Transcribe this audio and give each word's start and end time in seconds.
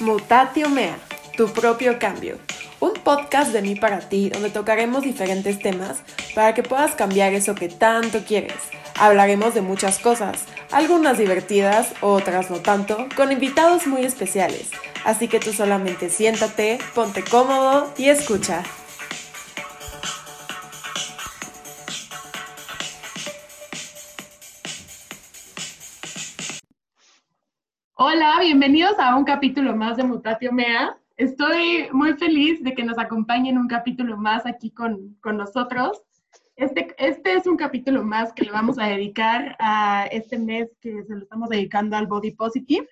Mutatio 0.00 0.68
Mea, 0.68 0.96
tu 1.36 1.48
propio 1.48 1.98
cambio. 1.98 2.38
Un 2.78 2.92
podcast 2.92 3.52
de 3.52 3.62
mí 3.62 3.74
para 3.74 3.98
ti 3.98 4.28
donde 4.28 4.48
tocaremos 4.48 5.02
diferentes 5.02 5.58
temas 5.58 5.98
para 6.36 6.54
que 6.54 6.62
puedas 6.62 6.94
cambiar 6.94 7.32
eso 7.32 7.56
que 7.56 7.68
tanto 7.68 8.20
quieres. 8.24 8.54
Hablaremos 8.94 9.54
de 9.54 9.60
muchas 9.60 9.98
cosas, 9.98 10.44
algunas 10.70 11.18
divertidas, 11.18 11.88
otras 12.00 12.48
no 12.48 12.60
tanto, 12.60 13.08
con 13.16 13.32
invitados 13.32 13.88
muy 13.88 14.04
especiales. 14.04 14.70
Así 15.04 15.26
que 15.26 15.40
tú 15.40 15.52
solamente 15.52 16.10
siéntate, 16.10 16.78
ponte 16.94 17.24
cómodo 17.24 17.92
y 17.98 18.08
escucha. 18.08 18.62
Bienvenidos 28.48 28.98
a 28.98 29.14
un 29.14 29.24
capítulo 29.24 29.76
más 29.76 29.98
de 29.98 30.04
Mutatio 30.04 30.50
Mea. 30.50 30.98
Estoy 31.18 31.86
muy 31.92 32.14
feliz 32.14 32.64
de 32.64 32.72
que 32.72 32.82
nos 32.82 32.96
acompañen 32.96 33.58
un 33.58 33.68
capítulo 33.68 34.16
más 34.16 34.46
aquí 34.46 34.70
con, 34.70 35.18
con 35.20 35.36
nosotros. 35.36 36.02
Este, 36.56 36.94
este 36.96 37.34
es 37.34 37.46
un 37.46 37.58
capítulo 37.58 38.02
más 38.02 38.32
que 38.32 38.44
le 38.44 38.50
vamos 38.50 38.78
a 38.78 38.86
dedicar 38.86 39.54
a 39.58 40.06
este 40.10 40.38
mes 40.38 40.70
que 40.80 41.04
se 41.04 41.14
lo 41.14 41.24
estamos 41.24 41.50
dedicando 41.50 41.94
al 41.94 42.06
Body 42.06 42.30
Positive. 42.30 42.88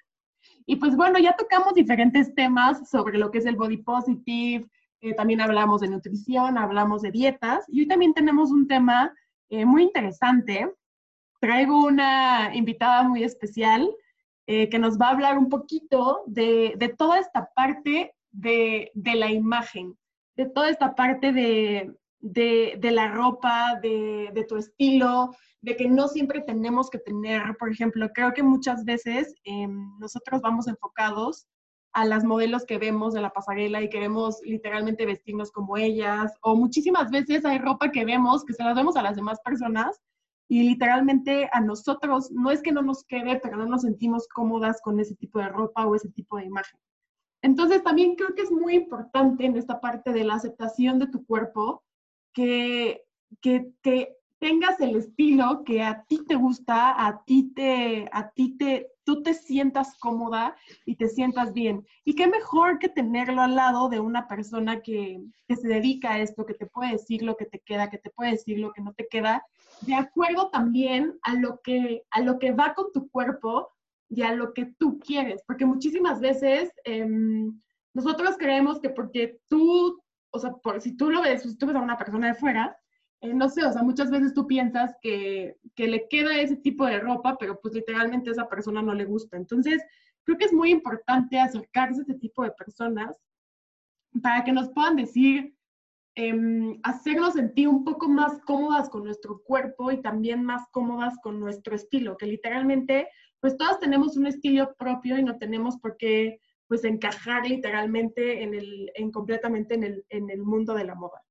Y 0.67 0.77
pues 0.77 0.95
bueno, 0.95 1.19
ya 1.19 1.35
tocamos 1.35 1.73
diferentes 1.73 2.35
temas 2.35 2.91
sobre 2.91 3.17
lo 3.17 3.31
que 3.31 3.39
es 3.39 3.47
el 3.47 3.57
Body 3.57 3.79
Positive, 3.79 4.69
eh, 5.01 5.15
también 5.15 5.41
hablamos 5.41 5.81
de 5.81 5.89
nutrición, 5.89 6.59
hablamos 6.59 7.01
de 7.01 7.13
dietas 7.13 7.65
y 7.69 7.81
hoy 7.81 7.89
también 7.89 8.13
tenemos 8.13 8.51
un 8.51 8.69
tema 8.69 9.11
eh, 9.49 9.65
muy 9.65 9.85
interesante. 9.85 10.71
Traigo 11.41 11.83
una 11.83 12.55
invitada 12.55 13.05
muy 13.05 13.25
especial 13.25 13.89
eh, 14.47 14.69
que 14.69 14.79
nos 14.79 14.99
va 14.99 15.09
a 15.09 15.11
hablar 15.11 15.39
un 15.39 15.49
poquito 15.49 16.23
de, 16.27 16.75
de 16.77 16.89
toda 16.89 17.19
esta 17.19 17.51
parte 17.55 18.15
de, 18.31 18.91
de, 18.95 19.15
la 19.15 19.31
imagen, 19.31 19.97
de 20.37 20.47
toda 20.47 20.71
esta 20.71 20.95
parte 20.95 21.33
de, 21.33 21.93
de 22.21 22.91
la 22.93 23.09
ropa, 23.09 23.79
de, 23.83 24.47
tu 24.49 24.57
estilo, 24.57 25.35
de 25.63 25.77
que 25.77 25.89
no 25.89 26.09
siempre 26.09 26.41
tenemos 26.41 26.91
que 26.91 26.99
tener, 26.99 27.57
por 27.59 27.71
ejemplo, 27.71 28.09
creo 28.15 28.33
que 28.33 28.43
muchas 28.43 28.85
veces 28.85 29.35
eh, 29.45 29.67
nosotros 29.99 30.41
vamos 30.43 30.69
enfocados 30.69 31.47
a 31.93 32.05
las 32.05 32.25
modelos 32.25 32.67
que 32.67 32.79
vemos 32.79 33.15
de 33.15 33.23
la 33.23 33.31
pasarela 33.31 33.83
y 33.83 33.89
queremos 33.89 34.39
literalmente 34.45 35.07
vestirnos 35.07 35.51
como 35.51 35.77
ellas, 35.77 36.35
o 36.43 36.55
muchísimas 36.55 37.11
veces 37.11 37.45
hay 37.45 37.59
ropa 37.59 37.91
que 37.91 38.05
vemos 38.05 38.45
que 38.45 38.53
se 38.53 38.63
la 38.63 38.75
vemos 38.75 38.97
a 38.97 39.03
las 39.03 39.17
demás 39.17 39.41
personas 39.43 40.01
y 40.49 40.63
literalmente 40.63 41.49
a 41.53 41.61
nosotros 41.61 42.31
no 42.31 42.51
es 42.51 42.63
que 42.63 42.73
no 42.73 42.83
nos 42.83 43.05
quede, 43.05 43.41
pero 43.43 43.57
no 43.57 43.67
nos 43.67 43.83
sentimos 43.83 44.29
cómodas 44.29 44.81
con 44.81 45.01
ese 45.01 45.17
tipo 45.17 45.39
de 45.41 45.49
ropa 45.49 45.87
o 45.87 45.95
ese 45.95 46.09
tipo 46.11 46.37
de 46.37 46.45
imagen. 46.45 46.79
Entonces 47.43 47.83
también 47.83 48.15
creo 48.15 48.35
que 48.35 48.43
es 48.43 48.51
muy 48.51 48.75
importante 48.75 49.45
en 49.45 49.57
esta 49.57 49.81
parte 49.81 50.13
de 50.13 50.25
la 50.25 50.35
aceptación 50.35 50.99
de 50.99 51.09
tu 51.09 51.25
cuerpo 51.27 51.85
que, 52.33 53.03
que, 53.41 54.17
tengas 54.39 54.81
el 54.81 54.97
estilo 54.97 55.63
que 55.65 55.83
a 55.83 56.05
ti 56.05 56.25
te 56.27 56.35
gusta, 56.35 57.07
a 57.07 57.25
ti 57.25 57.53
te, 57.55 58.09
a 58.13 58.31
ti 58.31 58.57
te, 58.57 58.93
tú 59.05 59.23
te 59.23 59.35
sientas 59.35 59.97
cómoda 59.99 60.57
y 60.85 60.97
te 60.97 61.09
sientas 61.09 61.53
bien. 61.53 61.87
Y 62.05 62.15
qué 62.15 62.27
mejor 62.27 62.79
que 62.79 62.89
tenerlo 62.89 63.43
al 63.43 63.55
lado 63.55 63.89
de 63.89 64.01
una 64.01 64.29
persona 64.29 64.81
que, 64.81 65.21
que 65.49 65.57
se 65.57 65.69
dedica 65.69 66.13
a 66.13 66.19
esto, 66.21 66.45
que 66.45 66.55
te 66.55 66.67
puede 66.67 66.93
decir 66.93 67.23
lo 67.23 67.37
que 67.37 67.47
te 67.47 67.61
queda, 67.61 67.91
que 67.91 67.99
te 67.99 68.11
puede 68.11 68.33
decir 68.33 68.59
lo 68.59 68.73
que 68.73 68.83
no 68.83 68.93
te 68.93 69.07
queda, 69.09 69.45
de 69.83 69.95
acuerdo 69.95 70.51
también 70.51 71.19
a 71.23 71.35
lo 71.35 71.61
que, 71.63 72.03
a 72.11 72.21
lo 72.21 72.39
que 72.39 72.53
va 72.53 72.75
con 72.75 72.93
tu 72.93 73.09
cuerpo 73.09 73.71
y 74.09 74.23
a 74.23 74.35
lo 74.35 74.53
que 74.53 74.67
tú 74.79 74.99
quieres. 74.99 75.43
Porque 75.47 75.65
muchísimas 75.65 76.21
veces 76.21 76.71
em, 76.85 77.61
nosotros 77.95 78.37
creemos 78.39 78.81
que 78.81 78.91
porque 78.91 79.39
tú, 79.49 80.01
o 80.31 80.39
sea, 80.39 80.53
por, 80.53 80.81
si 80.81 80.97
tú 80.97 81.11
lo 81.11 81.23
ves, 81.23 81.43
si 81.43 81.57
tú 81.57 81.67
ves 81.67 81.77
a 81.77 81.81
una 81.81 81.99
persona 81.99 82.29
de 82.29 82.35
fuera, 82.35 82.77
eh, 83.21 83.35
no 83.35 83.49
sé, 83.49 83.65
o 83.65 83.73
sea, 83.73 83.83
muchas 83.83 84.11
veces 84.11 84.35
tú 84.35 84.47
piensas 84.47 84.95
que, 85.01 85.57
que, 85.75 85.89
le 85.89 86.07
queda 86.09 86.39
ese 86.39 86.57
tipo 86.57 86.85
de 86.87 87.01
ropa, 87.01 87.37
pero 87.39 87.61
pues 87.61 87.75
literalmente 87.75 88.31
a 88.31 88.33
esa 88.33 88.49
persona 88.49 88.83
no 88.83 88.95
le 88.95 89.05
gusta. 89.05 89.37
Entonces, 89.37 89.83
creo 90.25 90.39
que 90.39 90.45
es 90.45 90.53
muy 90.53 90.71
importante 90.71 91.39
acercarse 91.39 92.01
a 92.01 92.05
ese 92.05 92.15
tipo 92.15 92.43
de 92.43 92.51
personas 92.53 93.17
para 94.23 94.45
que 94.45 94.53
nos 94.53 94.71
puedan 94.71 94.97
decir, 94.97 95.55
eh, 96.15 96.79
hacernos 96.83 97.35
sentir 97.35 97.69
un 97.69 97.85
poco 97.85 98.09
más 98.09 98.41
cómodas 98.43 98.89
con 98.89 99.05
nuestro 99.05 99.43
cuerpo 99.43 99.93
y 99.93 100.01
también 100.01 100.43
más 100.43 100.67
cómodas 100.71 101.15
con 101.23 101.39
nuestro 101.41 101.75
estilo, 101.75 102.17
que 102.17 102.27
literalmente, 102.27 103.09
pues 103.41 103.57
todas 103.57 103.79
tenemos 103.81 104.17
un 104.17 104.27
estilo 104.27 104.75
propio 104.79 105.19
y 105.19 105.23
no 105.23 105.37
tenemos 105.37 105.77
por 105.79 105.97
qué, 105.97 106.41
pues, 106.69 106.85
encajar 106.85 107.47
literalmente 107.47 108.43
en 108.43 108.55
el, 108.55 108.91
en 108.95 109.13
completamente 109.13 109.75
en 109.75 109.85
el, 109.85 110.05
en 110.09 110.31
el 110.31 110.43
mundo 110.43 110.75
de 110.75 110.85
la 110.85 110.95
moda. 110.95 111.23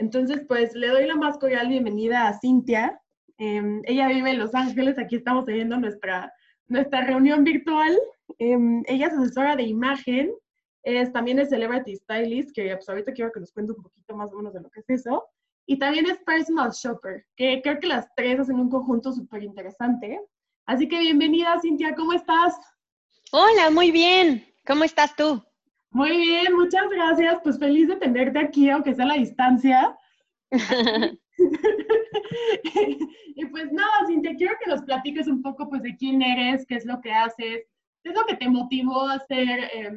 Entonces, 0.00 0.40
pues 0.48 0.74
le 0.74 0.88
doy 0.88 1.06
la 1.06 1.14
más 1.14 1.36
cordial 1.36 1.68
bienvenida 1.68 2.26
a 2.26 2.38
Cintia. 2.40 2.98
Eh, 3.36 3.82
ella 3.84 4.08
vive 4.08 4.30
en 4.30 4.38
Los 4.38 4.54
Ángeles, 4.54 4.98
aquí 4.98 5.16
estamos 5.16 5.44
teniendo 5.44 5.76
nuestra, 5.76 6.32
nuestra 6.68 7.02
reunión 7.02 7.44
virtual. 7.44 7.98
Eh, 8.38 8.56
ella 8.86 9.08
es 9.08 9.12
asesora 9.12 9.56
de 9.56 9.64
imagen, 9.64 10.32
es, 10.84 11.12
también 11.12 11.38
es 11.38 11.50
Celebrity 11.50 11.96
Stylist, 11.96 12.52
que 12.54 12.74
pues, 12.74 12.88
ahorita 12.88 13.12
quiero 13.12 13.30
que 13.30 13.40
nos 13.40 13.52
cuente 13.52 13.72
un 13.72 13.82
poquito 13.82 14.16
más 14.16 14.32
o 14.32 14.36
menos 14.36 14.54
de 14.54 14.62
lo 14.62 14.70
que 14.70 14.80
es 14.80 14.88
eso. 14.88 15.26
Y 15.66 15.78
también 15.78 16.06
es 16.06 16.16
Personal 16.20 16.70
Shopper, 16.70 17.26
que 17.36 17.60
creo 17.62 17.78
que 17.78 17.86
las 17.86 18.08
tres 18.16 18.40
hacen 18.40 18.58
un 18.58 18.70
conjunto 18.70 19.12
súper 19.12 19.42
interesante. 19.42 20.18
Así 20.64 20.88
que 20.88 20.98
bienvenida, 20.98 21.60
Cintia, 21.60 21.94
¿cómo 21.94 22.14
estás? 22.14 22.58
Hola, 23.32 23.68
muy 23.70 23.90
bien. 23.90 24.46
¿Cómo 24.66 24.84
estás 24.84 25.14
tú? 25.14 25.42
Muy 25.90 26.16
bien, 26.16 26.54
muchas 26.54 26.88
gracias. 26.88 27.40
Pues 27.42 27.58
feliz 27.58 27.88
de 27.88 27.96
tenerte 27.96 28.38
aquí, 28.38 28.70
aunque 28.70 28.94
sea 28.94 29.04
a 29.04 29.08
la 29.08 29.14
distancia. 29.14 29.98
y 33.34 33.44
pues 33.46 33.72
nada, 33.72 34.06
Cintia, 34.06 34.36
quiero 34.36 34.54
que 34.62 34.70
nos 34.70 34.82
platiques 34.82 35.26
un 35.26 35.42
poco 35.42 35.68
pues 35.68 35.82
de 35.82 35.96
quién 35.96 36.22
eres, 36.22 36.64
qué 36.66 36.76
es 36.76 36.84
lo 36.84 37.00
que 37.00 37.12
haces, 37.12 37.66
qué 38.02 38.10
es 38.10 38.14
lo 38.14 38.24
que 38.24 38.36
te 38.36 38.48
motivó 38.48 39.08
a 39.08 39.18
ser 39.20 39.70
eh, 39.72 39.92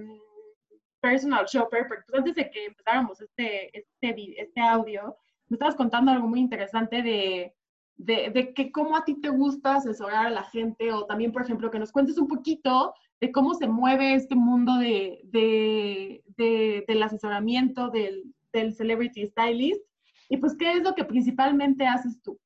personal 0.99 1.45
shopper, 1.45 1.87
porque 1.87 2.03
pues 2.07 2.17
antes 2.19 2.35
de 2.35 2.49
que 2.49 2.65
empezáramos 2.65 3.21
este, 3.21 3.77
este, 3.77 4.41
este 4.41 4.61
audio, 4.61 5.15
me 5.47 5.55
estabas 5.55 5.75
contando 5.75 6.11
algo 6.11 6.27
muy 6.27 6.39
interesante 6.39 7.03
de, 7.03 7.53
de, 7.97 8.31
de, 8.31 8.53
que 8.53 8.71
cómo 8.71 8.95
a 8.95 9.03
ti 9.03 9.19
te 9.19 9.29
gusta 9.29 9.75
asesorar 9.75 10.27
a 10.27 10.31
la 10.31 10.43
gente 10.43 10.91
o 10.91 11.05
también, 11.05 11.31
por 11.31 11.43
ejemplo, 11.43 11.69
que 11.69 11.79
nos 11.79 11.91
cuentes 11.91 12.17
un 12.17 12.27
poquito 12.27 12.93
de 13.23 13.31
cómo 13.31 13.53
se 13.53 13.67
mueve 13.67 14.15
este 14.15 14.35
mundo 14.35 14.75
de, 14.79 15.21
de, 15.23 16.83
del 16.85 17.03
asesoramiento 17.03 17.87
del, 17.87 18.21
del, 18.51 18.75
celebrity 18.75 19.27
stylist 19.27 19.81
y 20.27 20.35
pues 20.35 20.57
qué 20.59 20.73
es 20.73 20.83
lo 20.83 20.93
que 20.93 21.05
principalmente 21.05 21.87
haces 21.87 22.21
tú. 22.21 22.37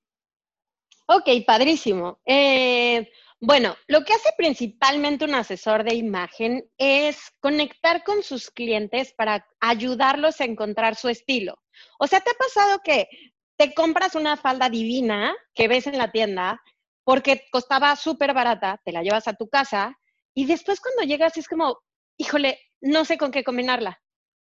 Ok, 1.08 1.30
padrísimo. 1.48 2.20
Eh, 2.28 3.10
bueno, 3.40 3.76
lo 3.88 4.04
que 4.04 4.14
hace 4.14 4.30
principalmente 4.38 5.26
un 5.26 5.34
asesor 5.34 5.84
de 5.84 5.96
imagen 5.96 6.70
es 6.78 7.18
conectar 7.40 8.04
con 8.04 8.22
sus 8.22 8.52
clientes 8.52 9.16
para 9.18 9.48
ayudarlos 9.60 10.40
a 10.42 10.46
encontrar 10.46 10.94
su 10.94 11.10
estilo. 11.10 11.58
O 11.98 12.06
sea, 12.06 12.20
¿te 12.20 12.30
ha 12.30 12.36
pasado 12.36 12.82
que 12.84 13.10
te 13.56 13.74
compras 13.74 14.14
una 14.14 14.38
falda 14.38 14.70
divina 14.70 15.36
que 15.56 15.68
ves 15.68 15.88
en 15.88 15.98
la 15.98 16.12
tienda 16.12 16.62
porque 17.04 17.48
costaba 17.52 17.96
súper 17.96 18.36
barata, 18.36 18.80
te 18.86 18.92
la 18.92 19.02
llevas 19.02 19.28
a 19.28 19.34
tu 19.34 19.50
casa 19.50 19.98
y 20.38 20.46
después 20.46 20.80
cuando 20.80 21.02
llegas 21.02 21.36
es 21.36 21.48
como, 21.48 21.80
híjole, 22.16 22.60
no 22.80 23.06
sé 23.06 23.18
con 23.18 23.32
qué 23.32 23.44
combinarla. 23.44 24.00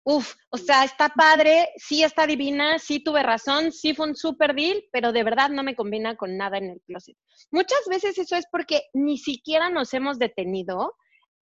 Uf, 0.04 0.34
o 0.50 0.59
sea, 0.59 0.84
está 0.84 1.09
padre, 1.09 1.71
sí 1.76 2.03
está 2.03 2.26
divina, 2.26 2.78
sí 2.78 3.00
tuve 3.00 3.22
razón, 3.22 3.72
sí 3.72 3.94
fue 3.94 4.09
un 4.09 4.15
super 4.15 4.54
deal, 4.54 4.84
pero 4.93 5.12
de 5.12 5.25
verdad 5.25 5.49
no 5.49 5.62
me 5.62 5.75
combina 5.75 6.15
con 6.15 6.37
nada 6.37 6.59
en 6.59 6.72
el 6.72 6.82
closet. 6.82 7.16
Muchas 7.50 7.81
veces 7.88 8.19
eso 8.19 8.37
es 8.37 8.44
porque 8.53 8.82
ni 8.93 9.16
siquiera 9.16 9.71
nos 9.71 9.94
hemos 9.94 10.19
detenido 10.19 10.94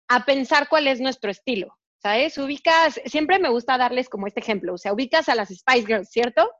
a 0.08 0.24
pensar 0.24 0.68
cuál 0.68 0.88
es 0.88 1.00
nuestro 1.00 1.30
estilo. 1.30 1.78
¿Sabes? 2.02 2.36
Ubicas, 2.36 3.00
siempre 3.04 3.38
me 3.38 3.48
gusta 3.48 3.78
darles 3.78 4.08
como 4.08 4.26
este 4.26 4.40
ejemplo, 4.40 4.74
o 4.74 4.78
sea, 4.78 4.92
ubicas 4.92 5.28
a 5.28 5.34
las 5.36 5.50
Spice 5.50 5.86
Girls, 5.86 6.10
¿cierto? 6.10 6.50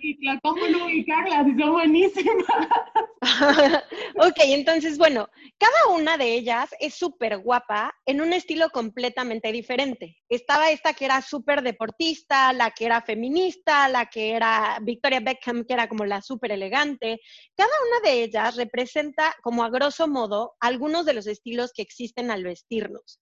Sí, 0.00 0.16
claro, 0.20 0.38
¿cómo 0.42 0.66
no 0.68 0.86
ubicarlas? 0.86 1.46
Son 1.58 1.72
buenísimas. 1.72 2.46
ok, 4.16 4.38
entonces, 4.44 4.96
bueno, 4.96 5.28
cada 5.58 5.94
una 5.94 6.16
de 6.16 6.34
ellas 6.34 6.70
es 6.78 6.94
súper 6.94 7.38
guapa 7.38 7.92
en 8.06 8.20
un 8.20 8.32
estilo 8.32 8.70
completamente 8.70 9.52
diferente. 9.52 10.16
Estaba 10.28 10.70
esta 10.70 10.94
que 10.94 11.04
era 11.04 11.20
súper 11.20 11.62
deportista, 11.62 12.52
la 12.52 12.70
que 12.70 12.86
era 12.86 13.02
feminista, 13.02 13.88
la 13.88 14.06
que 14.06 14.30
era 14.30 14.78
Victoria 14.82 15.20
Beckham, 15.20 15.64
que 15.64 15.74
era 15.74 15.88
como 15.88 16.04
la 16.04 16.22
súper 16.22 16.52
elegante. 16.52 17.20
Cada 17.56 17.72
una 17.88 18.08
de 18.08 18.22
ellas 18.22 18.56
representa, 18.56 19.34
como 19.42 19.64
a 19.64 19.70
grosso 19.70 20.06
modo, 20.08 20.54
algunos 20.60 21.04
de 21.04 21.14
los 21.14 21.26
estilos 21.26 21.72
que 21.74 21.82
existen 21.82 22.30
al 22.30 22.44
vestirnos. 22.44 23.20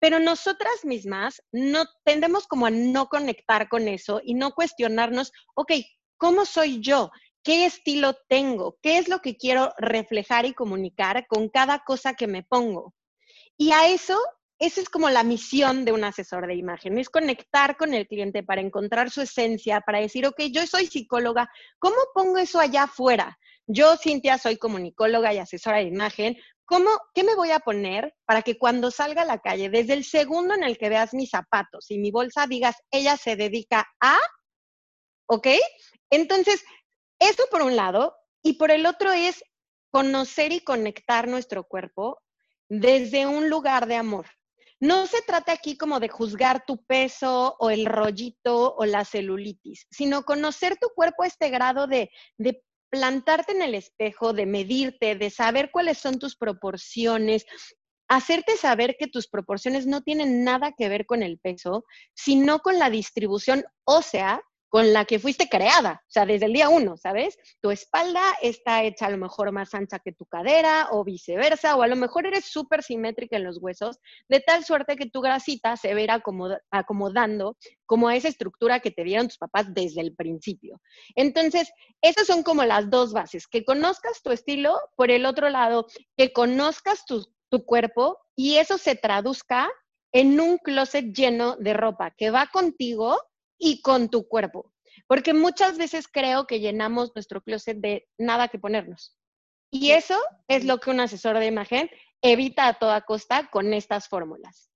Pero 0.00 0.20
nosotras 0.20 0.84
mismas 0.84 1.42
no 1.52 1.84
tendemos 2.04 2.46
como 2.46 2.66
a 2.66 2.70
no 2.70 3.08
conectar 3.08 3.68
con 3.68 3.88
eso 3.88 4.20
y 4.24 4.34
no 4.34 4.52
cuestionarnos, 4.52 5.32
ok, 5.54 5.72
¿cómo 6.16 6.44
soy 6.44 6.80
yo? 6.80 7.10
¿Qué 7.42 7.66
estilo 7.66 8.16
tengo? 8.28 8.78
¿Qué 8.82 8.98
es 8.98 9.08
lo 9.08 9.20
que 9.20 9.36
quiero 9.36 9.72
reflejar 9.78 10.46
y 10.46 10.54
comunicar 10.54 11.26
con 11.26 11.48
cada 11.48 11.80
cosa 11.80 12.14
que 12.14 12.26
me 12.26 12.42
pongo? 12.42 12.94
Y 13.56 13.72
a 13.72 13.88
eso 13.88 14.18
esa 14.58 14.80
es 14.80 14.88
como 14.88 15.08
la 15.08 15.22
misión 15.22 15.84
de 15.84 15.92
un 15.92 16.02
asesor 16.02 16.46
de 16.46 16.56
imagen, 16.56 16.98
es 16.98 17.08
conectar 17.08 17.76
con 17.76 17.94
el 17.94 18.08
cliente 18.08 18.42
para 18.42 18.60
encontrar 18.60 19.10
su 19.10 19.20
esencia, 19.20 19.80
para 19.82 20.00
decir, 20.00 20.26
ok, 20.26 20.40
yo 20.50 20.66
soy 20.66 20.86
psicóloga, 20.86 21.48
¿cómo 21.78 21.96
pongo 22.12 22.38
eso 22.38 22.58
allá 22.58 22.84
afuera? 22.84 23.38
Yo, 23.66 23.96
Cintia, 23.96 24.38
soy 24.38 24.56
comunicóloga 24.56 25.32
y 25.32 25.38
asesora 25.38 25.78
de 25.78 25.84
imagen. 25.84 26.36
¿Cómo, 26.68 26.90
¿Qué 27.14 27.24
me 27.24 27.34
voy 27.34 27.50
a 27.50 27.60
poner 27.60 28.14
para 28.26 28.42
que 28.42 28.58
cuando 28.58 28.90
salga 28.90 29.22
a 29.22 29.24
la 29.24 29.38
calle, 29.38 29.70
desde 29.70 29.94
el 29.94 30.04
segundo 30.04 30.52
en 30.52 30.62
el 30.62 30.76
que 30.76 30.90
veas 30.90 31.14
mis 31.14 31.30
zapatos 31.30 31.90
y 31.90 31.96
mi 31.96 32.10
bolsa, 32.10 32.46
digas, 32.46 32.76
ella 32.90 33.16
se 33.16 33.36
dedica 33.36 33.88
a, 34.02 34.18
¿ok? 35.28 35.46
Entonces, 36.10 36.62
eso 37.18 37.44
por 37.50 37.62
un 37.62 37.74
lado, 37.74 38.14
y 38.42 38.58
por 38.58 38.70
el 38.70 38.84
otro 38.84 39.12
es 39.12 39.42
conocer 39.90 40.52
y 40.52 40.60
conectar 40.60 41.26
nuestro 41.26 41.64
cuerpo 41.64 42.20
desde 42.68 43.26
un 43.26 43.48
lugar 43.48 43.86
de 43.86 43.96
amor. 43.96 44.26
No 44.78 45.06
se 45.06 45.22
trata 45.22 45.52
aquí 45.52 45.78
como 45.78 46.00
de 46.00 46.10
juzgar 46.10 46.66
tu 46.66 46.84
peso 46.84 47.56
o 47.58 47.70
el 47.70 47.86
rollito 47.86 48.74
o 48.76 48.84
la 48.84 49.06
celulitis, 49.06 49.86
sino 49.90 50.22
conocer 50.22 50.76
tu 50.76 50.90
cuerpo 50.94 51.22
a 51.22 51.28
este 51.28 51.48
grado 51.48 51.86
de, 51.86 52.10
de 52.36 52.62
plantarte 52.90 53.52
en 53.52 53.62
el 53.62 53.74
espejo, 53.74 54.32
de 54.32 54.46
medirte, 54.46 55.14
de 55.16 55.30
saber 55.30 55.70
cuáles 55.70 55.98
son 55.98 56.18
tus 56.18 56.36
proporciones, 56.36 57.44
hacerte 58.08 58.56
saber 58.56 58.96
que 58.98 59.06
tus 59.06 59.28
proporciones 59.28 59.86
no 59.86 60.02
tienen 60.02 60.42
nada 60.44 60.72
que 60.76 60.88
ver 60.88 61.06
con 61.06 61.22
el 61.22 61.38
peso, 61.38 61.84
sino 62.14 62.60
con 62.60 62.78
la 62.78 62.90
distribución 62.90 63.64
ósea 63.84 64.40
con 64.68 64.92
la 64.92 65.04
que 65.04 65.18
fuiste 65.18 65.48
creada, 65.48 66.02
o 66.06 66.10
sea, 66.10 66.26
desde 66.26 66.46
el 66.46 66.52
día 66.52 66.68
uno, 66.68 66.96
¿sabes? 66.96 67.38
Tu 67.60 67.70
espalda 67.70 68.22
está 68.42 68.82
hecha 68.82 69.06
a 69.06 69.10
lo 69.10 69.16
mejor 69.16 69.50
más 69.52 69.74
ancha 69.74 69.98
que 69.98 70.12
tu 70.12 70.26
cadera 70.26 70.88
o 70.90 71.04
viceversa, 71.04 71.76
o 71.76 71.82
a 71.82 71.86
lo 71.86 71.96
mejor 71.96 72.26
eres 72.26 72.44
súper 72.44 72.82
simétrica 72.82 73.36
en 73.36 73.44
los 73.44 73.58
huesos, 73.58 73.98
de 74.28 74.40
tal 74.40 74.64
suerte 74.64 74.96
que 74.96 75.08
tu 75.08 75.20
grasita 75.20 75.76
se 75.76 75.94
verá 75.94 76.22
acomodando 76.70 77.56
como 77.86 78.08
a 78.08 78.16
esa 78.16 78.28
estructura 78.28 78.80
que 78.80 78.90
te 78.90 79.04
dieron 79.04 79.28
tus 79.28 79.38
papás 79.38 79.72
desde 79.72 80.02
el 80.02 80.14
principio. 80.14 80.80
Entonces, 81.14 81.72
esas 82.02 82.26
son 82.26 82.42
como 82.42 82.64
las 82.64 82.90
dos 82.90 83.12
bases, 83.12 83.46
que 83.46 83.64
conozcas 83.64 84.22
tu 84.22 84.30
estilo, 84.30 84.78
por 84.96 85.10
el 85.10 85.24
otro 85.24 85.48
lado, 85.48 85.86
que 86.16 86.32
conozcas 86.32 87.06
tu, 87.06 87.26
tu 87.48 87.64
cuerpo 87.64 88.18
y 88.36 88.56
eso 88.56 88.76
se 88.76 88.94
traduzca 88.94 89.70
en 90.12 90.40
un 90.40 90.58
closet 90.58 91.14
lleno 91.14 91.56
de 91.56 91.74
ropa 91.74 92.12
que 92.16 92.30
va 92.30 92.46
contigo 92.46 93.18
y 93.58 93.82
con 93.82 94.08
tu 94.08 94.26
cuerpo. 94.28 94.72
Porque 95.06 95.34
muchas 95.34 95.78
veces 95.78 96.08
creo 96.08 96.46
que 96.46 96.60
llenamos 96.60 97.12
nuestro 97.14 97.42
closet 97.42 97.78
de 97.78 98.08
nada 98.18 98.48
que 98.48 98.58
ponernos. 98.58 99.16
Y 99.70 99.90
eso 99.90 100.16
es 100.48 100.64
lo 100.64 100.78
que 100.78 100.90
un 100.90 101.00
asesor 101.00 101.38
de 101.38 101.46
imagen 101.46 101.90
evita 102.22 102.68
a 102.68 102.78
toda 102.78 103.02
costa 103.02 103.48
con 103.50 103.72
estas 103.74 104.08
fórmulas. 104.08 104.70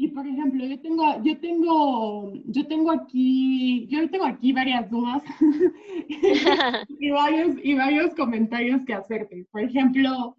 Y 0.00 0.08
por 0.08 0.24
ejemplo, 0.24 0.64
yo 0.64 0.80
tengo, 0.80 1.22
yo 1.24 1.40
tengo, 1.40 2.32
yo 2.46 2.66
tengo 2.68 2.92
aquí, 2.92 3.84
yo 3.88 4.08
tengo 4.08 4.26
aquí 4.26 4.52
varias 4.52 4.88
dudas 4.88 5.24
y, 7.00 7.10
varios, 7.10 7.56
y 7.64 7.74
varios 7.74 8.14
comentarios 8.14 8.84
que 8.84 8.94
hacerte. 8.94 9.46
Por 9.50 9.62
ejemplo, 9.62 10.36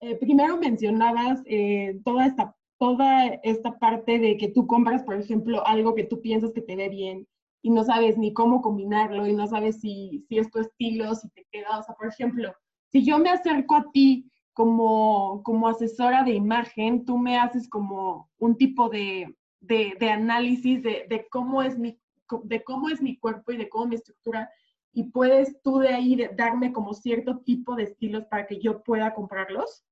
eh, 0.00 0.14
primero 0.20 0.58
mencionabas 0.58 1.42
eh, 1.46 1.98
toda 2.04 2.26
esta 2.26 2.54
toda 2.78 3.26
esta 3.42 3.78
parte 3.78 4.18
de 4.18 4.36
que 4.36 4.48
tú 4.48 4.66
compras, 4.66 5.02
por 5.02 5.16
ejemplo, 5.16 5.66
algo 5.66 5.94
que 5.94 6.04
tú 6.04 6.20
piensas 6.20 6.52
que 6.52 6.62
te 6.62 6.76
ve 6.76 6.88
bien 6.88 7.26
y 7.62 7.70
no 7.70 7.84
sabes 7.84 8.16
ni 8.16 8.32
cómo 8.32 8.62
combinarlo 8.62 9.26
y 9.26 9.32
no 9.32 9.46
sabes 9.46 9.80
si, 9.80 10.24
si 10.28 10.38
es 10.38 10.50
tu 10.50 10.60
estilo, 10.60 11.14
si 11.14 11.28
te 11.30 11.46
queda. 11.50 11.78
O 11.78 11.82
sea, 11.82 11.94
por 11.94 12.08
ejemplo, 12.08 12.52
si 12.90 13.04
yo 13.04 13.18
me 13.18 13.30
acerco 13.30 13.76
a 13.76 13.90
ti 13.92 14.30
como, 14.52 15.42
como 15.42 15.68
asesora 15.68 16.22
de 16.22 16.32
imagen, 16.32 17.04
tú 17.04 17.18
me 17.18 17.38
haces 17.38 17.68
como 17.68 18.30
un 18.38 18.56
tipo 18.56 18.88
de, 18.88 19.34
de, 19.60 19.94
de 19.98 20.10
análisis 20.10 20.82
de, 20.82 21.06
de, 21.08 21.26
cómo 21.30 21.62
es 21.62 21.78
mi, 21.78 21.98
de 22.44 22.62
cómo 22.62 22.88
es 22.88 23.02
mi 23.02 23.18
cuerpo 23.18 23.52
y 23.52 23.56
de 23.56 23.68
cómo 23.68 23.86
mi 23.86 23.96
estructura 23.96 24.48
y 24.92 25.04
puedes 25.04 25.60
tú 25.62 25.78
de 25.78 25.90
ahí 25.90 26.28
darme 26.34 26.72
como 26.72 26.94
cierto 26.94 27.38
tipo 27.38 27.76
de 27.76 27.84
estilos 27.84 28.24
para 28.26 28.46
que 28.46 28.58
yo 28.58 28.82
pueda 28.82 29.14
comprarlos. 29.14 29.84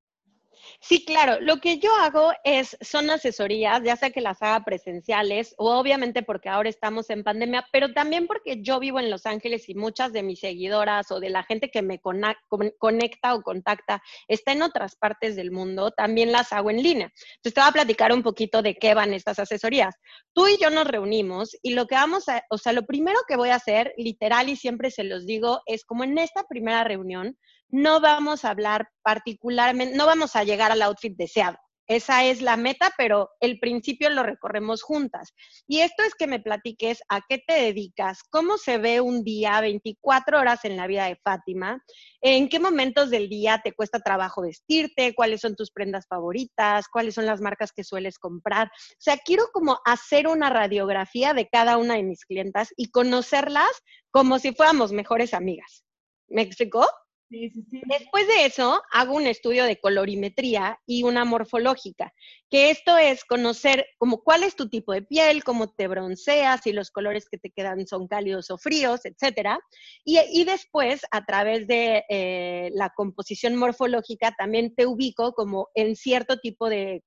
Sí, 0.80 1.04
claro. 1.04 1.40
Lo 1.40 1.58
que 1.58 1.78
yo 1.78 1.94
hago 1.96 2.32
es, 2.44 2.76
son 2.80 3.10
asesorías, 3.10 3.82
ya 3.82 3.96
sea 3.96 4.10
que 4.10 4.20
las 4.20 4.42
haga 4.42 4.64
presenciales 4.64 5.54
o 5.58 5.78
obviamente 5.78 6.22
porque 6.22 6.48
ahora 6.48 6.68
estamos 6.68 7.10
en 7.10 7.24
pandemia, 7.24 7.66
pero 7.72 7.92
también 7.92 8.26
porque 8.26 8.62
yo 8.62 8.78
vivo 8.80 9.00
en 9.00 9.10
Los 9.10 9.26
Ángeles 9.26 9.68
y 9.68 9.74
muchas 9.74 10.12
de 10.12 10.22
mis 10.22 10.40
seguidoras 10.40 11.10
o 11.10 11.20
de 11.20 11.30
la 11.30 11.42
gente 11.42 11.70
que 11.70 11.82
me 11.82 12.00
conecta 12.00 13.34
o 13.34 13.42
contacta 13.42 14.02
está 14.28 14.52
en 14.52 14.62
otras 14.62 14.96
partes 14.96 15.36
del 15.36 15.50
mundo, 15.50 15.90
también 15.90 16.32
las 16.32 16.52
hago 16.52 16.70
en 16.70 16.82
línea. 16.82 17.12
Entonces 17.36 17.54
te 17.54 17.60
voy 17.60 17.68
a 17.68 17.72
platicar 17.72 18.12
un 18.12 18.22
poquito 18.22 18.62
de 18.62 18.76
qué 18.76 18.94
van 18.94 19.14
estas 19.14 19.38
asesorías. 19.38 19.94
Tú 20.32 20.48
y 20.48 20.58
yo 20.58 20.70
nos 20.70 20.86
reunimos 20.86 21.56
y 21.62 21.74
lo 21.74 21.86
que 21.86 21.94
vamos 21.94 22.28
a, 22.28 22.44
o 22.50 22.58
sea, 22.58 22.72
lo 22.72 22.86
primero 22.86 23.18
que 23.28 23.36
voy 23.36 23.50
a 23.50 23.56
hacer, 23.56 23.92
literal 23.96 24.48
y 24.48 24.56
siempre 24.56 24.90
se 24.90 25.04
los 25.04 25.26
digo, 25.26 25.60
es 25.66 25.84
como 25.84 26.04
en 26.04 26.18
esta 26.18 26.44
primera 26.44 26.84
reunión, 26.84 27.36
no 27.68 28.00
vamos 28.00 28.44
a 28.44 28.50
hablar 28.50 28.88
particularmente, 29.02 29.96
no 29.96 30.06
vamos 30.06 30.36
a 30.36 30.44
llegar 30.44 30.72
al 30.72 30.82
outfit 30.82 31.16
deseado. 31.16 31.58
Esa 31.88 32.24
es 32.24 32.42
la 32.42 32.56
meta, 32.56 32.92
pero 32.98 33.30
el 33.38 33.60
principio 33.60 34.10
lo 34.10 34.24
recorremos 34.24 34.82
juntas. 34.82 35.32
Y 35.68 35.80
esto 35.80 36.02
es 36.02 36.14
que 36.16 36.26
me 36.26 36.40
platiques 36.40 37.00
a 37.08 37.20
qué 37.28 37.38
te 37.38 37.52
dedicas, 37.54 38.24
cómo 38.28 38.58
se 38.58 38.78
ve 38.78 39.00
un 39.00 39.22
día 39.22 39.60
24 39.60 40.40
horas 40.40 40.64
en 40.64 40.76
la 40.76 40.88
vida 40.88 41.06
de 41.06 41.16
Fátima, 41.22 41.80
en 42.20 42.48
qué 42.48 42.58
momentos 42.58 43.10
del 43.10 43.28
día 43.28 43.60
te 43.62 43.72
cuesta 43.72 44.00
trabajo 44.00 44.42
vestirte, 44.42 45.14
cuáles 45.14 45.42
son 45.42 45.54
tus 45.54 45.70
prendas 45.70 46.08
favoritas, 46.08 46.88
cuáles 46.88 47.14
son 47.14 47.26
las 47.26 47.40
marcas 47.40 47.70
que 47.72 47.84
sueles 47.84 48.18
comprar. 48.18 48.66
O 48.66 48.96
sea, 48.98 49.18
quiero 49.18 49.44
como 49.52 49.78
hacer 49.84 50.26
una 50.26 50.50
radiografía 50.50 51.34
de 51.34 51.48
cada 51.48 51.76
una 51.76 51.94
de 51.94 52.02
mis 52.02 52.24
clientas 52.24 52.70
y 52.76 52.90
conocerlas 52.90 53.70
como 54.10 54.40
si 54.40 54.52
fuéramos 54.52 54.90
mejores 54.90 55.34
amigas. 55.34 55.84
¿Me 56.28 56.42
explicó? 56.42 56.84
Después 57.28 58.28
de 58.28 58.46
eso, 58.46 58.82
hago 58.92 59.14
un 59.14 59.26
estudio 59.26 59.64
de 59.64 59.80
colorimetría 59.80 60.78
y 60.86 61.02
una 61.02 61.24
morfológica, 61.24 62.12
que 62.48 62.70
esto 62.70 62.96
es 62.96 63.24
conocer 63.24 63.84
como 63.98 64.22
cuál 64.22 64.44
es 64.44 64.54
tu 64.54 64.68
tipo 64.68 64.92
de 64.92 65.02
piel, 65.02 65.42
cómo 65.42 65.68
te 65.68 65.88
bronceas, 65.88 66.60
si 66.62 66.72
los 66.72 66.90
colores 66.92 67.28
que 67.28 67.38
te 67.38 67.50
quedan 67.50 67.86
son 67.86 68.06
cálidos 68.06 68.50
o 68.50 68.58
fríos, 68.58 69.04
etcétera. 69.04 69.58
Y, 70.04 70.44
después, 70.44 71.02
a 71.10 71.24
través 71.24 71.66
de 71.66 72.04
eh, 72.08 72.70
la 72.74 72.90
composición 72.90 73.56
morfológica, 73.56 74.32
también 74.38 74.74
te 74.76 74.86
ubico 74.86 75.32
como 75.32 75.68
en 75.74 75.96
cierto 75.96 76.38
tipo 76.38 76.68
de, 76.68 77.02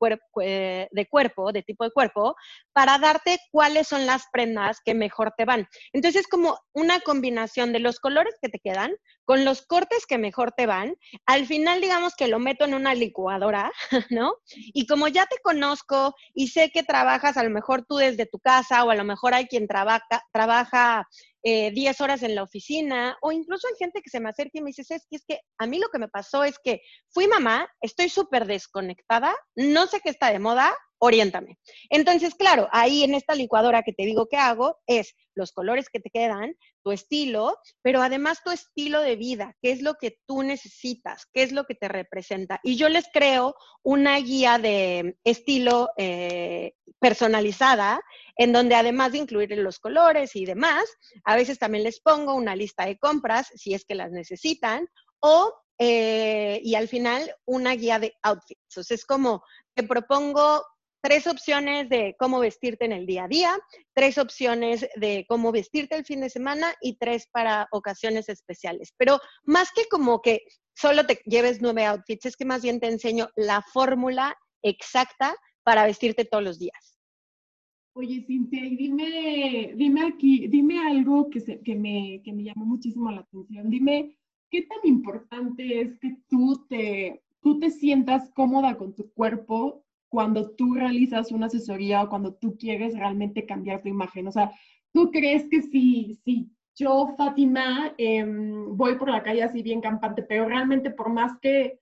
de 0.92 1.08
cuerpo, 1.08 1.52
de 1.54 1.64
tipo 1.64 1.86
de 1.86 1.92
cuerpo, 1.92 2.36
para 2.74 2.98
darte 2.98 3.38
cuáles 3.52 3.88
son 3.88 4.06
las 4.06 4.24
prendas 4.34 4.80
que 4.84 4.94
mejor 4.94 5.34
te 5.38 5.46
van. 5.46 5.68
Entonces, 5.94 6.28
como 6.28 6.58
una 6.74 7.00
combinación 7.00 7.72
de 7.72 7.80
los 7.80 8.00
colores 8.00 8.36
que 8.42 8.50
te 8.50 8.60
quedan 8.60 8.94
con 9.30 9.46
los 9.46 9.62
cortes 9.62 10.08
que 10.08 10.18
mejor 10.18 10.54
te 10.54 10.66
van. 10.66 10.96
Al 11.28 11.46
final, 11.46 11.82
digamos 11.82 12.16
que 12.16 12.28
lo 12.28 12.40
meto 12.40 12.66
en 12.66 12.74
una 12.74 12.96
licuadora, 12.96 13.72
¿no? 14.10 14.34
Y 14.56 14.88
como 14.88 15.08
ya 15.08 15.28
te 15.28 15.38
conozco 15.44 16.16
y 16.34 16.48
sé 16.48 16.72
que 16.72 16.82
trabajas 16.82 17.38
a 17.38 17.44
lo 17.44 17.52
mejor 17.52 17.86
tú 17.88 17.98
desde 17.98 18.26
tu 18.26 18.40
casa 18.40 18.84
o 18.84 18.90
a 18.90 18.96
lo 18.96 19.04
mejor 19.04 19.36
hay 19.36 19.46
quien 19.46 19.68
trabaja, 19.68 20.24
trabaja 20.34 21.08
10 21.44 21.78
eh, 21.78 22.04
horas 22.04 22.24
en 22.24 22.34
la 22.34 22.42
oficina, 22.42 23.20
o 23.22 23.32
incluso 23.32 23.68
hay 23.68 23.76
gente 23.78 24.02
que 24.02 24.10
se 24.10 24.20
me 24.20 24.30
acerca 24.30 24.58
y 24.58 24.62
me 24.62 24.72
dice, 24.72 24.82
es 24.82 25.06
que, 25.08 25.18
es 25.18 25.26
que 25.28 25.40
a 25.60 25.68
mí 25.68 25.78
lo 25.78 25.90
que 25.90 26.00
me 26.00 26.08
pasó 26.08 26.44
es 26.44 26.58
que 26.64 26.82
fui 27.10 27.28
mamá, 27.28 27.70
estoy 27.82 28.10
súper 28.10 28.48
desconectada, 28.48 29.36
no 29.56 29.86
sé 29.86 30.00
qué 30.04 30.10
está 30.10 30.32
de 30.32 30.40
moda, 30.40 30.76
oriéntame. 31.00 31.58
Entonces, 31.90 32.36
claro, 32.36 32.68
ahí 32.72 33.04
en 33.04 33.16
esta 33.16 33.34
licuadora 33.34 33.84
que 33.84 33.94
te 33.94 34.06
digo 34.06 34.28
que 34.28 34.38
hago 34.38 34.78
es 34.86 35.16
los 35.34 35.52
colores 35.52 35.90
que 35.90 36.00
te 36.00 36.10
quedan, 36.10 36.56
tu 36.84 36.92
estilo, 36.92 37.58
pero 37.82 38.02
además 38.02 38.44
tu 38.44 38.52
estilo 38.52 39.02
de 39.02 39.16
vida, 39.16 39.56
qué 39.62 39.72
es 39.72 39.82
lo 39.82 39.96
que 39.96 40.20
tú 40.28 40.44
necesitas, 40.44 41.26
qué 41.34 41.44
es 41.44 41.52
lo 41.52 41.64
que 41.64 41.76
te 41.76 41.88
representa. 41.88 42.60
Y 42.64 42.76
yo 42.76 42.90
les 42.90 43.06
creo 43.12 43.56
una 43.84 44.18
guía 44.20 44.58
de 44.58 45.18
estilo 45.24 45.90
eh, 45.98 46.74
personalizada, 47.00 48.02
en 48.36 48.52
donde 48.52 48.76
además 48.76 49.14
de 49.14 49.20
incluir 49.20 49.58
los 49.58 49.80
colores 49.80 50.36
y 50.36 50.46
demás, 50.46 50.84
a 51.24 51.36
veces 51.36 51.60
también 51.60 51.84
les 51.86 52.02
pongo 52.02 52.36
una 52.36 52.56
lista 52.56 52.86
de 52.86 52.98
compras 52.98 53.48
si 53.56 53.74
es 53.74 53.86
que 53.86 53.96
las 53.96 54.12
necesitan, 54.12 54.88
o 55.22 55.54
eh, 55.82 56.60
y 56.62 56.76
al 56.76 56.90
final 56.90 57.34
una 57.46 57.74
guía 57.74 58.00
de 58.00 58.14
outfits. 58.22 58.62
Entonces 58.70 59.00
es 59.00 59.06
como 59.06 59.44
te 59.74 59.84
propongo 59.84 60.66
tres 61.02 61.28
opciones 61.28 61.90
de 61.90 62.16
cómo 62.20 62.40
vestirte 62.40 62.86
en 62.86 62.92
el 62.92 63.06
día 63.06 63.26
a 63.26 63.28
día, 63.28 63.58
tres 63.94 64.18
opciones 64.18 64.88
de 64.96 65.26
cómo 65.28 65.52
vestirte 65.52 65.96
el 65.96 66.06
fin 66.06 66.22
de 66.22 66.30
semana 66.30 66.74
y 66.82 66.98
tres 66.98 67.28
para 67.32 67.68
ocasiones 67.72 68.30
especiales. 68.30 68.94
Pero 68.98 69.20
más 69.44 69.72
que 69.72 69.86
como 69.90 70.22
que 70.22 70.42
solo 70.76 71.06
te 71.06 71.22
lleves 71.26 71.62
nueve 71.62 71.86
outfits, 71.86 72.26
es 72.26 72.36
que 72.36 72.46
más 72.46 72.62
bien 72.62 72.80
te 72.80 72.88
enseño 72.88 73.30
la 73.36 73.62
fórmula 73.62 74.36
exacta 74.62 75.36
para 75.64 75.86
vestirte 75.86 76.26
todos 76.26 76.44
los 76.44 76.60
días. 76.60 76.98
Oye, 77.94 78.24
Cintia, 78.26 78.66
y 78.66 78.78
dime, 78.78 79.74
dime 79.76 80.08
aquí, 80.08 80.48
dime 80.48 80.80
algo 80.88 81.30
que, 81.30 81.62
que, 81.62 81.76
me, 81.76 82.22
que 82.24 82.32
me 82.32 82.44
llamó 82.44 82.66
muchísimo 82.66 83.12
la 83.12 83.22
atención. 83.22 83.70
Dime, 83.70 84.18
¿qué 84.50 84.62
tan 84.62 84.80
importante 84.84 85.82
es 85.82 86.00
que 86.00 86.18
tú 86.30 86.66
te 86.70 87.24
tú 87.42 87.60
te 87.60 87.72
sientas 87.72 88.30
cómoda 88.32 88.78
con 88.78 88.94
tu 88.94 89.12
cuerpo 89.14 89.86
cuando 90.10 90.52
tú 90.52 90.74
realizas 90.74 91.32
una 91.32 91.46
asesoría 91.48 92.04
o 92.04 92.10
cuando 92.10 92.34
tú 92.34 92.58
quieres 92.58 92.98
realmente 92.98 93.46
cambiar 93.46 93.82
tu 93.82 93.90
imagen. 93.90 94.28
O 94.28 94.32
sea, 94.32 94.52
¿tú 94.92 95.12
crees 95.12 95.48
que 95.50 95.62
si, 95.62 96.20
si 96.26 96.50
yo, 96.76 97.14
Fátima, 97.18 97.94
em, 97.98 98.76
voy 98.76 98.96
por 98.96 99.10
la 99.10 99.24
calle 99.24 99.44
así 99.44 99.62
bien 99.62 99.82
campante, 99.82 100.24
pero 100.24 100.48
realmente 100.48 100.92
por 100.92 101.10
más 101.10 101.34
que, 101.42 101.80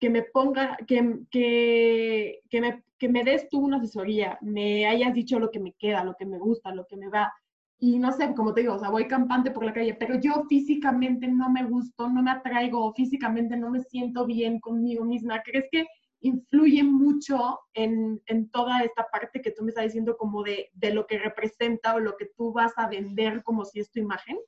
que 0.00 0.10
me 0.10 0.22
ponga, 0.22 0.76
que, 0.86 1.18
que, 1.30 2.40
que, 2.50 2.60
me, 2.60 2.84
que 2.98 3.08
me 3.08 3.24
des 3.24 3.48
tú 3.48 3.60
una 3.60 3.78
asesoría, 3.78 4.38
me 4.40 4.86
hayas 4.86 5.14
dicho 5.14 5.38
lo 5.38 5.50
que 5.50 5.60
me 5.60 5.72
queda, 5.72 6.04
lo 6.04 6.14
que 6.16 6.26
me 6.26 6.38
gusta, 6.38 6.74
lo 6.74 6.86
que 6.86 6.96
me 6.96 7.08
va, 7.08 7.32
y 7.78 7.98
no 7.98 8.12
sé, 8.12 8.34
como 8.34 8.54
te 8.54 8.62
digo, 8.62 8.74
o 8.74 8.78
sea, 8.78 8.90
voy 8.90 9.06
campante 9.08 9.50
por 9.50 9.64
la 9.64 9.72
calle, 9.72 9.94
pero 9.94 10.18
yo 10.18 10.44
físicamente 10.48 11.26
no 11.28 11.50
me 11.50 11.64
gusto, 11.64 12.08
no 12.08 12.22
me 12.22 12.30
atraigo, 12.30 12.94
físicamente 12.94 13.56
no 13.56 13.70
me 13.70 13.80
siento 13.80 14.24
bien 14.26 14.60
conmigo 14.60 15.04
misma. 15.04 15.42
¿Crees 15.42 15.66
que 15.70 15.86
influye 16.24 16.82
mucho 16.82 17.60
en, 17.74 18.22
en 18.26 18.50
toda 18.50 18.82
esta 18.82 19.08
parte 19.10 19.40
que 19.40 19.50
tú 19.50 19.62
me 19.62 19.70
estás 19.70 19.84
diciendo 19.84 20.16
como 20.16 20.42
de, 20.42 20.70
de, 20.72 20.92
lo 20.92 21.06
que 21.06 21.18
representa 21.18 21.94
o 21.94 22.00
lo 22.00 22.16
que 22.16 22.26
tú 22.36 22.52
vas 22.52 22.72
a 22.76 22.88
vender 22.88 23.42
como 23.42 23.64
si 23.64 23.80
es 23.80 23.90
tu 23.90 24.00
imagen? 24.00 24.38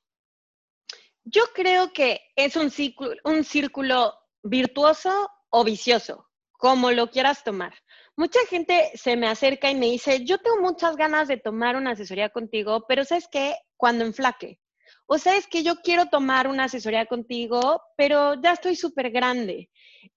Yo 1.23 1.43
creo 1.53 1.93
que 1.93 2.21
es 2.35 2.55
un 2.55 2.69
círculo, 2.69 3.15
un 3.23 3.43
círculo 3.43 4.13
virtuoso 4.43 5.29
o 5.49 5.63
vicioso, 5.63 6.27
como 6.51 6.91
lo 6.91 7.09
quieras 7.09 7.43
tomar 7.43 7.73
mucha 8.17 8.39
gente 8.49 8.91
se 8.95 9.15
me 9.15 9.27
acerca 9.27 9.69
y 9.69 9.75
me 9.75 9.85
dice, 9.85 10.25
yo 10.25 10.39
tengo 10.39 10.57
muchas 10.59 10.97
ganas 10.97 11.27
de 11.27 11.37
tomar 11.37 11.75
una 11.75 11.91
asesoría 11.91 12.29
contigo, 12.29 12.83
pero 12.87 13.05
¿sabes 13.05 13.29
qué? 13.31 13.55
Cuando 13.77 14.03
enflaque. 14.03 14.59
O 15.07 15.17
sabes 15.17 15.47
que 15.47 15.63
yo 15.63 15.77
quiero 15.77 16.07
tomar 16.07 16.47
una 16.47 16.65
asesoría 16.65 17.05
contigo, 17.05 17.81
pero 17.95 18.39
ya 18.41 18.53
estoy 18.53 18.75
súper 18.75 19.09
grande. 19.09 19.69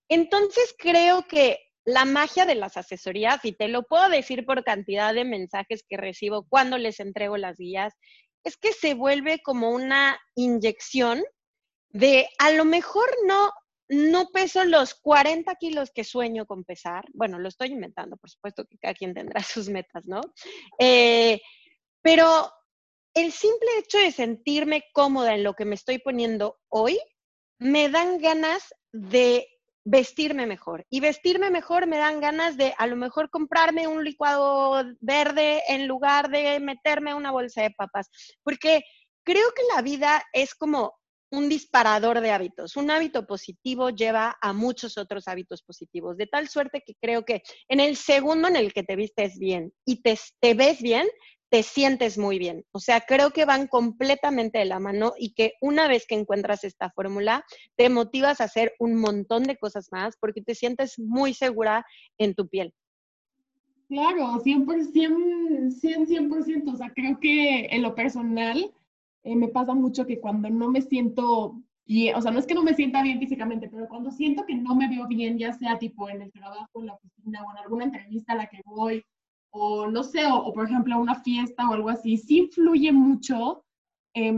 Entonces 0.08 0.74
creo 0.76 1.26
que 1.26 1.58
la 1.84 2.04
magia 2.04 2.44
de 2.44 2.56
las 2.56 2.76
asesorías, 2.76 3.44
y 3.44 3.52
te 3.52 3.68
lo 3.68 3.84
puedo 3.84 4.08
decir 4.08 4.44
por 4.44 4.64
cantidad 4.64 5.14
de 5.14 5.24
mensajes 5.24 5.84
que 5.88 5.96
recibo 5.96 6.46
cuando 6.48 6.76
les 6.76 7.00
entrego 7.00 7.36
las 7.36 7.56
guías, 7.56 7.94
es 8.44 8.56
que 8.56 8.72
se 8.72 8.94
vuelve 8.94 9.40
como 9.42 9.70
una 9.70 10.18
inyección 10.34 11.22
de 11.90 12.28
a 12.38 12.50
lo 12.50 12.64
mejor 12.64 13.08
no 13.26 13.50
no 13.90 14.28
peso 14.28 14.64
los 14.64 14.94
40 14.94 15.52
kilos 15.56 15.90
que 15.92 16.04
sueño 16.04 16.46
con 16.46 16.62
pesar. 16.62 17.04
Bueno, 17.12 17.40
lo 17.40 17.48
estoy 17.48 17.72
inventando, 17.72 18.16
por 18.16 18.30
supuesto 18.30 18.64
que 18.64 18.78
cada 18.78 18.94
quien 18.94 19.14
tendrá 19.14 19.42
sus 19.42 19.68
metas, 19.68 20.04
¿no? 20.06 20.20
Eh, 20.78 21.40
pero 22.00 22.50
el 23.14 23.32
simple 23.32 23.68
hecho 23.78 23.98
de 23.98 24.12
sentirme 24.12 24.84
cómoda 24.92 25.34
en 25.34 25.42
lo 25.42 25.54
que 25.54 25.64
me 25.64 25.74
estoy 25.74 25.98
poniendo 25.98 26.58
hoy, 26.68 26.98
me 27.58 27.88
dan 27.88 28.18
ganas 28.18 28.74
de 28.92 29.46
vestirme 29.84 30.46
mejor. 30.46 30.86
Y 30.90 31.00
vestirme 31.00 31.50
mejor 31.50 31.86
me 31.86 31.98
dan 31.98 32.20
ganas 32.20 32.56
de 32.56 32.74
a 32.78 32.86
lo 32.86 32.96
mejor 32.96 33.30
comprarme 33.30 33.88
un 33.88 34.04
licuado 34.04 34.84
verde 35.00 35.62
en 35.68 35.86
lugar 35.86 36.30
de 36.30 36.60
meterme 36.60 37.14
una 37.14 37.30
bolsa 37.30 37.62
de 37.62 37.70
papas. 37.70 38.08
Porque 38.42 38.82
creo 39.24 39.52
que 39.54 39.62
la 39.74 39.82
vida 39.82 40.22
es 40.32 40.54
como 40.54 40.94
un 41.32 41.48
disparador 41.48 42.20
de 42.20 42.32
hábitos. 42.32 42.76
Un 42.76 42.90
hábito 42.90 43.26
positivo 43.26 43.90
lleva 43.90 44.36
a 44.40 44.52
muchos 44.52 44.98
otros 44.98 45.28
hábitos 45.28 45.62
positivos, 45.62 46.16
de 46.16 46.26
tal 46.26 46.48
suerte 46.48 46.82
que 46.84 46.94
creo 47.00 47.24
que 47.24 47.42
en 47.68 47.80
el 47.80 47.96
segundo 47.96 48.48
en 48.48 48.56
el 48.56 48.72
que 48.72 48.82
te 48.82 48.96
vistes 48.96 49.38
bien 49.38 49.72
y 49.84 50.02
te, 50.02 50.18
te 50.40 50.54
ves 50.54 50.82
bien, 50.82 51.08
te 51.50 51.62
sientes 51.64 52.16
muy 52.16 52.38
bien. 52.38 52.64
O 52.72 52.78
sea, 52.78 53.00
creo 53.00 53.32
que 53.32 53.44
van 53.44 53.66
completamente 53.66 54.58
de 54.58 54.64
la 54.64 54.78
mano 54.78 55.12
y 55.18 55.34
que 55.34 55.54
una 55.60 55.88
vez 55.88 56.06
que 56.06 56.14
encuentras 56.14 56.64
esta 56.64 56.90
fórmula, 56.90 57.44
te 57.76 57.90
motivas 57.90 58.40
a 58.40 58.44
hacer 58.44 58.72
un 58.78 58.94
montón 58.94 59.42
de 59.42 59.56
cosas 59.56 59.88
más 59.90 60.16
porque 60.18 60.42
te 60.42 60.54
sientes 60.54 60.98
muy 60.98 61.34
segura 61.34 61.84
en 62.18 62.34
tu 62.34 62.48
piel. 62.48 62.72
Claro, 63.88 64.40
100%, 64.40 65.70
100, 65.72 66.06
100%. 66.06 66.72
O 66.72 66.76
sea, 66.76 66.92
creo 66.94 67.18
que 67.18 67.66
en 67.66 67.82
lo 67.82 67.96
personal, 67.96 68.72
eh, 69.24 69.34
me 69.34 69.48
pasa 69.48 69.74
mucho 69.74 70.06
que 70.06 70.20
cuando 70.20 70.48
no 70.48 70.70
me 70.70 70.80
siento 70.80 71.60
bien, 71.84 72.14
o 72.14 72.22
sea, 72.22 72.30
no 72.30 72.38
es 72.38 72.46
que 72.46 72.54
no 72.54 72.62
me 72.62 72.74
sienta 72.74 73.02
bien 73.02 73.18
físicamente, 73.18 73.68
pero 73.68 73.88
cuando 73.88 74.12
siento 74.12 74.46
que 74.46 74.54
no 74.54 74.76
me 74.76 74.88
veo 74.88 75.08
bien, 75.08 75.36
ya 75.36 75.52
sea 75.52 75.76
tipo 75.80 76.08
en 76.08 76.22
el 76.22 76.30
trabajo, 76.30 76.78
en 76.78 76.86
la 76.86 76.94
oficina 76.94 77.42
o 77.42 77.50
en 77.50 77.58
alguna 77.58 77.84
entrevista 77.84 78.34
a 78.34 78.36
la 78.36 78.46
que 78.46 78.60
voy, 78.64 79.04
o 79.50 79.88
no 79.88 80.02
sé, 80.02 80.26
o, 80.26 80.52
por 80.52 80.66
ejemplo 80.66 80.98
una 80.98 81.20
fiesta 81.22 81.68
o 81.68 81.74
algo 81.74 81.88
así, 81.90 82.16
sí 82.16 82.38
influye 82.38 82.92
mucho, 82.92 83.64
eh, 84.14 84.32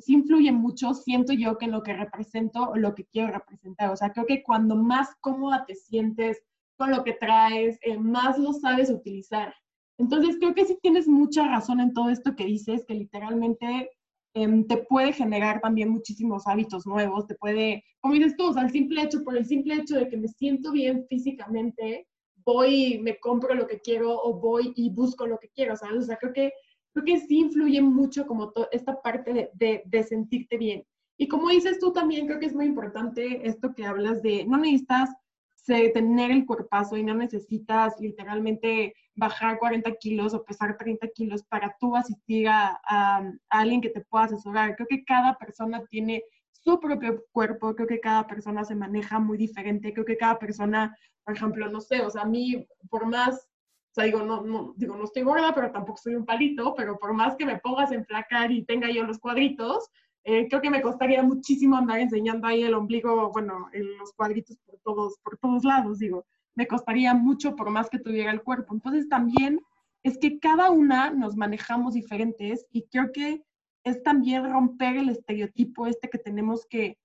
sí 0.00 0.14
influye 0.14 0.52
mucho, 0.52 0.94
siento 0.94 1.32
yo 1.32 1.58
que 1.58 1.66
lo 1.68 1.82
que 1.82 1.94
represento 1.94 2.70
o 2.70 2.76
lo 2.76 2.94
que 2.94 3.06
quiero 3.06 3.32
representar. 3.32 3.90
O 3.90 3.96
sea, 3.96 4.12
creo 4.12 4.26
que 4.26 4.42
cuando 4.42 4.76
más 4.76 5.14
cómoda 5.20 5.64
te 5.66 5.74
sientes 5.74 6.42
con 6.76 6.90
lo 6.90 7.04
que 7.04 7.14
traes, 7.14 7.78
eh, 7.82 7.98
más 7.98 8.38
lo 8.38 8.52
sabes 8.52 8.90
utilizar. 8.90 9.54
Entonces, 9.98 10.36
creo 10.38 10.54
que 10.54 10.66
sí 10.66 10.78
tienes 10.82 11.08
mucha 11.08 11.48
razón 11.48 11.80
en 11.80 11.94
todo 11.94 12.10
esto 12.10 12.36
que 12.36 12.44
dices, 12.44 12.84
que 12.86 12.94
literalmente 12.94 13.90
Em, 14.36 14.66
te 14.66 14.76
puede 14.76 15.14
generar 15.14 15.62
también 15.62 15.88
muchísimos 15.88 16.46
hábitos 16.46 16.86
nuevos, 16.86 17.26
te 17.26 17.34
puede, 17.36 17.82
como 18.00 18.12
dices 18.12 18.36
tú, 18.36 18.48
o 18.48 18.52
sea, 18.52 18.64
el 18.64 18.70
simple 18.70 19.00
hecho, 19.00 19.24
por 19.24 19.34
el 19.34 19.46
simple 19.46 19.76
hecho 19.76 19.96
de 19.96 20.10
que 20.10 20.18
me 20.18 20.28
siento 20.28 20.72
bien 20.72 21.06
físicamente, 21.08 22.06
voy 22.46 22.94
y 22.94 22.98
me 22.98 23.18
compro 23.18 23.54
lo 23.54 23.66
que 23.66 23.80
quiero 23.80 24.18
o 24.18 24.32
voy 24.32 24.72
y 24.76 24.88
busco 24.88 25.26
lo 25.26 25.38
que 25.38 25.50
quiero, 25.50 25.76
¿sabes? 25.76 25.98
O 25.98 26.02
sea, 26.02 26.16
creo 26.16 26.32
que, 26.32 26.52
creo 26.92 27.04
que 27.04 27.18
sí 27.18 27.40
influye 27.40 27.82
mucho 27.82 28.26
como 28.26 28.52
esta 28.72 29.02
parte 29.02 29.34
de, 29.34 29.50
de, 29.52 29.82
de 29.84 30.02
sentirte 30.04 30.56
bien. 30.56 30.84
Y 31.18 31.28
como 31.28 31.50
dices 31.50 31.78
tú 31.78 31.92
también, 31.92 32.26
creo 32.26 32.38
que 32.38 32.46
es 32.46 32.54
muy 32.54 32.66
importante 32.66 33.46
esto 33.46 33.74
que 33.74 33.84
hablas 33.84 34.22
de, 34.22 34.46
no 34.46 34.56
necesitas 34.56 35.10
tener 35.66 36.30
el 36.30 36.46
cuerpazo 36.46 36.96
y 36.96 37.02
no 37.02 37.14
necesitas 37.14 37.98
literalmente 38.00 38.94
bajar 39.14 39.58
40 39.58 39.90
kilos 39.96 40.34
o 40.34 40.44
pesar 40.44 40.76
30 40.76 41.08
kilos 41.08 41.42
para 41.44 41.74
tú 41.80 41.96
asistir 41.96 42.48
a, 42.48 42.80
a, 42.88 43.32
alguien 43.48 43.80
que 43.80 43.90
te 43.90 44.02
pueda 44.02 44.24
asesorar. 44.24 44.76
Creo 44.76 44.86
que 44.88 45.04
cada 45.04 45.36
persona 45.36 45.82
tiene 45.90 46.22
su 46.66 46.80
propio 46.80 47.24
cuerpo, 47.30 47.76
creo 47.76 47.86
que 47.86 48.00
cada 48.00 48.26
persona 48.26 48.64
se 48.64 48.74
maneja 48.74 49.20
muy 49.20 49.38
diferente, 49.38 49.92
creo 49.92 50.04
que 50.04 50.16
cada 50.16 50.36
persona, 50.36 50.96
por 51.24 51.36
ejemplo, 51.36 51.68
no 51.70 51.80
sé, 51.80 52.00
o 52.00 52.10
sea, 52.10 52.22
a 52.22 52.26
mí, 52.26 52.66
por 52.90 53.06
más, 53.06 53.36
o 53.36 53.94
sea, 53.94 54.04
digo, 54.04 54.22
no, 54.22 54.42
no, 54.42 54.74
digo, 54.76 54.96
no 54.96 55.04
estoy 55.04 55.22
gorda, 55.22 55.54
pero 55.54 55.70
tampoco 55.70 55.98
soy 55.98 56.16
un 56.16 56.26
palito, 56.26 56.74
pero 56.74 56.98
por 56.98 57.14
más 57.14 57.36
que 57.36 57.46
me 57.46 57.60
pongas 57.60 57.92
en 57.92 58.00
enflacar 58.00 58.50
y 58.50 58.64
tenga 58.64 58.90
yo 58.90 59.04
los 59.04 59.20
cuadritos, 59.20 59.88
eh, 60.24 60.48
creo 60.48 60.60
que 60.60 60.70
me 60.70 60.82
costaría 60.82 61.22
muchísimo 61.22 61.76
andar 61.76 62.00
enseñando 62.00 62.48
ahí 62.48 62.64
el 62.64 62.74
ombligo, 62.74 63.30
bueno, 63.30 63.68
en 63.72 63.96
los 63.98 64.12
cuadritos 64.14 64.56
por 64.66 64.80
todos, 64.80 65.18
por 65.22 65.38
todos 65.38 65.62
lados, 65.62 66.00
digo, 66.00 66.26
me 66.56 66.66
costaría 66.66 67.14
mucho 67.14 67.54
por 67.54 67.70
más 67.70 67.88
que 67.88 68.00
tuviera 68.00 68.32
el 68.32 68.42
cuerpo. 68.42 68.74
Entonces 68.74 69.08
también 69.08 69.60
es 70.02 70.18
que 70.18 70.40
cada 70.40 70.72
una 70.72 71.10
nos 71.10 71.36
manejamos 71.36 71.94
diferentes 71.94 72.66
y 72.72 72.88
creo 72.88 73.12
que 73.12 73.44
es 73.86 74.02
también 74.02 74.50
romper 74.50 74.96
el 74.96 75.10
estereotipo 75.10 75.86
este 75.86 76.10
que 76.10 76.18
tenemos 76.18 76.66
que, 76.66 76.98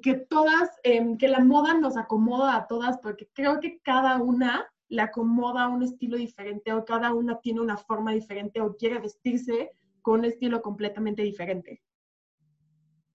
que 0.00 0.14
todas, 0.14 0.70
em, 0.84 1.18
que 1.18 1.26
la 1.26 1.40
moda 1.40 1.74
nos 1.74 1.96
acomoda 1.96 2.54
a 2.54 2.68
todas, 2.68 2.98
porque 2.98 3.28
creo 3.32 3.58
que 3.58 3.80
cada 3.80 4.22
una 4.22 4.64
le 4.88 5.02
acomoda 5.02 5.66
un 5.66 5.82
estilo 5.82 6.16
diferente 6.16 6.72
o 6.72 6.84
cada 6.84 7.12
una 7.12 7.40
tiene 7.40 7.60
una 7.60 7.76
forma 7.76 8.12
diferente 8.12 8.60
o 8.60 8.76
quiere 8.76 9.00
vestirse 9.00 9.72
con 10.02 10.20
un 10.20 10.26
estilo 10.26 10.62
completamente 10.62 11.22
diferente. 11.22 11.82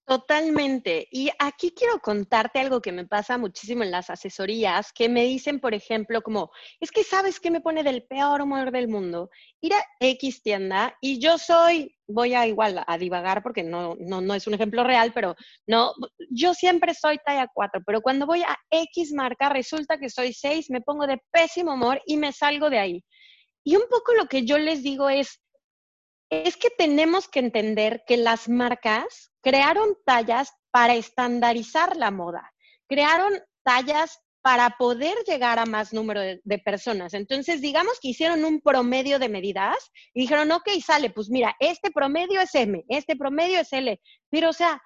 Totalmente. 0.10 1.08
Y 1.12 1.30
aquí 1.38 1.70
quiero 1.70 2.00
contarte 2.00 2.58
algo 2.60 2.82
que 2.82 2.92
me 2.92 3.06
pasa 3.06 3.38
muchísimo 3.38 3.84
en 3.84 3.92
las 3.92 4.10
asesorías, 4.10 4.92
que 4.92 5.08
me 5.08 5.24
dicen, 5.26 5.60
por 5.60 5.76
ejemplo, 5.76 6.24
como, 6.24 6.50
es 6.80 6.90
que 6.90 7.04
sabes 7.04 7.40
qué 7.40 7.52
me 7.52 7.62
pone 7.62 7.84
del 7.84 8.02
peor 8.08 8.42
humor 8.42 8.72
del 8.72 8.88
mundo, 8.88 9.30
ir 9.62 9.76
a 9.76 9.86
X 10.00 10.42
tienda 10.42 10.98
y 11.00 11.20
yo 11.20 11.38
soy, 11.38 11.96
voy 12.08 12.34
a 12.34 12.48
igual 12.48 12.84
a 12.88 12.98
divagar 12.98 13.44
porque 13.44 13.62
no, 13.62 13.96
no, 14.00 14.20
no 14.20 14.34
es 14.34 14.48
un 14.48 14.56
ejemplo 14.56 14.84
real, 14.84 15.12
pero 15.14 15.36
no, 15.68 15.94
yo 16.32 16.56
siempre 16.56 16.96
soy 16.96 17.20
talla 17.24 17.48
4, 17.54 17.84
pero 17.86 18.02
cuando 18.02 18.26
voy 18.26 18.42
a 18.42 18.58
X 18.72 19.14
marca 19.14 19.50
resulta 19.50 20.00
que 20.00 20.10
soy 20.10 20.34
6, 20.34 20.72
me 20.72 20.82
pongo 20.82 21.06
de 21.06 21.22
pésimo 21.32 21.76
humor 21.76 22.02
y 22.08 22.18
me 22.18 22.34
salgo 22.34 22.72
de 22.72 22.80
ahí. 22.80 23.04
Y 23.64 23.76
un 23.76 23.84
poco 23.88 24.16
lo 24.16 24.26
que 24.26 24.44
yo 24.44 24.58
les 24.58 24.82
digo 24.82 25.08
es, 25.08 25.40
es 26.30 26.58
que 26.58 26.70
tenemos 26.70 27.28
que 27.28 27.40
entender 27.40 28.04
que 28.08 28.18
las 28.18 28.50
marcas 28.50 29.32
crearon 29.42 29.96
tallas 30.06 30.52
para 30.72 30.96
estandarizar 30.96 31.98
la 31.98 32.12
moda, 32.12 32.54
crearon 32.88 33.34
tallas 33.64 34.20
para 34.42 34.76
poder 34.78 35.16
llegar 35.28 35.60
a 35.60 35.66
más 35.66 35.94
número 35.94 36.22
de, 36.22 36.58
personas. 36.60 37.14
Entonces, 37.14 37.62
digamos 37.62 38.00
que 38.02 38.10
hicieron 38.10 38.46
un 38.46 38.62
promedio 38.62 39.20
de 39.20 39.28
medidas 39.28 39.76
y 40.14 40.22
dijeron, 40.22 40.52
ok, 40.52 40.70
sale, 40.84 41.10
pues 41.10 41.30
mira, 41.30 41.56
este 41.60 41.92
promedio 41.92 42.40
es 42.40 42.56
M, 42.56 42.84
este 42.88 43.16
promedio 43.16 43.60
es 43.60 43.74
L, 43.74 44.00
pero 44.30 44.50
o 44.50 44.54
sea, 44.54 44.82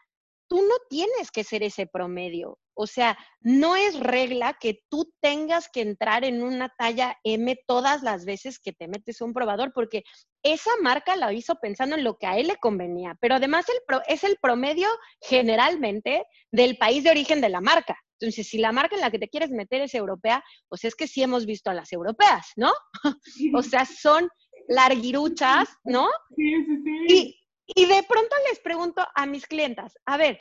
tú 0.48 0.58
no 0.58 0.76
tienes 0.90 1.30
que 1.32 1.44
ser 1.44 1.64
ese 1.64 1.86
promedio. 1.86 2.58
O 2.76 2.88
sea, 2.88 3.18
no 3.42 3.76
es 3.76 4.00
regla 4.00 4.58
que 4.60 4.84
tú 4.90 5.14
tengas 5.22 5.70
que 5.70 5.82
entrar 5.82 6.24
en 6.24 6.44
una 6.44 6.70
talla 6.78 7.18
M 7.24 7.58
todas 7.68 8.04
las 8.04 8.26
veces 8.26 8.60
que 8.60 8.74
te 8.74 8.88
metes 8.88 9.22
un 9.22 9.34
probador, 9.34 9.72
porque 9.74 10.04
esa 10.44 10.72
marca 10.82 11.16
la 11.16 11.32
hizo 11.34 11.56
pensando 11.56 11.96
en 11.96 12.04
lo 12.04 12.18
que 12.18 12.28
a 12.28 12.38
él 12.38 12.48
le 12.48 12.58
convenía, 12.58 13.18
pero 13.22 13.36
además 13.36 13.66
el 13.70 14.00
es 14.08 14.24
el 14.24 14.38
promedio 14.42 14.88
generalmente 15.22 16.26
del 16.52 16.78
país 16.78 17.04
de 17.04 17.12
origen 17.12 17.42
de 17.42 17.50
la 17.50 17.62
marca. 17.62 17.98
Entonces, 18.20 18.48
si 18.48 18.58
la 18.58 18.72
marca 18.72 18.96
en 18.96 19.02
la 19.02 19.12
que 19.12 19.20
te 19.20 19.28
quieres 19.28 19.52
meter 19.52 19.82
es 19.82 19.94
europea, 19.96 20.44
pues 20.70 20.86
es 20.86 20.96
que 20.96 21.08
sí 21.08 21.22
hemos 21.22 21.46
visto 21.46 21.70
a 21.70 21.74
las 21.74 21.92
europeas, 21.92 22.54
¿no? 22.56 22.72
o 23.56 23.64
sea, 23.64 23.86
son 23.86 24.30
larguiruchas, 24.68 25.68
¿no? 25.84 26.08
Sí, 26.36 26.54
sí, 26.66 26.78
sí. 26.84 27.14
Y, 27.14 27.82
y 27.82 27.86
de 27.86 28.04
pronto 28.04 28.36
les 28.50 28.60
pregunto 28.60 29.06
a 29.14 29.26
mis 29.26 29.46
clientas, 29.46 29.98
a 30.06 30.18
ver, 30.18 30.40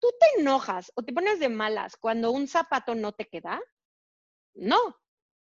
¿tú 0.00 0.08
te 0.18 0.40
enojas 0.40 0.92
o 0.94 1.02
te 1.02 1.12
pones 1.12 1.38
de 1.40 1.48
malas 1.48 1.96
cuando 1.96 2.30
un 2.30 2.48
zapato 2.48 2.94
no 2.94 3.12
te 3.12 3.26
queda? 3.26 3.60
No, 4.54 4.78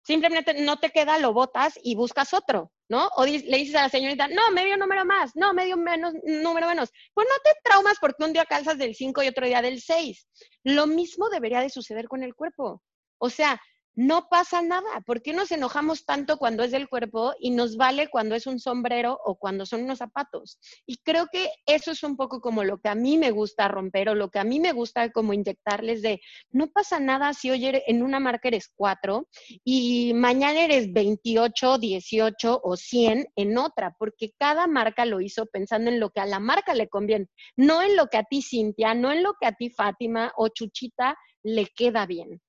simplemente 0.02 0.54
no 0.54 0.78
te 0.78 0.90
queda, 0.90 1.18
lo 1.18 1.32
botas 1.32 1.78
y 1.82 1.94
buscas 1.94 2.32
otro, 2.32 2.72
¿no? 2.88 3.08
O 3.16 3.26
le 3.26 3.58
dices 3.58 3.74
a 3.74 3.82
la 3.82 3.88
señorita, 3.88 4.28
no, 4.28 4.50
medio 4.52 4.76
número 4.76 5.04
más, 5.04 5.32
no, 5.34 5.52
medio 5.52 5.76
menos, 5.76 6.14
número 6.24 6.66
menos. 6.66 6.90
Pues 7.14 7.26
no 7.28 7.36
te 7.44 7.50
traumas 7.62 7.98
porque 8.00 8.24
un 8.24 8.32
día 8.32 8.46
calzas 8.46 8.78
del 8.78 8.94
5 8.94 9.22
y 9.22 9.28
otro 9.28 9.46
día 9.46 9.60
del 9.60 9.80
6. 9.80 10.26
Lo 10.64 10.86
mismo 10.86 11.28
debería 11.28 11.60
de 11.60 11.70
suceder 11.70 12.08
con 12.08 12.22
el 12.22 12.34
cuerpo. 12.34 12.82
O 13.18 13.30
sea, 13.30 13.60
no 13.98 14.28
pasa 14.28 14.62
nada. 14.62 15.00
¿Por 15.04 15.22
qué 15.22 15.32
nos 15.32 15.50
enojamos 15.50 16.06
tanto 16.06 16.36
cuando 16.36 16.62
es 16.62 16.70
del 16.70 16.88
cuerpo 16.88 17.34
y 17.40 17.50
nos 17.50 17.76
vale 17.76 18.06
cuando 18.06 18.36
es 18.36 18.46
un 18.46 18.60
sombrero 18.60 19.18
o 19.24 19.34
cuando 19.34 19.66
son 19.66 19.82
unos 19.82 19.98
zapatos? 19.98 20.60
Y 20.86 20.98
creo 20.98 21.26
que 21.32 21.50
eso 21.66 21.90
es 21.90 22.04
un 22.04 22.16
poco 22.16 22.40
como 22.40 22.62
lo 22.62 22.78
que 22.78 22.88
a 22.90 22.94
mí 22.94 23.18
me 23.18 23.32
gusta 23.32 23.66
romper 23.66 24.10
o 24.10 24.14
lo 24.14 24.30
que 24.30 24.38
a 24.38 24.44
mí 24.44 24.60
me 24.60 24.70
gusta 24.70 25.10
como 25.10 25.32
inyectarles 25.32 26.00
de, 26.00 26.20
no 26.52 26.68
pasa 26.68 27.00
nada 27.00 27.34
si 27.34 27.50
hoy 27.50 27.60
en 27.64 28.04
una 28.04 28.20
marca 28.20 28.46
eres 28.46 28.70
cuatro 28.72 29.26
y 29.64 30.12
mañana 30.14 30.62
eres 30.62 30.92
28, 30.92 31.78
18 31.78 32.60
o 32.62 32.76
100 32.76 33.26
en 33.34 33.58
otra, 33.58 33.96
porque 33.98 34.30
cada 34.38 34.68
marca 34.68 35.06
lo 35.06 35.20
hizo 35.20 35.46
pensando 35.46 35.90
en 35.90 35.98
lo 35.98 36.10
que 36.10 36.20
a 36.20 36.26
la 36.26 36.38
marca 36.38 36.72
le 36.72 36.88
conviene, 36.88 37.26
no 37.56 37.82
en 37.82 37.96
lo 37.96 38.06
que 38.06 38.18
a 38.18 38.22
ti 38.22 38.42
Cintia, 38.42 38.94
no 38.94 39.10
en 39.10 39.24
lo 39.24 39.34
que 39.40 39.46
a 39.48 39.56
ti 39.56 39.70
Fátima 39.70 40.32
o 40.36 40.46
Chuchita 40.50 41.18
le 41.42 41.66
queda 41.66 42.06
bien. 42.06 42.40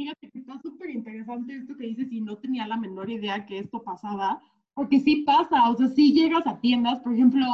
Fíjate 0.00 0.30
que 0.30 0.38
está 0.38 0.58
súper 0.62 0.88
interesante 0.88 1.54
esto 1.54 1.76
que 1.76 1.88
dices 1.88 2.10
y 2.10 2.22
no 2.22 2.38
tenía 2.38 2.66
la 2.66 2.78
menor 2.78 3.10
idea 3.10 3.44
que 3.44 3.58
esto 3.58 3.82
pasaba, 3.82 4.40
porque 4.72 4.98
sí 4.98 5.24
pasa, 5.26 5.68
o 5.68 5.76
sea, 5.76 5.88
sí 5.88 6.14
llegas 6.14 6.46
a 6.46 6.58
tiendas, 6.58 7.00
por 7.00 7.12
ejemplo, 7.12 7.44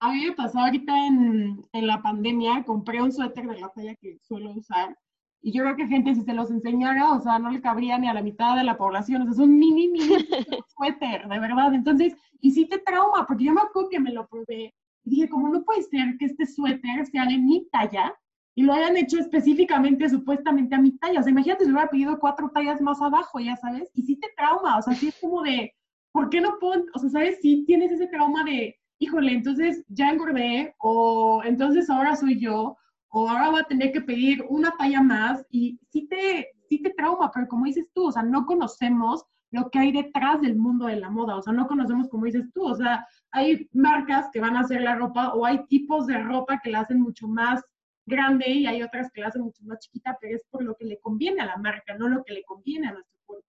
a 0.00 0.12
mí 0.12 0.26
me 0.26 0.32
pasó 0.32 0.58
ahorita 0.58 1.06
en, 1.06 1.64
en 1.72 1.86
la 1.86 2.02
pandemia, 2.02 2.62
compré 2.64 3.00
un 3.00 3.10
suéter 3.10 3.46
de 3.46 3.58
la 3.58 3.70
talla 3.70 3.94
que 3.94 4.18
suelo 4.18 4.50
usar, 4.50 4.94
y 5.40 5.52
yo 5.52 5.62
creo 5.62 5.76
que 5.76 5.86
gente, 5.86 6.14
si 6.14 6.20
se 6.20 6.34
los 6.34 6.50
enseñara, 6.50 7.10
o 7.14 7.22
sea, 7.22 7.38
no 7.38 7.48
le 7.48 7.62
cabría 7.62 7.96
ni 7.96 8.06
a 8.06 8.12
la 8.12 8.22
mitad 8.22 8.54
de 8.54 8.64
la 8.64 8.76
población, 8.76 9.22
o 9.22 9.24
sea, 9.24 9.32
es 9.32 9.38
un 9.38 9.58
mini, 9.58 9.88
mini 9.88 10.26
suéter, 10.76 11.26
de 11.26 11.38
verdad. 11.38 11.72
Entonces, 11.72 12.14
y 12.38 12.50
sí 12.50 12.66
te 12.66 12.80
trauma, 12.80 13.26
porque 13.26 13.44
yo 13.44 13.54
me 13.54 13.62
acuerdo 13.62 13.88
que 13.88 14.00
me 14.00 14.12
lo 14.12 14.28
probé, 14.28 14.74
y 15.04 15.10
dije, 15.10 15.30
como 15.30 15.48
no 15.48 15.64
puede 15.64 15.80
ser 15.84 16.18
que 16.18 16.26
este 16.26 16.44
suéter 16.44 17.06
sea 17.06 17.24
de 17.24 17.38
mi 17.38 17.66
talla, 17.72 18.14
y 18.54 18.62
lo 18.62 18.72
hayan 18.72 18.96
hecho 18.96 19.18
específicamente, 19.18 20.08
supuestamente 20.08 20.74
a 20.74 20.80
mi 20.80 20.96
talla. 20.98 21.20
O 21.20 21.22
sea, 21.22 21.32
imagínate 21.32 21.64
si 21.64 21.70
hubiera 21.70 21.90
pedido 21.90 22.18
cuatro 22.18 22.50
tallas 22.54 22.80
más 22.80 23.00
abajo, 23.02 23.40
ya 23.40 23.56
sabes, 23.56 23.90
y 23.94 24.02
sí 24.02 24.16
te 24.16 24.28
trauma, 24.36 24.78
o 24.78 24.82
sea, 24.82 24.94
sí 24.94 25.08
es 25.08 25.18
como 25.20 25.42
de, 25.42 25.74
¿por 26.12 26.30
qué 26.30 26.40
no 26.40 26.58
pon, 26.60 26.84
o 26.94 26.98
sea, 26.98 27.10
sabes, 27.10 27.40
si 27.40 27.64
tienes 27.64 27.90
ese 27.90 28.06
trauma 28.06 28.44
de, 28.44 28.76
híjole, 28.98 29.32
entonces 29.32 29.84
ya 29.88 30.10
engordé, 30.10 30.74
o 30.78 31.42
entonces 31.44 31.90
ahora 31.90 32.14
soy 32.16 32.38
yo, 32.38 32.76
o 33.08 33.28
ahora 33.28 33.50
voy 33.50 33.60
a 33.60 33.64
tener 33.64 33.92
que 33.92 34.00
pedir 34.00 34.44
una 34.48 34.72
talla 34.78 35.02
más, 35.02 35.44
y 35.50 35.78
sí 35.90 36.06
te, 36.08 36.48
sí 36.68 36.80
te 36.80 36.90
trauma, 36.90 37.30
pero 37.32 37.48
como 37.48 37.64
dices 37.64 37.90
tú, 37.92 38.06
o 38.06 38.12
sea, 38.12 38.22
no 38.22 38.46
conocemos 38.46 39.24
lo 39.50 39.70
que 39.70 39.78
hay 39.78 39.92
detrás 39.92 40.40
del 40.40 40.56
mundo 40.56 40.86
de 40.86 40.96
la 40.96 41.10
moda, 41.10 41.36
o 41.36 41.42
sea, 41.42 41.52
no 41.52 41.66
conocemos 41.66 42.08
como 42.08 42.24
dices 42.24 42.46
tú, 42.52 42.64
o 42.64 42.74
sea, 42.74 43.06
hay 43.30 43.68
marcas 43.72 44.28
que 44.32 44.40
van 44.40 44.56
a 44.56 44.60
hacer 44.60 44.80
la 44.80 44.96
ropa 44.96 45.32
o 45.34 45.44
hay 45.44 45.64
tipos 45.66 46.06
de 46.06 46.18
ropa 46.18 46.60
que 46.62 46.70
la 46.70 46.80
hacen 46.80 47.00
mucho 47.00 47.28
más 47.28 47.62
grande 48.06 48.48
y 48.50 48.66
hay 48.66 48.82
otras 48.82 49.10
que 49.12 49.20
la 49.20 49.28
hacen 49.28 49.42
mucho 49.42 49.62
más 49.64 49.78
chiquita, 49.80 50.16
pero 50.20 50.36
es 50.36 50.44
por 50.50 50.62
lo 50.62 50.76
que 50.76 50.84
le 50.84 50.98
conviene 50.98 51.42
a 51.42 51.46
la 51.46 51.56
marca, 51.56 51.96
no 51.96 52.08
lo 52.08 52.24
que 52.24 52.34
le 52.34 52.42
conviene 52.44 52.88
a 52.88 52.92
nuestro 52.92 53.18
cuerpo. 53.24 53.48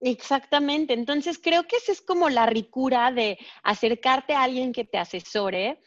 Exactamente, 0.00 0.94
entonces 0.94 1.38
creo 1.42 1.64
que 1.64 1.76
esa 1.76 1.92
es 1.92 2.00
como 2.00 2.30
la 2.30 2.46
ricura 2.46 3.12
de 3.12 3.38
acercarte 3.62 4.34
a 4.34 4.44
alguien 4.44 4.72
que 4.72 4.84
te 4.84 4.98
asesore, 4.98 5.80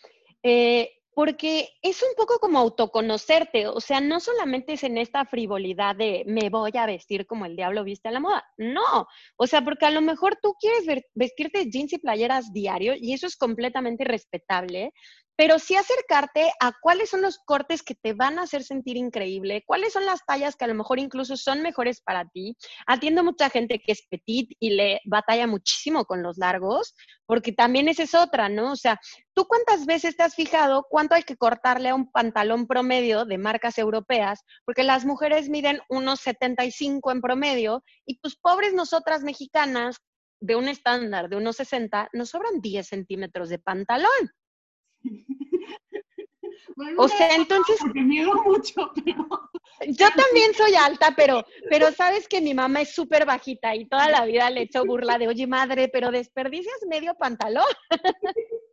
eh, 0.43 0.91
porque 1.15 1.69
es 1.81 2.01
un 2.01 2.15
poco 2.15 2.39
como 2.39 2.59
autoconocerte, 2.59 3.67
o 3.67 3.79
sea, 3.79 4.01
no 4.01 4.19
solamente 4.19 4.73
es 4.73 4.83
en 4.83 4.97
esta 4.97 5.25
frivolidad 5.25 5.95
de 5.95 6.23
me 6.25 6.49
voy 6.49 6.71
a 6.75 6.85
vestir 6.85 7.27
como 7.27 7.45
el 7.45 7.55
diablo 7.55 7.83
viste 7.83 8.09
a 8.09 8.11
la 8.11 8.19
moda, 8.19 8.43
no, 8.57 9.07
o 9.35 9.47
sea, 9.47 9.63
porque 9.63 9.85
a 9.85 9.91
lo 9.91 10.01
mejor 10.01 10.37
tú 10.41 10.55
quieres 10.59 11.05
vestirte 11.13 11.69
jeans 11.69 11.93
y 11.93 11.99
playeras 11.99 12.51
diario 12.51 12.93
y 12.97 13.13
eso 13.13 13.27
es 13.27 13.35
completamente 13.35 14.03
respetable, 14.03 14.91
pero 15.35 15.57
sí 15.59 15.75
acercarte 15.75 16.51
a 16.59 16.73
cuáles 16.81 17.09
son 17.09 17.21
los 17.21 17.39
cortes 17.39 17.81
que 17.81 17.95
te 17.95 18.13
van 18.13 18.37
a 18.37 18.43
hacer 18.43 18.63
sentir 18.63 18.97
increíble, 18.97 19.63
cuáles 19.65 19.93
son 19.93 20.05
las 20.05 20.23
tallas 20.25 20.55
que 20.55 20.65
a 20.65 20.67
lo 20.67 20.75
mejor 20.75 20.99
incluso 20.99 21.37
son 21.37 21.61
mejores 21.61 22.01
para 22.01 22.25
ti. 22.29 22.55
Atiendo 22.85 23.23
mucha 23.23 23.49
gente 23.49 23.79
que 23.79 23.93
es 23.93 24.05
petit 24.09 24.51
y 24.59 24.71
le 24.71 24.99
batalla 25.05 25.47
muchísimo 25.47 26.05
con 26.05 26.21
los 26.21 26.37
largos, 26.37 26.93
porque 27.25 27.51
también 27.51 27.87
esa 27.87 28.03
es 28.03 28.13
otra, 28.13 28.49
¿no? 28.49 28.71
O 28.73 28.75
sea, 28.75 28.99
¿tú 29.33 29.45
cuántas 29.45 29.85
veces 29.85 30.15
te 30.15 30.23
has 30.23 30.35
fijado 30.35 30.85
cuánto 30.89 31.15
hay 31.15 31.23
que 31.23 31.37
cortarle 31.37 31.89
a 31.89 31.95
un 31.95 32.11
pantalón 32.11 32.67
promedio 32.67 33.25
de 33.25 33.37
marcas 33.37 33.77
europeas? 33.77 34.41
Porque 34.65 34.83
las 34.83 35.05
mujeres 35.05 35.49
miden 35.49 35.79
unos 35.89 36.19
75 36.21 37.11
en 37.11 37.21
promedio 37.21 37.83
y 38.05 38.19
pues 38.19 38.35
pobres 38.35 38.73
nosotras 38.73 39.23
mexicanas 39.23 39.97
de 40.39 40.55
un 40.57 40.67
estándar 40.67 41.29
de 41.29 41.37
unos 41.37 41.55
60, 41.55 42.09
nos 42.11 42.29
sobran 42.29 42.59
10 42.59 42.85
centímetros 42.85 43.49
de 43.49 43.59
pantalón 43.59 44.09
o 46.97 47.07
sea, 47.07 47.35
entonces... 47.35 47.77
Porque 47.79 48.01
miedo 48.01 48.33
mucho, 48.43 48.91
Yo 49.87 50.07
también 50.15 50.53
soy 50.55 50.75
alta, 50.75 51.13
pero, 51.15 51.43
pero 51.69 51.91
sabes 51.91 52.27
que 52.27 52.41
mi 52.41 52.53
mamá 52.53 52.81
es 52.81 52.93
súper 52.93 53.25
bajita 53.25 53.75
y 53.75 53.85
toda 53.85 54.09
la 54.09 54.25
vida 54.25 54.49
le 54.49 54.61
echo 54.61 54.85
burla 54.85 55.17
de, 55.17 55.27
oye 55.27 55.47
madre, 55.47 55.89
pero 55.89 56.11
desperdicias 56.11 56.75
medio 56.89 57.15
pantalón. 57.15 57.65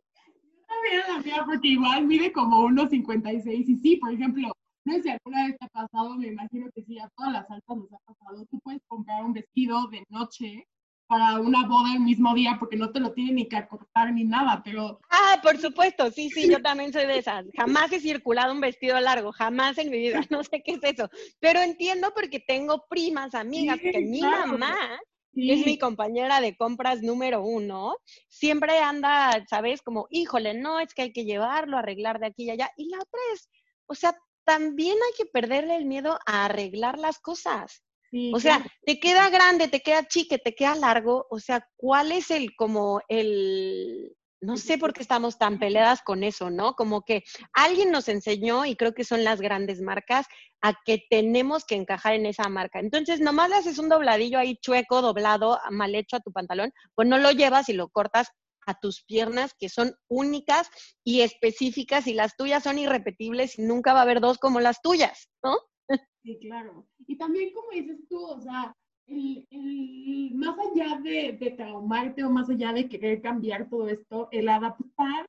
Yo 0.91 1.01
también 1.03 1.03
la 1.07 1.19
mía, 1.19 1.43
porque 1.45 1.67
igual 1.67 2.05
mide 2.05 2.31
como 2.31 2.61
unos 2.61 2.89
56 2.89 3.69
y 3.69 3.75
sí, 3.77 3.97
por 3.97 4.13
ejemplo, 4.13 4.51
no 4.85 4.93
sé 4.93 5.03
si 5.03 5.09
alguna 5.09 5.47
vez 5.47 5.57
te 5.57 5.65
ha 5.65 5.69
pasado, 5.69 6.15
me 6.15 6.27
imagino 6.27 6.69
que 6.73 6.83
sí, 6.83 6.97
a 6.97 7.09
todas 7.15 7.33
las 7.33 7.51
altas 7.51 7.77
nos 7.77 7.91
ha 7.91 7.99
pasado, 8.05 8.45
tú 8.49 8.59
puedes 8.63 8.81
comprar 8.87 9.23
un 9.23 9.33
vestido 9.33 9.87
de 9.87 10.03
noche 10.09 10.65
para 11.11 11.41
una 11.41 11.67
boda 11.67 11.93
el 11.93 11.99
mismo 11.99 12.33
día 12.33 12.55
porque 12.57 12.77
no 12.77 12.89
te 12.93 13.01
lo 13.01 13.11
tienen 13.11 13.35
ni 13.35 13.49
que 13.49 13.57
acortar 13.57 14.13
ni 14.13 14.23
nada, 14.23 14.61
pero... 14.63 15.01
Ah, 15.09 15.41
por 15.43 15.57
supuesto, 15.57 16.09
sí, 16.09 16.29
sí, 16.29 16.49
yo 16.49 16.61
también 16.61 16.93
soy 16.93 17.05
de 17.05 17.17
esas. 17.17 17.45
Jamás 17.53 17.91
he 17.91 17.99
circulado 17.99 18.53
un 18.53 18.61
vestido 18.61 18.97
largo, 19.01 19.33
jamás 19.33 19.77
en 19.77 19.91
mi 19.91 19.97
vida, 19.97 20.21
no 20.31 20.41
sé 20.45 20.63
qué 20.63 20.71
es 20.71 20.83
eso. 20.83 21.09
Pero 21.41 21.59
entiendo 21.59 22.13
porque 22.15 22.39
tengo 22.39 22.85
primas, 22.89 23.35
amigas, 23.35 23.77
que 23.81 23.99
mi 23.99 24.21
mamá 24.21 25.01
es 25.33 25.65
mi 25.65 25.77
compañera 25.77 26.39
de 26.39 26.55
compras 26.55 27.01
número 27.01 27.43
uno, 27.43 27.97
siempre 28.29 28.79
anda, 28.79 29.43
¿sabes? 29.49 29.81
Como, 29.81 30.07
híjole, 30.11 30.53
no, 30.53 30.79
es 30.79 30.93
que 30.93 31.01
hay 31.01 31.11
que 31.11 31.25
llevarlo, 31.25 31.77
arreglar 31.77 32.21
de 32.21 32.27
aquí 32.27 32.45
y 32.45 32.51
allá. 32.51 32.71
Y 32.77 32.87
la 32.87 32.99
otra 32.99 33.19
es, 33.33 33.49
o 33.85 33.95
sea, 33.95 34.15
también 34.45 34.95
hay 34.95 35.13
que 35.17 35.29
perderle 35.29 35.75
el 35.75 35.83
miedo 35.83 36.17
a 36.25 36.45
arreglar 36.45 36.97
las 36.97 37.19
cosas 37.19 37.83
o 38.33 38.39
sea, 38.39 38.65
te 38.85 38.99
queda 38.99 39.29
grande, 39.29 39.67
te 39.67 39.81
queda 39.81 40.07
chique, 40.07 40.37
te 40.37 40.53
queda 40.53 40.75
largo. 40.75 41.27
O 41.29 41.39
sea, 41.39 41.67
¿cuál 41.77 42.11
es 42.11 42.31
el 42.31 42.55
como 42.55 43.01
el 43.07 44.15
no 44.41 44.57
sé 44.57 44.79
por 44.79 44.91
qué 44.91 45.01
estamos 45.01 45.37
tan 45.37 45.59
peleadas 45.59 46.01
con 46.01 46.23
eso, 46.23 46.49
¿no? 46.49 46.73
Como 46.73 47.03
que 47.03 47.23
alguien 47.53 47.91
nos 47.91 48.09
enseñó, 48.09 48.65
y 48.65 48.75
creo 48.75 48.93
que 48.93 49.03
son 49.03 49.23
las 49.23 49.39
grandes 49.39 49.81
marcas, 49.81 50.25
a 50.61 50.73
que 50.83 51.03
tenemos 51.09 51.63
que 51.63 51.75
encajar 51.75 52.15
en 52.15 52.25
esa 52.25 52.49
marca. 52.49 52.79
Entonces, 52.79 53.19
nomás 53.19 53.49
le 53.49 53.57
haces 53.57 53.77
un 53.77 53.89
dobladillo 53.89 54.39
ahí 54.39 54.57
chueco, 54.57 55.01
doblado, 55.01 55.59
mal 55.69 55.93
hecho 55.93 56.15
a 56.15 56.21
tu 56.21 56.31
pantalón, 56.31 56.73
pues 56.95 57.07
no 57.07 57.19
lo 57.19 57.31
llevas 57.31 57.69
y 57.69 57.73
lo 57.73 57.89
cortas 57.89 58.29
a 58.65 58.79
tus 58.79 59.03
piernas, 59.03 59.53
que 59.59 59.69
son 59.69 59.95
únicas 60.07 60.69
y 61.03 61.21
específicas, 61.21 62.07
y 62.07 62.13
las 62.13 62.35
tuyas 62.35 62.63
son 62.63 62.79
irrepetibles 62.79 63.59
y 63.59 63.63
nunca 63.63 63.93
va 63.93 63.99
a 63.99 64.03
haber 64.03 64.21
dos 64.21 64.39
como 64.39 64.59
las 64.59 64.81
tuyas, 64.81 65.29
¿no? 65.43 65.57
Sí, 66.23 66.37
claro. 66.39 66.87
Y 67.07 67.17
también, 67.17 67.51
como 67.53 67.71
dices 67.71 68.07
tú, 68.07 68.23
o 68.23 68.39
sea, 68.39 68.75
el, 69.07 69.47
el, 69.49 70.31
más 70.35 70.55
allá 70.59 70.99
de, 71.01 71.37
de, 71.39 71.51
traumarte 71.51 72.23
o 72.23 72.29
más 72.29 72.49
allá 72.49 72.71
de 72.73 72.87
querer 72.87 73.21
cambiar 73.21 73.69
todo 73.69 73.87
esto, 73.89 74.29
el 74.31 74.47
adaptar 74.47 75.25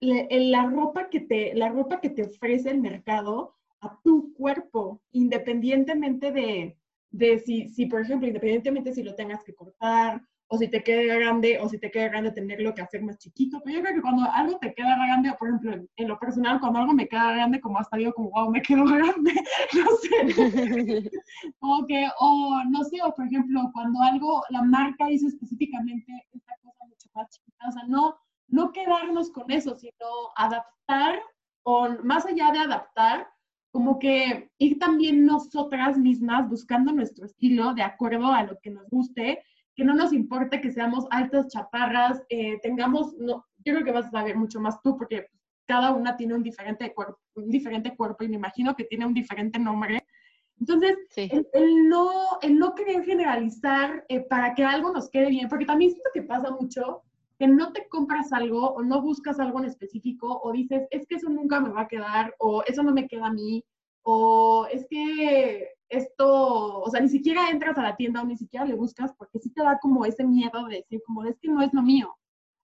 la 0.00 0.66
ropa 0.66 1.08
que 1.10 1.20
te, 1.20 1.54
la 1.54 1.68
ropa 1.68 2.00
que 2.00 2.10
te 2.10 2.22
ofrece 2.22 2.70
el 2.70 2.80
mercado 2.80 3.56
a 3.80 4.00
tu 4.02 4.32
cuerpo, 4.34 5.02
independientemente 5.12 6.32
de, 6.32 6.78
de 7.10 7.38
si, 7.40 7.68
si, 7.68 7.86
por 7.86 8.00
ejemplo, 8.00 8.26
independientemente 8.26 8.92
si 8.92 9.02
lo 9.02 9.14
tengas 9.14 9.42
que 9.44 9.54
cortar 9.54 10.22
o 10.50 10.56
si 10.56 10.68
te 10.68 10.82
queda 10.82 11.14
grande, 11.14 11.58
o 11.60 11.68
si 11.68 11.78
te 11.78 11.90
queda 11.90 12.08
grande 12.08 12.32
tenerlo 12.32 12.74
que 12.74 12.80
hacer 12.80 13.02
más 13.02 13.18
chiquito. 13.18 13.60
Pero 13.62 13.76
yo 13.76 13.82
creo 13.82 13.94
que 13.96 14.02
cuando 14.02 14.30
algo 14.30 14.58
te 14.58 14.72
queda 14.72 14.96
grande, 14.96 15.32
por 15.38 15.48
ejemplo, 15.48 15.86
en, 15.96 16.08
lo 16.08 16.18
personal, 16.18 16.58
cuando 16.58 16.78
algo 16.78 16.94
me 16.94 17.06
queda 17.06 17.32
grande, 17.32 17.60
como 17.60 17.78
hasta 17.78 17.98
digo, 17.98 18.14
como, 18.14 18.30
wow, 18.30 18.50
me 18.50 18.62
quedó 18.62 18.84
grande, 18.86 19.34
no 19.74 19.86
sé. 19.96 21.10
como 21.58 21.86
que, 21.86 22.08
o 22.18 22.62
no 22.70 22.82
sé, 22.84 22.96
o 23.02 23.14
por 23.14 23.26
ejemplo, 23.26 23.70
cuando 23.74 24.00
algo, 24.02 24.42
la 24.48 24.62
marca 24.62 25.10
hizo 25.10 25.28
específicamente 25.28 26.26
esta 26.32 26.54
cosa 26.62 26.84
mucho 26.86 27.08
más 27.14 27.28
chiquita, 27.28 27.68
o 27.68 27.72
sea, 27.72 27.82
no, 27.86 28.16
no 28.48 28.72
quedarnos 28.72 29.30
con 29.30 29.50
eso, 29.50 29.76
sino 29.76 29.92
adaptar, 30.36 31.20
o 31.62 31.88
más 32.04 32.24
allá 32.24 32.50
de 32.52 32.60
adaptar, 32.60 33.28
como 33.70 33.98
que 33.98 34.50
ir 34.56 34.78
también 34.78 35.26
nosotras 35.26 35.98
mismas 35.98 36.48
buscando 36.48 36.90
nuestro 36.90 37.26
estilo 37.26 37.74
de 37.74 37.82
acuerdo 37.82 38.32
a 38.32 38.44
lo 38.44 38.58
que 38.60 38.70
nos 38.70 38.88
guste, 38.88 39.42
que 39.78 39.84
no 39.84 39.94
nos 39.94 40.12
importe 40.12 40.60
que 40.60 40.72
seamos 40.72 41.06
altas, 41.08 41.46
chaparras, 41.52 42.20
eh, 42.30 42.58
tengamos, 42.64 43.16
no, 43.16 43.46
yo 43.64 43.74
creo 43.74 43.84
que 43.84 43.92
vas 43.92 44.06
a 44.06 44.10
saber 44.10 44.36
mucho 44.36 44.60
más 44.60 44.82
tú 44.82 44.98
porque 44.98 45.28
cada 45.66 45.92
una 45.92 46.16
tiene 46.16 46.34
un 46.34 46.42
diferente 46.42 46.92
cuerpo, 46.92 47.20
un 47.36 47.48
diferente 47.48 47.94
cuerpo 47.94 48.24
y 48.24 48.28
me 48.28 48.34
imagino 48.34 48.74
que 48.74 48.82
tiene 48.82 49.06
un 49.06 49.14
diferente 49.14 49.56
nombre. 49.56 50.04
Entonces, 50.58 50.96
el, 51.14 51.88
no, 51.88 52.10
el 52.42 52.58
no 52.58 52.74
querer 52.74 53.04
generalizar 53.04 54.04
eh, 54.08 54.18
para 54.18 54.52
que 54.56 54.64
algo 54.64 54.92
nos 54.92 55.08
quede 55.10 55.28
bien, 55.28 55.48
porque 55.48 55.66
también 55.66 55.92
siento 55.92 56.10
que 56.12 56.22
pasa 56.22 56.50
mucho 56.50 57.02
que 57.38 57.46
no 57.46 57.72
te 57.72 57.86
compras 57.86 58.32
algo 58.32 58.70
o 58.70 58.82
no 58.82 59.00
buscas 59.00 59.38
algo 59.38 59.60
en 59.60 59.66
específico 59.66 60.40
o 60.42 60.50
dices, 60.50 60.88
es 60.90 61.06
que 61.06 61.14
eso 61.14 61.30
nunca 61.30 61.60
me 61.60 61.68
va 61.68 61.82
a 61.82 61.88
quedar 61.88 62.34
o 62.40 62.64
eso 62.66 62.82
no 62.82 62.92
me 62.92 63.06
queda 63.06 63.26
a 63.26 63.32
mí 63.32 63.64
o 64.02 64.66
es 64.72 64.88
que 64.90 65.68
esto, 65.88 66.80
o 66.80 66.90
sea, 66.90 67.00
ni 67.00 67.08
siquiera 67.08 67.50
entras 67.50 67.76
a 67.78 67.82
la 67.82 67.96
tienda 67.96 68.22
o 68.22 68.24
ni 68.24 68.36
siquiera 68.36 68.64
le 68.64 68.74
buscas 68.74 69.12
porque 69.16 69.38
sí 69.38 69.50
te 69.50 69.62
da 69.62 69.78
como 69.80 70.04
ese 70.04 70.24
miedo 70.24 70.66
de 70.66 70.76
decir, 70.76 71.02
como 71.06 71.24
es 71.24 71.38
que 71.40 71.48
no 71.48 71.62
es 71.62 71.72
lo 71.72 71.82
mío. 71.82 72.14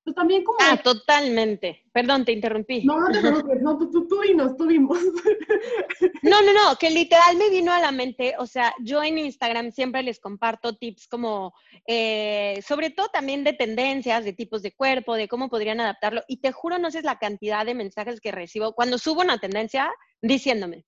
Pues 0.04 0.14
también 0.14 0.44
como... 0.44 0.58
Ah, 0.60 0.76
totalmente. 0.76 1.82
Perdón, 1.90 2.26
te 2.26 2.32
interrumpí. 2.32 2.84
No, 2.84 3.00
no 3.00 3.10
te 3.10 3.20
preocupes, 3.20 3.62
no, 3.62 3.78
tú, 3.78 4.06
tú, 4.06 4.22
y 4.22 4.34
nos 4.34 4.56
tuvimos. 4.56 4.98
No, 6.22 6.40
no, 6.40 6.54
no, 6.54 6.76
que 6.76 6.88
literal 6.88 7.36
me 7.36 7.50
vino 7.50 7.70
a 7.70 7.80
la 7.80 7.92
mente, 7.92 8.34
o 8.38 8.46
sea, 8.46 8.74
yo 8.82 9.02
en 9.02 9.18
Instagram 9.18 9.72
siempre 9.72 10.02
les 10.02 10.18
comparto 10.18 10.74
tips 10.74 11.06
como, 11.06 11.52
eh, 11.86 12.62
sobre 12.66 12.88
todo 12.88 13.08
también 13.08 13.44
de 13.44 13.52
tendencias, 13.52 14.24
de 14.24 14.32
tipos 14.32 14.62
de 14.62 14.72
cuerpo, 14.72 15.16
de 15.16 15.28
cómo 15.28 15.50
podrían 15.50 15.80
adaptarlo, 15.80 16.22
y 16.26 16.38
te 16.38 16.50
juro, 16.50 16.78
no 16.78 16.90
sé 16.90 17.02
la 17.02 17.18
cantidad 17.18 17.66
de 17.66 17.74
mensajes 17.74 18.22
que 18.22 18.32
recibo 18.32 18.72
cuando 18.72 18.96
subo 18.96 19.20
una 19.20 19.36
tendencia 19.36 19.92
diciéndome, 20.22 20.86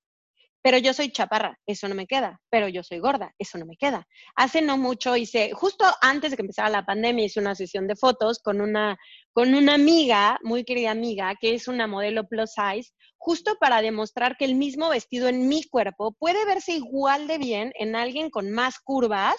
pero 0.67 0.79
yo 0.79 0.93
soy 0.93 1.13
chaparra, 1.13 1.57
eso 1.65 1.87
no 1.87 1.95
me 1.95 2.09
queda, 2.09 2.41
pero 2.51 2.67
yo 2.67 2.83
soy 2.83 2.99
gorda, 2.99 3.33
eso 3.39 3.57
no 3.57 3.67
me 3.67 3.77
queda. 3.77 4.05
Hace 4.35 4.63
no 4.63 4.77
mucho 4.77 5.17
hice, 5.17 5.53
justo 5.53 5.85
antes 6.03 6.33
de 6.33 6.37
que 6.37 6.43
empezara 6.43 6.69
la 6.69 6.85
pandemia, 6.85 7.25
hice 7.25 7.39
una 7.39 7.55
sesión 7.55 7.87
de 7.87 7.95
fotos 7.95 8.41
con 8.41 8.61
una, 8.61 8.97
con 9.33 9.55
una 9.55 9.75
amiga, 9.75 10.41
muy 10.43 10.65
querida 10.65 10.91
amiga, 10.91 11.37
que 11.41 11.55
es 11.55 11.69
una 11.69 11.87
modelo 11.87 12.27
plus 12.27 12.51
size, 12.51 12.91
justo 13.17 13.55
para 13.61 13.81
demostrar 13.81 14.37
que 14.37 14.45
el 14.45 14.57
mismo 14.57 14.89
vestido 14.89 15.29
en 15.29 15.47
mi 15.47 15.63
cuerpo 15.63 16.17
puede 16.19 16.45
verse 16.45 16.73
igual 16.73 17.29
de 17.29 17.39
bien 17.39 17.73
en 17.79 17.95
alguien 17.95 18.29
con 18.29 18.51
más 18.51 18.81
curvas 18.81 19.37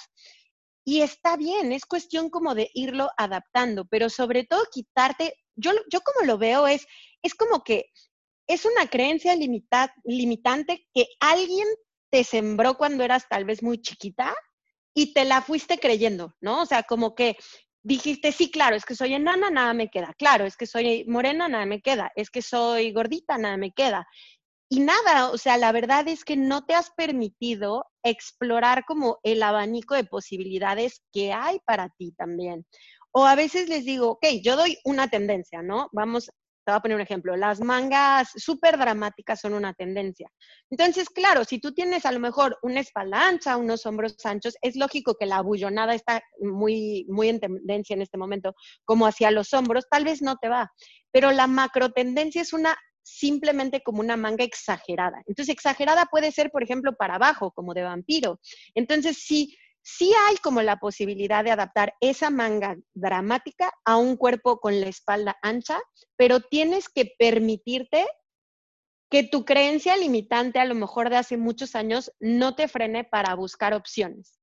y 0.86 1.02
está 1.02 1.36
bien, 1.36 1.74
es 1.74 1.86
cuestión 1.86 2.30
como 2.30 2.56
de 2.56 2.72
irlo 2.74 3.10
adaptando, 3.18 3.84
pero 3.90 4.10
sobre 4.10 4.46
todo 4.46 4.63
quitarte, 4.72 5.34
yo, 5.58 5.72
yo 5.92 6.00
como 6.00 6.26
lo 6.26 6.38
veo 6.38 6.68
es, 6.68 6.88
es 7.22 7.36
como 7.36 7.66
que 7.66 7.88
es 8.48 8.66
una 8.66 8.88
creencia 8.88 9.36
limitante 9.36 10.88
que 10.94 11.08
alguien 11.20 11.68
te 12.10 12.24
sembró 12.24 12.78
cuando 12.78 13.04
eras 13.04 13.28
tal 13.30 13.46
vez 13.46 13.62
muy 13.62 13.82
chiquita 13.82 14.34
y 14.94 15.14
te 15.14 15.26
la 15.26 15.42
fuiste 15.42 15.78
creyendo, 15.78 16.34
¿no? 16.42 16.62
O 16.62 16.66
sea, 16.66 16.84
como 16.84 17.14
que 17.14 17.38
dijiste, 17.84 18.32
sí, 18.32 18.50
claro, 18.50 18.76
es 18.76 18.86
que 18.86 18.96
soy 18.96 19.14
enana, 19.14 19.50
nada 19.50 19.74
me 19.74 19.90
queda, 19.90 20.14
claro, 20.18 20.46
es 20.46 20.58
que 20.58 20.66
soy 20.66 21.06
morena, 21.08 21.48
nada 21.48 21.66
me 21.66 21.82
queda, 21.82 22.12
es 22.16 22.30
que 22.30 22.42
soy 22.42 22.92
gordita, 22.92 23.38
nada 23.38 23.58
me 23.58 23.72
queda. 23.72 24.08
Y 24.70 24.82
nada, 24.82 25.30
o 25.32 25.38
sea, 25.38 25.58
la 25.58 25.72
verdad 25.72 26.08
es 26.10 26.26
que 26.26 26.36
no 26.36 26.66
te 26.66 26.74
has 26.74 26.92
permitido 26.92 27.86
explorar 28.04 28.84
como 28.86 29.20
el 29.24 29.42
abanico 29.42 29.96
de 29.96 30.04
posibilidades 30.04 31.02
que 31.14 31.32
hay 31.32 31.60
para 31.66 31.90
ti 31.98 32.12
también. 32.18 32.66
O 33.12 33.26
a 33.26 33.36
veces 33.36 33.70
les 33.70 33.86
digo, 33.86 34.10
ok, 34.12 34.26
yo 34.44 34.58
doy 34.58 34.78
una 34.84 35.10
tendencia, 35.10 35.62
¿no? 35.62 35.90
Vamos 35.94 36.30
te 36.68 36.72
voy 36.72 36.80
a 36.80 36.82
poner 36.82 36.96
un 36.96 37.02
ejemplo, 37.02 37.38
las 37.38 37.62
mangas 37.62 38.28
súper 38.36 38.78
dramáticas 38.78 39.40
son 39.40 39.54
una 39.54 39.74
tendencia. 39.74 40.30
Entonces, 40.70 41.10
claro, 41.10 41.46
si 41.46 41.60
tú 41.60 41.74
tienes 41.74 42.06
a 42.06 42.12
lo 42.12 42.20
mejor 42.20 42.58
una 42.62 42.82
espalda 42.82 43.26
ancha, 43.26 43.56
unos 43.56 43.86
hombros 43.86 44.18
anchos, 44.26 44.58
es 44.62 44.76
lógico 44.76 45.16
que 45.18 45.26
la 45.26 45.42
bullonada 45.42 45.96
está 45.96 46.22
muy, 46.42 47.06
muy 47.08 47.30
en 47.30 47.40
tendencia 47.40 47.94
en 47.94 48.02
este 48.02 48.18
momento, 48.18 48.54
como 48.84 49.08
hacia 49.08 49.32
los 49.32 49.54
hombros, 49.54 49.86
tal 49.90 50.04
vez 50.04 50.22
no 50.22 50.36
te 50.42 50.50
va. 50.50 50.70
Pero 51.10 51.32
la 51.32 51.48
macro 51.48 51.92
tendencia 51.92 52.42
es 52.42 52.52
una 52.52 52.76
simplemente 53.02 53.82
como 53.82 54.02
una 54.02 54.18
manga 54.18 54.44
exagerada. 54.44 55.24
Entonces, 55.26 55.54
exagerada 55.54 56.08
puede 56.12 56.34
ser, 56.34 56.52
por 56.52 56.64
ejemplo, 56.64 56.98
para 56.98 57.16
abajo, 57.16 57.52
como 57.52 57.74
de 57.74 57.84
vampiro. 57.84 58.42
Entonces, 58.76 59.20
si 59.20 59.56
sí 59.88 60.12
hay 60.28 60.36
como 60.38 60.62
la 60.62 60.78
posibilidad 60.78 61.45
de 61.45 61.52
adaptar 61.52 61.93
esa 62.02 62.30
manga 62.30 62.76
dramática 62.93 63.71
a 63.86 63.95
un 63.95 64.17
cuerpo 64.17 64.60
con 64.60 64.82
la 64.82 64.88
espalda 64.88 65.38
ancha, 65.41 65.80
pero 66.17 66.41
tienes 66.41 66.89
que 66.89 67.13
permitirte 67.17 68.06
que 69.10 69.23
tu 69.23 69.45
creencia 69.45 69.95
limitante 69.95 70.60
a 70.60 70.65
lo 70.65 70.76
mejor 70.76 71.10
de 71.10 71.15
hace 71.15 71.38
muchos 71.38 71.73
años 71.73 72.12
no 72.19 72.54
te 72.54 72.67
frene 72.67 73.06
para 73.06 73.34
buscar 73.36 73.73
opciones. 73.73 74.38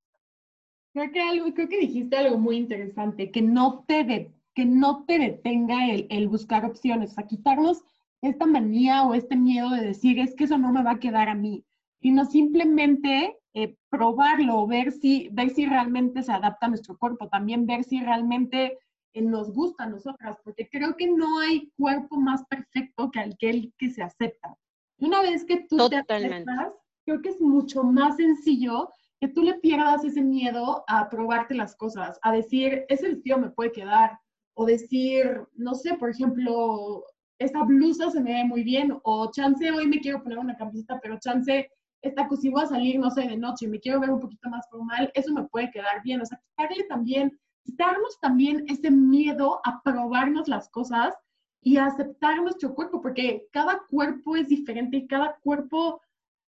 Creo 0.94 1.12
que, 1.12 1.20
algo, 1.20 1.52
creo 1.52 1.68
que 1.68 1.78
dijiste 1.78 2.16
algo 2.16 2.38
muy 2.38 2.56
interesante, 2.56 3.30
que 3.30 3.42
no 3.42 3.84
te, 3.86 4.32
que 4.54 4.64
no 4.64 5.04
te 5.04 5.18
detenga 5.18 5.90
el, 5.90 6.06
el 6.08 6.26
buscar 6.26 6.64
opciones, 6.64 7.10
o 7.10 7.14
sea, 7.16 7.26
quitarnos 7.26 7.82
esta 8.22 8.46
manía 8.46 9.02
o 9.02 9.12
este 9.12 9.36
miedo 9.36 9.68
de 9.68 9.82
decir, 9.82 10.18
es 10.18 10.34
que 10.34 10.44
eso 10.44 10.56
no 10.56 10.72
me 10.72 10.82
va 10.82 10.92
a 10.92 11.00
quedar 11.00 11.28
a 11.28 11.34
mí, 11.34 11.66
sino 12.00 12.24
simplemente 12.24 13.36
eh, 13.54 13.76
probarlo, 13.88 14.66
ver 14.66 14.90
si, 14.90 15.28
ver 15.30 15.50
si 15.50 15.64
realmente 15.66 16.22
se 16.22 16.32
adapta 16.32 16.66
a 16.66 16.70
nuestro 16.70 16.98
cuerpo, 16.98 17.28
también 17.28 17.66
ver 17.66 17.84
si 17.84 18.00
realmente 18.00 18.78
eh, 19.12 19.22
nos 19.22 19.52
gusta 19.52 19.84
a 19.84 19.88
nosotras, 19.88 20.36
porque 20.42 20.68
creo 20.68 20.96
que 20.96 21.06
no 21.06 21.38
hay 21.38 21.70
cuerpo 21.78 22.16
más 22.16 22.44
perfecto 22.46 23.12
que 23.12 23.20
aquel 23.20 23.72
que 23.78 23.90
se 23.90 24.02
acepta. 24.02 24.56
Una 24.98 25.22
vez 25.22 25.44
que 25.44 25.66
tú 25.68 25.88
te 25.88 25.96
aceptas, 25.96 26.72
creo 27.04 27.22
que 27.22 27.28
es 27.28 27.40
mucho 27.40 27.84
más 27.84 28.16
sencillo 28.16 28.90
que 29.20 29.28
tú 29.28 29.42
le 29.42 29.54
pierdas 29.54 30.04
ese 30.04 30.20
miedo 30.20 30.84
a 30.88 31.08
probarte 31.08 31.54
las 31.54 31.76
cosas, 31.76 32.18
a 32.22 32.32
decir, 32.32 32.84
ese 32.88 33.08
vestido 33.08 33.38
me 33.38 33.50
puede 33.50 33.70
quedar, 33.70 34.18
o 34.54 34.66
decir, 34.66 35.42
no 35.54 35.74
sé, 35.74 35.94
por 35.94 36.10
ejemplo, 36.10 37.04
esta 37.38 37.62
blusa 37.62 38.10
se 38.10 38.20
me 38.20 38.32
ve 38.32 38.44
muy 38.44 38.64
bien, 38.64 38.98
o 39.04 39.30
chance, 39.30 39.70
hoy 39.70 39.86
me 39.86 40.00
quiero 40.00 40.22
poner 40.22 40.38
una 40.38 40.56
camiseta, 40.56 40.98
pero 41.00 41.18
chance 41.20 41.70
esta 42.04 42.28
cosa, 42.28 42.42
si 42.42 42.48
voy 42.50 42.62
a 42.62 42.66
salir, 42.66 42.98
no 42.98 43.10
sé, 43.10 43.22
de 43.22 43.36
noche 43.36 43.64
y 43.64 43.68
me 43.68 43.80
quiero 43.80 43.98
ver 43.98 44.10
un 44.10 44.20
poquito 44.20 44.48
más 44.50 44.68
formal, 44.70 45.10
eso 45.14 45.32
me 45.32 45.44
puede 45.44 45.70
quedar 45.70 46.02
bien. 46.02 46.20
O 46.20 46.26
sea, 46.26 46.38
quitarle 46.38 46.84
también, 46.84 47.38
quitarnos 47.64 48.20
también 48.20 48.64
ese 48.68 48.90
miedo 48.90 49.60
a 49.64 49.82
probarnos 49.82 50.46
las 50.46 50.68
cosas 50.68 51.14
y 51.62 51.78
a 51.78 51.86
aceptar 51.86 52.42
nuestro 52.42 52.74
cuerpo, 52.74 53.00
porque 53.00 53.48
cada 53.50 53.82
cuerpo 53.88 54.36
es 54.36 54.48
diferente 54.48 54.98
y 54.98 55.06
cada 55.06 55.38
cuerpo 55.42 56.02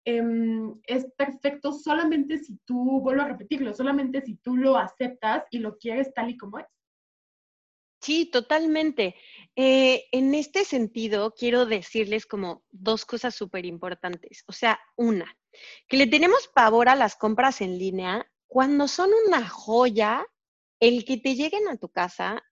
em, 0.04 0.78
es 0.86 1.06
perfecto 1.16 1.72
solamente 1.72 2.38
si 2.38 2.58
tú, 2.66 3.00
vuelvo 3.00 3.22
a 3.22 3.28
repetirlo, 3.28 3.74
solamente 3.74 4.20
si 4.20 4.36
tú 4.36 4.56
lo 4.56 4.76
aceptas 4.76 5.44
y 5.50 5.60
lo 5.60 5.78
quieres 5.78 6.12
tal 6.12 6.28
y 6.30 6.36
como 6.36 6.58
es. 6.58 6.66
Sí, 8.00 8.26
totalmente. 8.30 9.16
Eh, 9.56 10.04
en 10.12 10.34
este 10.34 10.64
sentido, 10.64 11.34
quiero 11.34 11.66
decirles 11.66 12.26
como 12.26 12.62
dos 12.70 13.04
cosas 13.04 13.34
súper 13.34 13.66
importantes. 13.66 14.44
O 14.46 14.52
sea, 14.52 14.78
una, 14.96 15.36
que 15.88 15.96
le 15.96 16.06
tenemos 16.06 16.48
pavor 16.54 16.88
a 16.88 16.96
las 16.96 17.16
compras 17.16 17.60
en 17.60 17.78
línea 17.78 18.30
cuando 18.46 18.88
son 18.88 19.10
una 19.26 19.48
joya 19.48 20.26
el 20.80 21.04
que 21.04 21.16
te 21.16 21.34
lleguen 21.34 21.68
a 21.68 21.76
tu 21.76 21.88
casa 21.88 22.42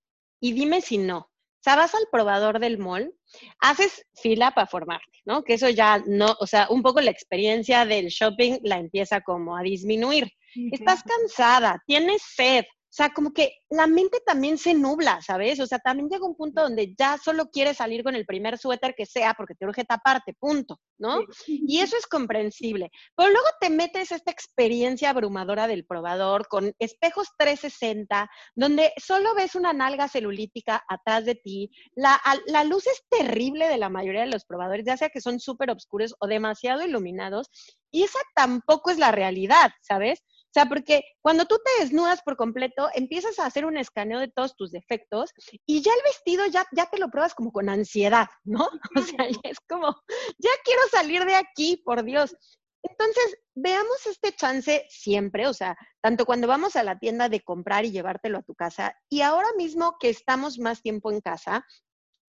y 0.41 0.53
dime 0.53 0.81
si 0.81 0.99
no. 0.99 1.19
O 1.19 1.69
sea, 1.69 1.77
vas 1.77 1.95
al 1.95 2.07
probador 2.13 2.61
del 2.61 2.79
mall, 2.79 3.13
haces 3.59 4.07
fila 4.15 4.53
para 4.53 4.69
formarte, 4.69 5.19
¿no? 5.25 5.43
Que 5.43 5.55
eso 5.55 5.69
ya 5.69 6.01
no, 6.07 6.37
o 6.39 6.47
sea, 6.47 6.69
un 6.71 6.83
poco 6.83 7.01
la 7.01 7.11
experiencia 7.11 7.85
del 7.85 8.07
shopping 8.07 8.59
la 8.63 8.79
empieza 8.79 9.21
como 9.23 9.57
a 9.57 9.63
disminuir. 9.63 10.31
Estás 10.71 11.03
cansada, 11.03 11.83
tienes 11.87 12.23
sed, 12.23 12.65
sea, 12.97 13.11
como 13.11 13.33
que 13.33 13.59
la 13.69 13.87
mente 13.87 14.21
también 14.25 14.57
se 14.57 14.73
nubla, 14.73 15.21
¿sabes? 15.21 15.61
O 15.61 15.67
sea, 15.67 15.79
también 15.79 16.09
llega 16.09 16.25
un 16.25 16.35
punto 16.35 16.63
donde 16.63 16.95
ya 16.97 17.19
solo 17.19 17.51
quieres 17.51 17.77
salir 17.77 18.03
con 18.03 18.15
el 18.15 18.25
primer 18.25 18.57
suéter 18.57 18.95
que 18.97 19.05
sea 19.05 19.35
porque 19.35 19.55
te 19.55 19.67
urge 19.67 19.85
taparte, 19.85 20.33
punto, 20.33 20.81
¿no? 20.99 21.21
Y 21.47 21.81
eso 21.81 21.97
es 21.97 22.07
comprensible. 22.07 22.91
Pero 23.15 23.31
luego 23.31 23.47
te 23.61 23.69
metes 23.69 24.13
esta 24.13 24.31
experiencia 24.31 25.11
abrumadora 25.11 25.67
del 25.67 25.85
probador 25.85 26.49
con 26.49 26.73
espejos 26.79 27.29
360, 27.39 28.31
donde 28.55 28.93
solo 28.97 29.35
ves 29.35 29.55
una 29.55 29.75
nalga 29.75 30.09
celulítica 30.09 30.83
atrás 30.89 31.27
de 31.27 31.35
ti. 31.35 31.71
La, 31.95 32.19
la 32.47 32.65
luz 32.65 32.87
es 32.87 33.05
terrible 33.11 33.69
de 33.69 33.77
la 33.77 33.91
mayoría 33.91 34.23
de 34.23 34.31
los 34.31 34.47
probadores, 34.47 34.87
ya 34.87 34.97
sea 34.97 35.11
que 35.11 35.21
son 35.21 35.39
súper 35.39 35.71
oscuros 35.71 36.15
o 36.19 36.27
demasiado 36.27 36.83
iluminados. 36.83 37.51
Y 37.91 38.05
esa 38.05 38.19
tampoco 38.35 38.91
es 38.91 38.99
la 38.99 39.13
realidad, 39.13 39.71
¿sabes? 39.83 40.23
O 40.57 40.59
sea, 40.59 40.71
porque 40.71 41.05
cuando 41.21 41.45
tú 41.45 41.59
te 41.63 41.85
desnudas 41.85 42.23
por 42.23 42.39
completo, 42.39 42.89
empiezas 42.95 43.39
a 43.39 43.45
hacer 43.45 43.67
un 43.67 43.77
escaneo 43.77 44.21
de 44.21 44.29
todos 44.29 44.57
tus 44.57 44.73
defectos 44.73 45.35
y 45.67 45.83
ya 45.83 45.93
el 45.93 46.01
vestido 46.03 46.47
ya, 46.47 46.65
ya 46.73 46.87
te 46.87 46.99
lo 46.99 47.11
pruebas 47.11 47.35
como 47.35 47.53
con 47.53 47.69
ansiedad, 47.69 48.29
¿no? 48.43 48.67
O 48.97 49.03
sea, 49.03 49.27
es 49.43 49.59
como, 49.69 49.95
ya 50.39 50.51
quiero 50.65 50.81
salir 50.91 51.27
de 51.27 51.35
aquí, 51.35 51.83
por 51.85 52.05
Dios. 52.05 52.35
Entonces, 52.83 53.37
veamos 53.55 54.07
este 54.07 54.33
chance 54.33 54.87
siempre, 54.89 55.47
o 55.47 55.53
sea, 55.53 55.77
tanto 56.01 56.25
cuando 56.25 56.49
vamos 56.49 56.75
a 56.77 56.83
la 56.83 56.99
tienda 56.99 57.29
de 57.29 57.43
comprar 57.43 57.85
y 57.85 57.91
llevártelo 57.91 58.39
a 58.39 58.43
tu 58.43 58.55
casa, 58.55 58.97
y 59.11 59.21
ahora 59.21 59.49
mismo 59.59 59.99
que 60.01 60.09
estamos 60.09 60.59
más 60.59 60.81
tiempo 60.81 61.13
en 61.13 61.21
casa, 61.21 61.67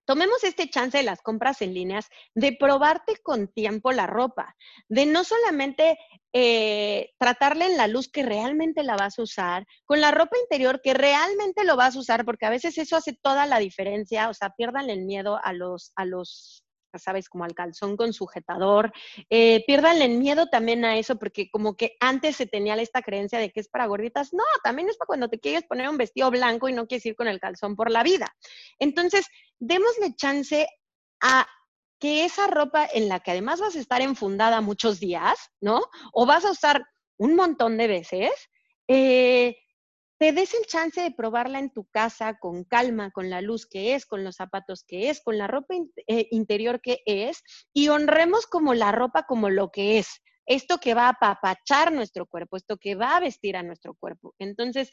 tomemos 0.07 0.43
este 0.43 0.69
chance 0.69 0.97
de 0.97 1.03
las 1.03 1.21
compras 1.21 1.61
en 1.61 1.73
líneas, 1.73 2.07
de 2.33 2.55
probarte 2.57 3.17
con 3.21 3.49
tiempo 3.49 3.91
la 3.91 4.07
ropa, 4.07 4.55
de 4.87 5.05
no 5.05 5.25
solamente 5.25 5.99
eh, 6.33 7.11
tratarle 7.19 7.65
en 7.65 7.77
la 7.77 7.87
luz 7.87 8.09
que 8.09 8.23
realmente 8.23 8.83
la 8.83 8.95
vas 8.95 9.19
a 9.19 9.23
usar, 9.23 9.65
con 9.85 9.99
la 9.99 10.11
ropa 10.11 10.37
interior 10.41 10.81
que 10.81 10.93
realmente 10.93 11.65
lo 11.65 11.75
vas 11.75 11.95
a 11.95 11.99
usar, 11.99 12.23
porque 12.23 12.45
a 12.45 12.49
veces 12.49 12.77
eso 12.77 12.95
hace 12.95 13.13
toda 13.21 13.45
la 13.45 13.59
diferencia, 13.59 14.29
o 14.29 14.33
sea, 14.33 14.51
pierdan 14.51 14.89
el 14.89 15.03
miedo 15.03 15.39
a 15.43 15.51
los, 15.51 15.91
a 15.95 16.05
los 16.05 16.63
sabes, 16.99 17.29
como 17.29 17.43
al 17.43 17.53
calzón 17.53 17.97
con 17.97 18.13
sujetador. 18.13 18.91
Eh, 19.29 19.63
el 19.67 20.17
miedo 20.17 20.47
también 20.47 20.85
a 20.85 20.97
eso, 20.97 21.17
porque 21.17 21.49
como 21.49 21.75
que 21.75 21.95
antes 21.99 22.35
se 22.35 22.45
tenía 22.45 22.75
esta 22.75 23.01
creencia 23.01 23.39
de 23.39 23.51
que 23.51 23.59
es 23.59 23.69
para 23.69 23.85
gorditas. 23.85 24.33
No, 24.33 24.43
también 24.63 24.89
es 24.89 24.97
para 24.97 25.07
cuando 25.07 25.29
te 25.29 25.39
quieres 25.39 25.63
poner 25.63 25.89
un 25.89 25.97
vestido 25.97 26.29
blanco 26.31 26.69
y 26.69 26.73
no 26.73 26.87
quieres 26.87 27.05
ir 27.05 27.15
con 27.15 27.27
el 27.27 27.39
calzón 27.39 27.75
por 27.75 27.91
la 27.91 28.03
vida. 28.03 28.35
Entonces, 28.79 29.27
démosle 29.59 30.15
chance 30.15 30.67
a 31.21 31.47
que 31.99 32.25
esa 32.25 32.47
ropa 32.47 32.87
en 32.93 33.09
la 33.09 33.19
que 33.19 33.31
además 33.31 33.59
vas 33.59 33.75
a 33.75 33.79
estar 33.79 34.01
enfundada 34.01 34.61
muchos 34.61 34.99
días, 34.99 35.37
¿no? 35.61 35.81
O 36.13 36.25
vas 36.25 36.45
a 36.45 36.51
usar 36.51 36.85
un 37.17 37.35
montón 37.35 37.77
de 37.77 37.87
veces, 37.87 38.31
eh, 38.87 39.57
te 40.17 40.31
des 40.31 40.53
el 40.53 40.65
chance 40.65 41.01
de 41.01 41.11
probarla 41.11 41.59
en 41.59 41.71
tu 41.71 41.85
casa 41.85 42.39
con 42.39 42.63
calma, 42.63 43.11
con 43.11 43.29
la 43.29 43.41
luz 43.41 43.67
que 43.67 43.93
es, 43.93 44.05
con 44.05 44.23
los 44.23 44.35
zapatos 44.35 44.83
que 44.83 45.09
es, 45.09 45.21
con 45.21 45.37
la 45.37 45.47
ropa 45.47 45.75
eh, 46.07 46.27
interior 46.31 46.81
que 46.81 47.01
es, 47.05 47.43
y 47.73 47.89
honremos 47.89 48.47
como 48.47 48.73
la 48.73 48.91
ropa 48.91 49.23
como 49.23 49.49
lo 49.49 49.69
que 49.71 49.99
es. 49.99 50.21
Esto 50.45 50.79
que 50.79 50.93
va 50.93 51.07
a 51.07 51.09
apapachar 51.09 51.91
nuestro 51.91 52.25
cuerpo, 52.25 52.57
esto 52.57 52.77
que 52.77 52.95
va 52.95 53.17
a 53.17 53.19
vestir 53.19 53.57
a 53.57 53.63
nuestro 53.63 53.93
cuerpo. 53.95 54.33
Entonces, 54.39 54.91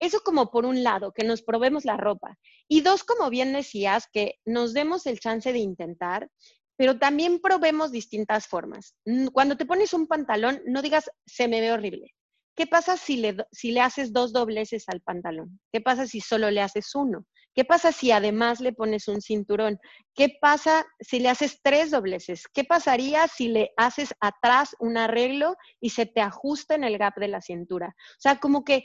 eso 0.00 0.20
como 0.24 0.50
por 0.50 0.66
un 0.66 0.82
lado, 0.82 1.12
que 1.12 1.24
nos 1.24 1.42
probemos 1.42 1.84
la 1.84 1.96
ropa. 1.96 2.36
Y 2.68 2.80
dos, 2.80 3.04
como 3.04 3.30
bien 3.30 3.52
decías, 3.52 4.08
que 4.12 4.36
nos 4.44 4.72
demos 4.72 5.06
el 5.06 5.20
chance 5.20 5.52
de 5.52 5.58
intentar, 5.58 6.28
pero 6.76 6.98
también 6.98 7.40
probemos 7.40 7.92
distintas 7.92 8.46
formas. 8.46 8.96
Cuando 9.32 9.56
te 9.56 9.64
pones 9.64 9.94
un 9.94 10.06
pantalón, 10.06 10.60
no 10.66 10.82
digas, 10.82 11.10
se 11.24 11.48
me 11.48 11.60
ve 11.60 11.72
horrible. 11.72 12.14
¿Qué 12.56 12.66
pasa 12.66 12.96
si 12.96 13.18
le, 13.18 13.36
si 13.52 13.70
le 13.70 13.82
haces 13.82 14.14
dos 14.14 14.32
dobleces 14.32 14.88
al 14.88 15.02
pantalón? 15.02 15.60
¿Qué 15.70 15.82
pasa 15.82 16.06
si 16.06 16.20
solo 16.20 16.50
le 16.50 16.62
haces 16.62 16.94
uno? 16.94 17.26
¿Qué 17.54 17.66
pasa 17.66 17.92
si 17.92 18.12
además 18.12 18.60
le 18.60 18.72
pones 18.72 19.08
un 19.08 19.20
cinturón? 19.20 19.78
¿Qué 20.14 20.38
pasa 20.40 20.86
si 20.98 21.18
le 21.18 21.28
haces 21.28 21.60
tres 21.62 21.90
dobleces? 21.90 22.44
¿Qué 22.52 22.64
pasaría 22.64 23.28
si 23.28 23.48
le 23.48 23.72
haces 23.76 24.14
atrás 24.20 24.74
un 24.78 24.96
arreglo 24.96 25.56
y 25.80 25.90
se 25.90 26.06
te 26.06 26.22
ajusta 26.22 26.74
en 26.74 26.84
el 26.84 26.96
gap 26.96 27.14
de 27.16 27.28
la 27.28 27.42
cintura? 27.42 27.88
O 27.88 28.20
sea, 28.20 28.40
como 28.40 28.64
que 28.64 28.84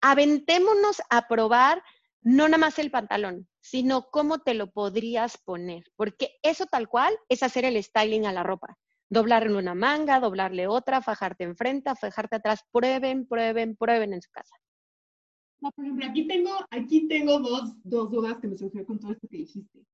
aventémonos 0.00 1.00
a 1.08 1.28
probar 1.28 1.82
no 2.20 2.48
nada 2.48 2.58
más 2.58 2.80
el 2.80 2.90
pantalón, 2.90 3.48
sino 3.60 4.10
cómo 4.10 4.40
te 4.40 4.54
lo 4.54 4.72
podrías 4.72 5.38
poner, 5.38 5.84
porque 5.94 6.36
eso 6.42 6.66
tal 6.66 6.88
cual 6.88 7.16
es 7.28 7.44
hacer 7.44 7.64
el 7.64 7.82
styling 7.82 8.26
a 8.26 8.32
la 8.32 8.42
ropa 8.42 8.76
doblarle 9.10 9.56
una 9.56 9.74
manga, 9.74 10.20
doblarle 10.20 10.66
otra, 10.66 11.00
fajarte 11.02 11.44
enfrente, 11.44 11.90
fajarte 11.94 12.36
atrás, 12.36 12.64
prueben, 12.70 13.26
prueben, 13.26 13.76
prueben 13.76 14.12
en 14.12 14.22
su 14.22 14.30
casa. 14.30 14.54
No, 15.60 15.72
por 15.72 15.84
ejemplo, 15.84 16.06
aquí 16.06 16.26
tengo, 16.26 16.50
aquí 16.70 17.08
tengo 17.08 17.40
dos, 17.40 17.74
dos 17.82 18.10
dudas 18.10 18.38
que 18.38 18.48
me 18.48 18.56
surgieron 18.56 18.86
con 18.86 18.98
todo 18.98 19.12
esto 19.12 19.26
que 19.28 19.38
dijiste. 19.38 19.84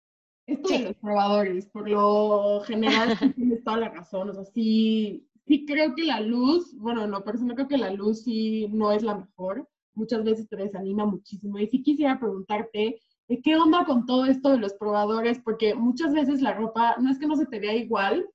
Esto 0.46 0.68
de 0.68 0.78
los 0.80 0.96
probadores, 0.96 1.66
por 1.66 1.88
lo 1.88 2.60
general 2.66 3.16
tienes 3.34 3.64
toda 3.64 3.78
la 3.78 3.88
razón, 3.88 4.28
o 4.28 4.34
sea, 4.34 4.44
sí, 4.44 5.26
sí 5.46 5.64
creo 5.64 5.94
que 5.94 6.04
la 6.04 6.20
luz, 6.20 6.76
bueno, 6.76 7.06
no, 7.06 7.24
pero 7.24 7.38
no 7.38 7.54
creo 7.54 7.66
que 7.66 7.78
la 7.78 7.90
luz 7.90 8.24
sí 8.24 8.68
no 8.68 8.92
es 8.92 9.02
la 9.02 9.16
mejor, 9.16 9.66
muchas 9.94 10.22
veces 10.22 10.46
te 10.46 10.56
desanima 10.56 11.06
muchísimo, 11.06 11.58
y 11.58 11.66
sí 11.68 11.82
quisiera 11.82 12.20
preguntarte, 12.20 13.00
¿qué 13.42 13.56
onda 13.56 13.86
con 13.86 14.04
todo 14.04 14.26
esto 14.26 14.50
de 14.50 14.58
los 14.58 14.74
probadores? 14.74 15.40
Porque 15.42 15.74
muchas 15.74 16.12
veces 16.12 16.42
la 16.42 16.52
ropa, 16.52 16.96
no 17.00 17.10
es 17.10 17.18
que 17.18 17.26
no 17.26 17.36
se 17.36 17.46
te 17.46 17.58
vea 17.58 17.74
igual, 17.74 18.28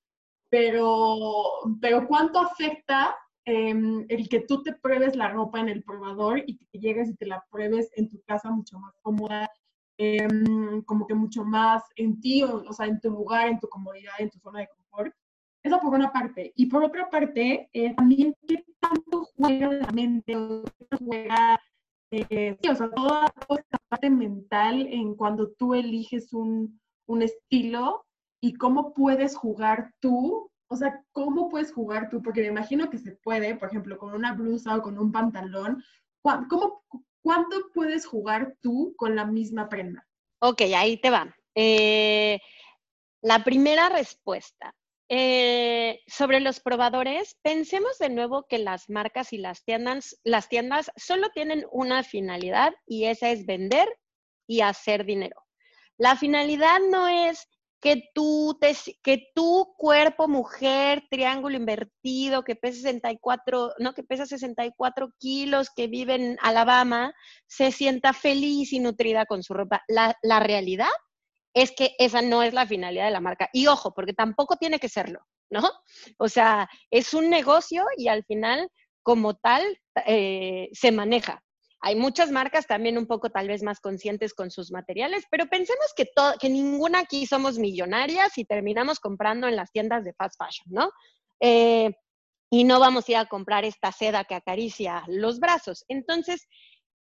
pero, 0.49 1.43
pero 1.81 2.07
¿cuánto 2.07 2.39
afecta 2.39 3.15
em, 3.45 4.05
el 4.09 4.27
que 4.29 4.41
tú 4.41 4.63
te 4.63 4.73
pruebes 4.73 5.15
la 5.15 5.29
ropa 5.29 5.59
en 5.59 5.69
el 5.69 5.83
probador 5.83 6.43
y 6.45 6.57
que 6.57 6.79
llegues 6.79 7.09
y 7.09 7.15
te 7.15 7.25
la 7.25 7.43
pruebes 7.49 7.89
en 7.95 8.09
tu 8.09 8.21
casa 8.23 8.49
mucho 8.49 8.79
más 8.79 8.93
cómoda, 9.01 9.49
em, 9.97 10.81
como 10.83 11.07
que 11.07 11.13
mucho 11.13 11.43
más 11.43 11.83
en 11.95 12.19
ti, 12.19 12.43
o, 12.43 12.71
sea, 12.73 12.87
en 12.87 12.99
tu 12.99 13.09
lugar, 13.11 13.47
en 13.47 13.59
tu 13.59 13.67
comodidad, 13.67 14.13
en 14.19 14.29
tu 14.29 14.39
zona 14.39 14.59
de 14.59 14.67
confort? 14.67 15.13
Eso 15.63 15.79
por 15.79 15.93
una 15.93 16.11
parte. 16.11 16.53
Y 16.55 16.67
por 16.67 16.83
otra 16.83 17.09
parte, 17.09 17.69
eh, 17.73 17.93
también 17.95 18.33
qué 18.47 18.63
tanto 18.79 19.27
juega 19.35 19.67
la 19.73 19.91
mente, 19.91 20.35
o 20.35 20.63
juega, 20.97 21.59
eh, 22.11 22.57
sí, 22.61 22.69
o 22.69 22.75
sea, 22.75 22.89
toda, 22.91 23.29
toda, 23.47 23.59
esta 23.59 23.77
parte 23.89 24.09
mental 24.09 24.87
en 24.87 25.15
cuando 25.15 25.51
tú 25.51 25.75
eliges 25.75 26.33
un, 26.33 26.79
un 27.07 27.21
estilo 27.21 28.05
y 28.41 28.53
cómo 28.53 28.93
puedes 28.93 29.35
jugar 29.35 29.93
tú, 29.99 30.51
o 30.67 30.75
sea, 30.75 31.03
cómo 31.11 31.49
puedes 31.49 31.71
jugar 31.71 32.09
tú, 32.09 32.21
porque 32.21 32.41
me 32.41 32.47
imagino 32.47 32.89
que 32.89 32.97
se 32.97 33.11
puede, 33.11 33.55
por 33.55 33.69
ejemplo, 33.69 33.97
con 33.97 34.13
una 34.13 34.33
blusa 34.33 34.75
o 34.75 34.81
con 34.81 34.97
un 34.97 35.11
pantalón, 35.11 35.83
¿cómo, 36.21 36.83
¿cuánto 37.21 37.57
puedes 37.73 38.05
jugar 38.05 38.55
tú 38.61 38.93
con 38.97 39.15
la 39.15 39.25
misma 39.25 39.67
prenda? 39.67 40.07
Ok, 40.39 40.61
ahí 40.75 40.97
te 40.97 41.09
va. 41.09 41.35
Eh, 41.55 42.39
la 43.21 43.43
primera 43.43 43.89
respuesta. 43.89 44.73
Eh, 45.11 46.01
sobre 46.05 46.39
los 46.39 46.59
probadores, 46.59 47.35
pensemos 47.41 47.97
de 47.97 48.09
nuevo 48.09 48.45
que 48.47 48.59
las 48.59 48.91
marcas 48.91 49.33
y 49.33 49.39
las 49.39 49.63
tiendas, 49.63 50.19
las 50.23 50.49
tiendas 50.49 50.91
solo 50.95 51.29
tienen 51.31 51.65
una 51.71 52.03
finalidad 52.03 52.75
y 52.85 53.05
esa 53.05 53.31
es 53.31 53.47
vender 53.47 53.89
y 54.45 54.61
hacer 54.61 55.05
dinero. 55.05 55.47
La 55.97 56.15
finalidad 56.15 56.79
no 56.91 57.07
es 57.07 57.47
que 57.81 58.09
tú, 58.13 58.57
te, 58.59 58.75
que 59.01 59.29
tu 59.33 59.73
cuerpo 59.77 60.27
mujer, 60.27 61.03
triángulo 61.09 61.55
invertido, 61.55 62.43
que 62.43 62.55
pesa 62.55 62.77
64, 62.77 63.73
no, 63.79 63.93
que 63.93 64.03
pesa 64.03 64.25
64 64.25 65.11
kilos, 65.17 65.69
que 65.75 65.87
vive 65.87 66.15
en 66.15 66.37
Alabama, 66.41 67.13
se 67.47 67.71
sienta 67.71 68.13
feliz 68.13 68.73
y 68.73 68.79
nutrida 68.79 69.25
con 69.25 69.43
su 69.43 69.53
ropa. 69.53 69.83
La, 69.87 70.17
la 70.21 70.39
realidad 70.39 70.89
es 71.53 71.71
que 71.71 71.95
esa 71.97 72.21
no 72.21 72.43
es 72.43 72.53
la 72.53 72.67
finalidad 72.67 73.05
de 73.05 73.11
la 73.11 73.21
marca. 73.21 73.49
Y 73.53 73.67
ojo, 73.67 73.93
porque 73.93 74.13
tampoco 74.13 74.57
tiene 74.57 74.79
que 74.79 74.89
serlo, 74.89 75.21
¿no? 75.49 75.69
O 76.17 76.27
sea, 76.27 76.69
es 76.91 77.13
un 77.13 77.29
negocio 77.29 77.85
y 77.97 78.07
al 78.07 78.23
final, 78.25 78.69
como 79.03 79.35
tal, 79.35 79.63
eh, 80.05 80.69
se 80.73 80.91
maneja. 80.91 81.41
Hay 81.81 81.95
muchas 81.95 82.29
marcas 82.31 82.67
también 82.67 82.97
un 82.97 83.07
poco 83.07 83.29
tal 83.29 83.47
vez 83.47 83.63
más 83.63 83.79
conscientes 83.79 84.33
con 84.33 84.51
sus 84.51 84.71
materiales, 84.71 85.25
pero 85.31 85.47
pensemos 85.47 85.93
que, 85.95 86.49
ninguna 86.49 86.99
aquí 86.99 87.25
somos 87.25 87.57
millonarias 87.57 88.37
y 88.37 88.45
terminamos 88.45 88.99
comprando 88.99 89.47
en 89.47 89.55
las 89.55 89.71
tiendas 89.71 90.03
de 90.03 90.13
fast 90.13 90.35
fashion, 90.37 90.67
¿no? 90.71 90.91
Eh, 91.39 91.91
y 92.51 92.63
no 92.65 92.79
vamos 92.79 93.07
a 93.07 93.11
ir 93.11 93.17
a 93.17 93.25
comprar 93.27 93.63
esta 93.63 93.91
seda 93.91 94.25
que 94.25 94.35
acaricia 94.35 95.03
los 95.07 95.39
brazos. 95.39 95.85
Entonces, 95.87 96.47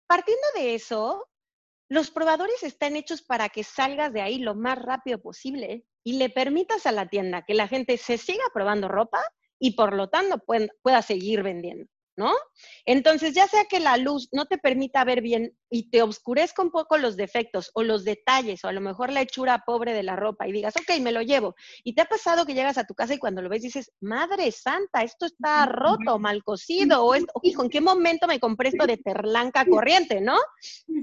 partiendo 0.08 0.46
de 0.56 0.76
eso, 0.76 1.26
los 1.90 2.12
probadores 2.12 2.62
están 2.64 2.96
hechos 2.96 3.24
para 3.24 3.50
que 3.50 3.64
salgas 3.64 4.14
de 4.14 4.22
ahí 4.22 4.38
lo 4.38 4.56
más 4.56 4.78
rápido 4.80 5.22
posible 5.22 5.86
y 6.04 6.14
le 6.14 6.30
permitas 6.30 6.86
a 6.86 6.92
la 6.92 7.08
tienda 7.08 7.44
que 7.44 7.54
la 7.54 7.68
gente 7.68 7.98
se 7.98 8.18
siga 8.18 8.44
probando 8.54 8.88
ropa 8.88 9.22
y 9.60 9.76
por 9.76 9.96
lo 9.96 10.10
tanto 10.10 10.40
pueda 10.82 11.02
seguir 11.02 11.44
vendiendo. 11.44 11.90
¿No? 12.22 12.36
Entonces, 12.86 13.34
ya 13.34 13.48
sea 13.48 13.66
que 13.66 13.80
la 13.80 13.98
luz 13.98 14.30
no 14.32 14.46
te 14.46 14.60
permita 14.60 15.04
ver 15.04 15.22
bien 15.22 15.58
y 15.72 15.90
te 15.90 16.04
oscurezca 16.04 16.62
un 16.62 16.70
poco 16.70 17.00
los 17.00 17.18
defectos 17.18 17.72
o 17.74 17.82
los 17.82 18.06
detalles 18.06 18.64
o 18.64 18.68
a 18.68 18.72
lo 18.72 18.80
mejor 18.80 19.12
la 19.12 19.22
hechura 19.22 19.64
pobre 19.66 19.94
de 19.94 20.04
la 20.04 20.16
ropa 20.16 20.48
y 20.48 20.52
digas, 20.52 20.76
ok, 20.76 21.00
me 21.02 21.12
lo 21.12 21.24
llevo. 21.24 21.56
Y 21.84 21.96
te 21.96 22.04
ha 22.04 22.06
pasado 22.06 22.46
que 22.46 22.54
llegas 22.54 22.78
a 22.78 22.84
tu 22.84 22.94
casa 22.94 23.16
y 23.16 23.18
cuando 23.18 23.42
lo 23.42 23.50
ves 23.50 23.64
dices, 23.64 23.92
madre 24.02 24.52
santa, 24.52 25.02
esto 25.02 25.26
está 25.26 25.66
roto, 25.66 26.20
mal 26.20 26.44
cocido, 26.44 27.04
o 27.04 27.16
esto, 27.16 27.34
hijo, 27.42 27.64
¿en 27.64 27.70
qué 27.72 27.82
momento 27.82 28.28
me 28.28 28.40
compré 28.40 28.70
esto 28.70 28.86
de 28.86 28.98
terlanca 28.98 29.66
corriente, 29.66 30.22
no? 30.22 30.38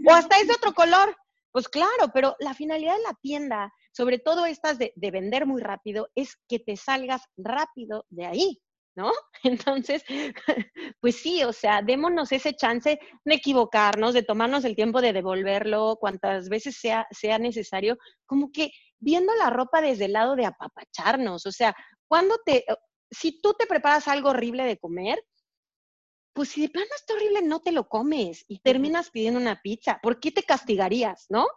O 0.06 0.12
hasta 0.12 0.38
es 0.38 0.46
de 0.46 0.54
otro 0.54 0.72
color. 0.72 1.16
Pues 1.50 1.68
claro, 1.68 2.12
pero 2.14 2.36
la 2.38 2.54
finalidad 2.54 2.94
de 2.96 3.02
la 3.02 3.14
tienda, 3.20 3.72
sobre 3.90 4.20
todo 4.20 4.46
estas 4.46 4.78
de, 4.78 4.92
de 4.94 5.10
vender 5.10 5.46
muy 5.46 5.62
rápido, 5.62 6.08
es 6.14 6.36
que 6.48 6.60
te 6.60 6.76
salgas 6.76 7.22
rápido 7.36 8.04
de 8.08 8.26
ahí. 8.26 8.62
¿No? 8.98 9.12
Entonces, 9.44 10.04
pues 11.00 11.16
sí, 11.16 11.44
o 11.44 11.52
sea, 11.52 11.82
démonos 11.82 12.32
ese 12.32 12.54
chance 12.54 12.98
de 13.24 13.34
equivocarnos, 13.34 14.12
de 14.12 14.24
tomarnos 14.24 14.64
el 14.64 14.74
tiempo 14.74 15.00
de 15.00 15.12
devolverlo 15.12 15.96
cuantas 16.00 16.48
veces 16.48 16.76
sea, 16.76 17.06
sea 17.12 17.38
necesario, 17.38 17.96
como 18.26 18.50
que 18.50 18.72
viendo 18.98 19.32
la 19.36 19.50
ropa 19.50 19.80
desde 19.80 20.06
el 20.06 20.14
lado 20.14 20.34
de 20.34 20.46
apapacharnos, 20.46 21.46
o 21.46 21.52
sea, 21.52 21.74
cuando 22.08 22.36
te, 22.44 22.64
si 23.10 23.40
tú 23.40 23.54
te 23.54 23.66
preparas 23.66 24.08
algo 24.08 24.30
horrible 24.30 24.64
de 24.64 24.78
comer, 24.78 25.22
pues 26.32 26.50
si 26.50 26.62
de 26.62 26.68
plano 26.68 26.88
está 26.94 27.14
horrible, 27.14 27.42
no 27.42 27.60
te 27.60 27.72
lo 27.72 27.88
comes 27.88 28.44
y 28.48 28.60
terminas 28.60 29.10
pidiendo 29.10 29.40
una 29.40 29.60
pizza. 29.60 29.98
¿Por 30.00 30.20
qué 30.20 30.30
te 30.30 30.44
castigarías, 30.44 31.26
no? 31.30 31.48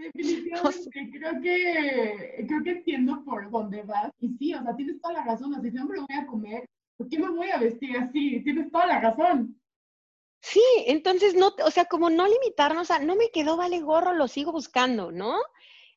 Definitivamente, 0.00 1.10
creo 1.12 1.40
que, 1.42 2.44
creo 2.46 2.62
que 2.62 2.70
entiendo 2.70 3.22
por 3.24 3.50
dónde 3.50 3.82
vas. 3.82 4.10
Y 4.20 4.28
sí, 4.38 4.54
o 4.54 4.62
sea, 4.62 4.74
tienes 4.76 5.00
toda 5.00 5.14
la 5.14 5.24
razón. 5.24 5.54
O 5.54 5.60
sea, 5.60 5.70
si 5.70 5.76
no 5.76 5.86
me 5.86 5.96
lo 5.96 6.06
voy 6.06 6.16
a 6.16 6.26
comer, 6.26 6.68
¿por 6.96 7.08
qué 7.08 7.18
me 7.18 7.28
voy 7.28 7.50
a 7.50 7.58
vestir 7.58 7.96
así? 7.96 8.40
Tienes 8.42 8.70
toda 8.70 8.86
la 8.86 9.00
razón. 9.00 9.60
Sí, 10.42 10.62
entonces 10.86 11.34
no, 11.34 11.54
o 11.64 11.70
sea, 11.70 11.84
como 11.84 12.08
no 12.08 12.26
limitarnos 12.26 12.90
a, 12.90 12.98
no 13.00 13.14
me 13.14 13.30
quedó, 13.30 13.56
vale 13.56 13.80
gorro, 13.80 14.14
lo 14.14 14.26
sigo 14.26 14.52
buscando, 14.52 15.12
¿no? 15.12 15.36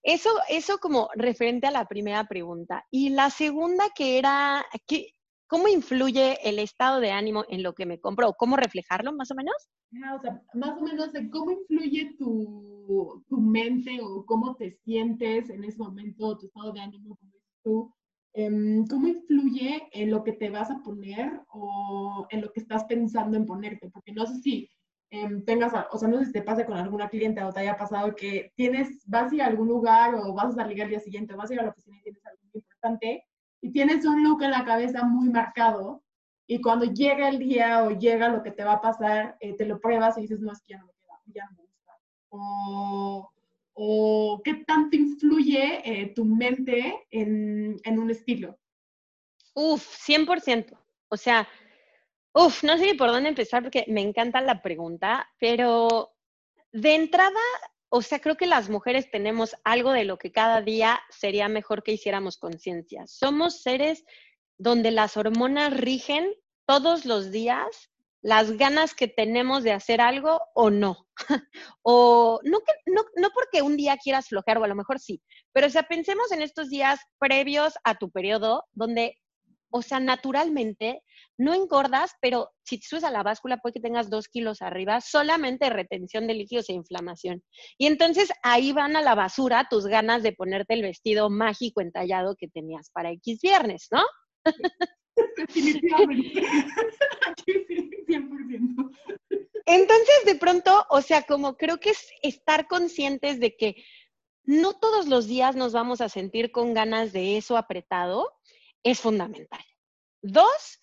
Eso, 0.03 0.29
eso 0.49 0.79
como 0.79 1.09
referente 1.15 1.67
a 1.67 1.71
la 1.71 1.87
primera 1.87 2.25
pregunta. 2.25 2.85
Y 2.91 3.09
la 3.09 3.29
segunda 3.29 3.85
que 3.95 4.17
era, 4.17 4.65
¿qué, 4.85 5.15
¿cómo 5.53 5.67
influye 5.67 6.37
el 6.43 6.59
estado 6.59 6.99
de 6.99 7.11
ánimo 7.11 7.45
en 7.49 7.63
lo 7.63 7.73
que 7.73 7.85
me 7.85 7.99
compro? 7.99 8.29
¿O 8.29 8.33
cómo 8.33 8.55
reflejarlo 8.55 9.13
más 9.13 9.31
o 9.31 9.35
menos? 9.35 9.55
o 10.15 10.21
sea, 10.21 10.41
más 10.53 10.77
o 10.77 10.81
menos 10.81 11.09
cómo 11.31 11.51
influye 11.51 12.15
tu, 12.17 13.23
tu, 13.27 13.37
mente 13.39 13.99
o 14.01 14.25
cómo 14.25 14.55
te 14.55 14.71
sientes 14.83 15.49
en 15.49 15.63
ese 15.63 15.77
momento, 15.77 16.37
tu 16.37 16.47
estado 16.47 16.73
de 16.73 16.81
ánimo, 16.81 17.15
como 17.15 17.33
tú, 17.63 17.93
Em, 18.35 18.87
¿cómo 18.87 19.07
influye 19.07 19.87
en 19.91 20.09
lo 20.09 20.23
que 20.23 20.33
te 20.33 20.49
vas 20.49 20.71
a 20.71 20.81
poner 20.81 21.39
o 21.49 22.25
en 22.31 22.41
lo 22.41 22.51
que 22.51 22.61
estás 22.61 22.83
pensando 22.85 23.37
en 23.37 23.45
ponerte? 23.45 23.89
Porque 23.91 24.11
no 24.11 24.25
sé 24.25 24.39
si 24.41 24.69
em, 25.11 25.45
tengas, 25.45 25.71
o 25.91 25.97
sea, 25.99 26.07
no 26.07 26.17
sé 26.19 26.25
si 26.25 26.31
te 26.31 26.41
pasa 26.41 26.65
con 26.65 26.75
alguna 26.77 27.09
cliente 27.09 27.43
o 27.43 27.53
te 27.53 27.59
haya 27.59 27.77
pasado 27.77 28.15
que 28.15 28.51
tienes, 28.55 29.03
vas 29.07 29.31
a 29.31 29.35
ir 29.35 29.41
a 29.43 29.47
algún 29.47 29.67
lugar 29.67 30.15
o 30.15 30.33
vas 30.33 30.47
a 30.53 30.63
salir 30.63 30.81
al 30.81 30.89
día 30.89 30.99
siguiente, 30.99 31.35
vas 31.35 31.51
a 31.51 31.53
ir 31.53 31.59
a 31.59 31.63
la 31.63 31.69
oficina 31.69 31.97
y 31.99 32.03
tienes 32.03 32.25
algo 32.25 32.41
importante 32.53 33.23
y 33.63 33.71
tienes 33.71 34.05
un 34.05 34.23
look 34.23 34.43
en 34.43 34.51
la 34.51 34.63
cabeza 34.63 35.03
muy 35.03 35.29
marcado 35.29 36.03
y 36.45 36.61
cuando 36.61 36.85
llega 36.85 37.29
el 37.29 37.39
día 37.39 37.83
o 37.83 37.91
llega 37.91 38.29
lo 38.29 38.43
que 38.43 38.51
te 38.51 38.63
va 38.63 38.73
a 38.73 38.81
pasar, 38.81 39.37
eh, 39.39 39.55
te 39.55 39.65
lo 39.65 39.79
pruebas 39.79 40.17
y 40.17 40.21
dices, 40.21 40.39
no, 40.41 40.51
es 40.51 40.61
que 40.61 40.73
ya 40.73 40.79
no 40.79 40.85
me 40.85 40.93
queda, 40.93 41.21
ya 41.33 41.45
no 41.45 41.57
me 41.57 41.63
gusta. 41.63 41.93
O 42.29 43.33
o 43.73 44.41
qué 44.43 44.55
tanto 44.65 44.95
influye 44.95 45.81
eh, 45.83 46.13
tu 46.15 46.25
mente 46.25 47.07
en, 47.09 47.79
un 47.85 48.09
estilo? 48.09 48.57
Uf, 49.53 49.83
100%. 50.07 50.77
O 51.09 51.17
sea, 51.17 51.47
uf, 52.33 52.63
no 52.63 52.77
sé 52.77 52.95
por 52.95 53.09
dónde 53.09 53.29
empezar 53.29 53.63
porque 53.63 53.85
me 53.87 54.01
encanta 54.01 54.41
la 54.41 54.61
pregunta, 54.61 55.27
pero 55.39 56.13
de 56.71 56.95
entrada, 56.95 57.39
o 57.95 58.01
sea, 58.01 58.19
creo 58.19 58.37
que 58.37 58.47
las 58.47 58.69
mujeres 58.69 59.11
tenemos 59.11 59.55
algo 59.63 59.91
de 59.91 60.03
lo 60.03 60.17
que 60.17 60.31
cada 60.31 60.63
día 60.63 60.99
sería 61.11 61.47
mejor 61.47 61.83
que 61.83 61.91
hiciéramos 61.91 62.37
conciencia. 62.37 63.05
Somos 63.05 63.61
seres 63.61 64.03
donde 64.57 64.89
las 64.89 65.15
hormonas 65.15 65.77
rigen 65.77 66.33
todos 66.65 67.05
los 67.05 67.29
días 67.29 67.91
las 68.23 68.53
ganas 68.57 68.95
que 68.95 69.07
tenemos 69.07 69.61
de 69.61 69.73
hacer 69.73 70.01
algo 70.01 70.41
o 70.55 70.71
no. 70.71 71.07
o 71.83 72.39
no, 72.43 72.61
que, 72.61 72.91
no, 72.91 73.03
no 73.15 73.29
porque 73.31 73.61
un 73.61 73.77
día 73.77 73.97
quieras 73.97 74.29
flojear, 74.29 74.57
o 74.57 74.63
a 74.63 74.67
lo 74.67 74.75
mejor 74.75 74.97
sí, 74.97 75.21
pero 75.51 75.67
o 75.67 75.69
sea, 75.69 75.83
pensemos 75.83 76.31
en 76.31 76.41
estos 76.41 76.71
días 76.71 76.99
previos 77.19 77.75
a 77.83 77.93
tu 77.99 78.09
periodo, 78.09 78.63
donde, 78.71 79.19
o 79.73 79.81
sea, 79.81 79.99
naturalmente 79.99 81.01
no 81.37 81.53
engordas, 81.53 82.11
pero 82.21 82.51
si 82.63 82.77
te 82.77 82.85
subes 82.87 83.03
a 83.03 83.09
la 83.09 83.23
báscula 83.23 83.57
puede 83.57 83.73
que 83.73 83.79
tengas 83.79 84.09
dos 84.09 84.27
kilos 84.27 84.61
arriba, 84.61 85.01
solamente 85.01 85.69
retención 85.71 86.27
de 86.27 86.35
líquidos 86.35 86.69
e 86.69 86.73
inflamación. 86.73 87.43
Y 87.79 87.87
entonces 87.87 88.29
ahí 88.43 88.71
van 88.71 88.95
a 88.95 89.01
la 89.01 89.15
basura 89.15 89.67
tus 89.69 89.87
ganas 89.87 90.21
de 90.21 90.33
ponerte 90.33 90.75
el 90.75 90.83
vestido 90.83 91.31
mágico 91.31 91.81
entallado 91.81 92.35
que 92.37 92.47
tenías 92.47 92.91
para 92.91 93.11
X 93.11 93.39
viernes, 93.41 93.87
¿no? 93.91 94.03
Definitivamente. 95.37 96.43
100%. 98.07 98.91
Entonces, 99.65 100.25
de 100.25 100.35
pronto, 100.35 100.85
o 100.89 101.01
sea, 101.01 101.23
como 101.23 101.55
creo 101.55 101.79
que 101.79 101.91
es 101.91 102.09
estar 102.21 102.67
conscientes 102.67 103.39
de 103.39 103.55
que 103.55 103.75
no 104.45 104.73
todos 104.73 105.07
los 105.07 105.27
días 105.27 105.55
nos 105.55 105.73
vamos 105.73 106.01
a 106.01 106.09
sentir 106.09 106.51
con 106.51 106.73
ganas 106.73 107.13
de 107.13 107.37
eso 107.37 107.55
apretado, 107.57 108.29
es 108.83 108.99
fundamental. 108.99 109.63
Dos, 110.21 110.79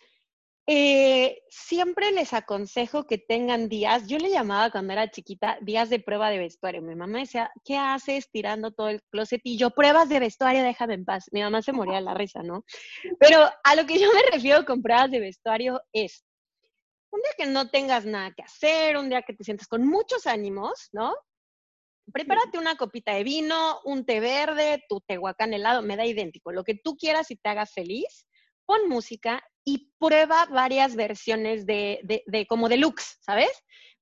eh, 0.66 1.42
siempre 1.48 2.12
les 2.12 2.32
aconsejo 2.32 3.06
que 3.06 3.18
tengan 3.18 3.68
días, 3.68 4.06
yo 4.06 4.18
le 4.18 4.30
llamaba 4.30 4.70
cuando 4.70 4.92
era 4.92 5.10
chiquita 5.10 5.58
días 5.62 5.90
de 5.90 5.98
prueba 5.98 6.30
de 6.30 6.38
vestuario. 6.38 6.82
Mi 6.82 6.94
mamá 6.94 7.18
decía, 7.18 7.50
¿qué 7.64 7.76
haces 7.76 8.30
tirando 8.30 8.70
todo 8.70 8.88
el 8.88 9.02
closet? 9.10 9.40
Y 9.44 9.56
yo, 9.56 9.70
pruebas 9.70 10.08
de 10.08 10.20
vestuario, 10.20 10.62
déjame 10.62 10.94
en 10.94 11.04
paz. 11.04 11.26
Mi 11.32 11.42
mamá 11.42 11.62
se 11.62 11.72
moría 11.72 11.96
de 11.96 12.02
la 12.02 12.14
risa, 12.14 12.42
¿no? 12.42 12.64
Pero 13.18 13.50
a 13.64 13.74
lo 13.74 13.86
que 13.86 13.98
yo 13.98 14.08
me 14.12 14.30
refiero 14.32 14.64
con 14.64 14.82
pruebas 14.82 15.10
de 15.10 15.20
vestuario 15.20 15.80
es, 15.92 16.24
un 17.10 17.20
día 17.20 17.32
que 17.36 17.46
no 17.46 17.68
tengas 17.70 18.04
nada 18.04 18.30
que 18.32 18.42
hacer, 18.42 18.96
un 18.96 19.08
día 19.08 19.22
que 19.22 19.34
te 19.34 19.42
sientas 19.42 19.66
con 19.66 19.84
muchos 19.84 20.26
ánimos, 20.28 20.88
¿no? 20.92 21.14
Prepárate 22.12 22.58
una 22.58 22.76
copita 22.76 23.14
de 23.14 23.24
vino, 23.24 23.80
un 23.84 24.04
té 24.04 24.20
verde, 24.20 24.84
tu 24.88 25.00
tehuacán 25.00 25.54
helado, 25.54 25.82
me 25.82 25.96
da 25.96 26.06
idéntico, 26.06 26.52
lo 26.52 26.64
que 26.64 26.74
tú 26.74 26.96
quieras 26.96 27.30
y 27.30 27.36
te 27.36 27.48
hagas 27.48 27.72
feliz. 27.72 28.26
Pon 28.66 28.88
música 28.88 29.42
y 29.64 29.92
prueba 29.98 30.46
varias 30.46 30.96
versiones 30.96 31.66
de, 31.66 32.00
de, 32.04 32.22
de 32.26 32.46
como 32.46 32.68
deluxe, 32.68 33.18
¿sabes? 33.20 33.50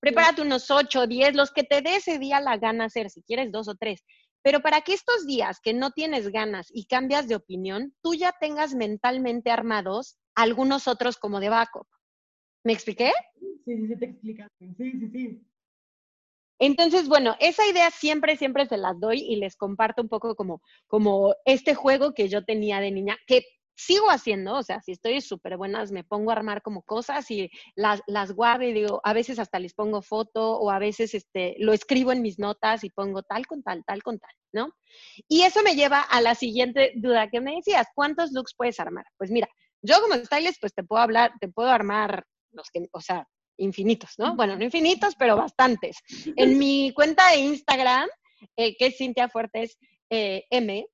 Prepárate 0.00 0.42
unos 0.42 0.70
8, 0.70 1.06
10, 1.06 1.34
los 1.34 1.50
que 1.50 1.64
te 1.64 1.82
dé 1.82 1.96
ese 1.96 2.18
día 2.18 2.40
la 2.40 2.56
gana 2.56 2.84
hacer, 2.84 3.10
si 3.10 3.22
quieres 3.22 3.50
dos 3.50 3.68
o 3.68 3.74
tres. 3.74 4.04
Pero 4.42 4.60
para 4.60 4.82
que 4.82 4.94
estos 4.94 5.26
días 5.26 5.58
que 5.60 5.74
no 5.74 5.90
tienes 5.90 6.28
ganas 6.28 6.68
y 6.72 6.86
cambias 6.86 7.26
de 7.28 7.34
opinión, 7.34 7.94
tú 8.02 8.14
ya 8.14 8.32
tengas 8.40 8.74
mentalmente 8.74 9.50
armados 9.50 10.18
algunos 10.34 10.86
otros 10.86 11.16
como 11.16 11.40
de 11.40 11.48
backup. 11.48 11.88
¿Me 12.64 12.72
expliqué? 12.72 13.12
Sí, 13.38 13.46
sí, 13.64 13.86
sí, 13.88 13.96
te 13.96 14.04
explicaste. 14.04 14.74
Sí, 14.76 14.92
sí, 14.92 15.10
sí. 15.12 15.42
Entonces, 16.58 17.08
bueno, 17.08 17.36
esa 17.40 17.66
idea 17.66 17.90
siempre, 17.90 18.36
siempre 18.36 18.66
se 18.66 18.76
las 18.76 18.98
doy 18.98 19.20
y 19.20 19.36
les 19.36 19.56
comparto 19.56 20.02
un 20.02 20.08
poco 20.08 20.34
como, 20.34 20.60
como 20.86 21.34
este 21.44 21.74
juego 21.74 22.14
que 22.14 22.28
yo 22.28 22.44
tenía 22.44 22.80
de 22.80 22.90
niña, 22.90 23.16
que 23.26 23.44
sigo 23.78 24.10
haciendo, 24.10 24.56
o 24.56 24.62
sea, 24.64 24.80
si 24.82 24.90
estoy 24.90 25.20
súper 25.20 25.56
buenas, 25.56 25.92
me 25.92 26.02
pongo 26.02 26.30
a 26.30 26.34
armar 26.34 26.62
como 26.62 26.82
cosas 26.82 27.30
y 27.30 27.48
las, 27.76 28.02
las 28.08 28.32
guardo 28.32 28.64
y 28.64 28.72
digo, 28.72 29.00
a 29.04 29.12
veces 29.12 29.38
hasta 29.38 29.60
les 29.60 29.72
pongo 29.72 30.02
foto 30.02 30.58
o 30.58 30.70
a 30.72 30.80
veces 30.80 31.14
este, 31.14 31.54
lo 31.60 31.72
escribo 31.72 32.10
en 32.10 32.20
mis 32.20 32.40
notas 32.40 32.82
y 32.82 32.90
pongo 32.90 33.22
tal 33.22 33.46
con 33.46 33.62
tal, 33.62 33.84
tal 33.86 34.02
con 34.02 34.18
tal, 34.18 34.32
¿no? 34.52 34.72
Y 35.28 35.42
eso 35.42 35.62
me 35.62 35.76
lleva 35.76 36.00
a 36.00 36.20
la 36.20 36.34
siguiente 36.34 36.92
duda 36.96 37.30
que 37.30 37.40
me 37.40 37.54
decías, 37.54 37.86
¿cuántos 37.94 38.32
looks 38.32 38.54
puedes 38.56 38.80
armar? 38.80 39.04
Pues 39.16 39.30
mira, 39.30 39.48
yo 39.80 40.00
como 40.00 40.14
stylist, 40.16 40.60
pues 40.60 40.74
te 40.74 40.82
puedo 40.82 41.00
hablar, 41.00 41.30
te 41.40 41.46
puedo 41.46 41.68
armar 41.68 42.24
los 42.50 42.70
que, 42.70 42.88
o 42.92 43.00
sea, 43.00 43.28
infinitos, 43.58 44.14
¿no? 44.18 44.34
Bueno, 44.34 44.56
no 44.56 44.64
infinitos, 44.64 45.14
pero 45.18 45.36
bastantes. 45.36 45.98
En 46.36 46.58
mi 46.58 46.92
cuenta 46.94 47.30
de 47.30 47.38
Instagram, 47.38 48.08
eh, 48.56 48.76
que 48.76 48.86
es 48.86 48.96
Cintia 48.96 49.28
Fuertes 49.28 49.78
eh, 50.10 50.44
M, 50.50 50.86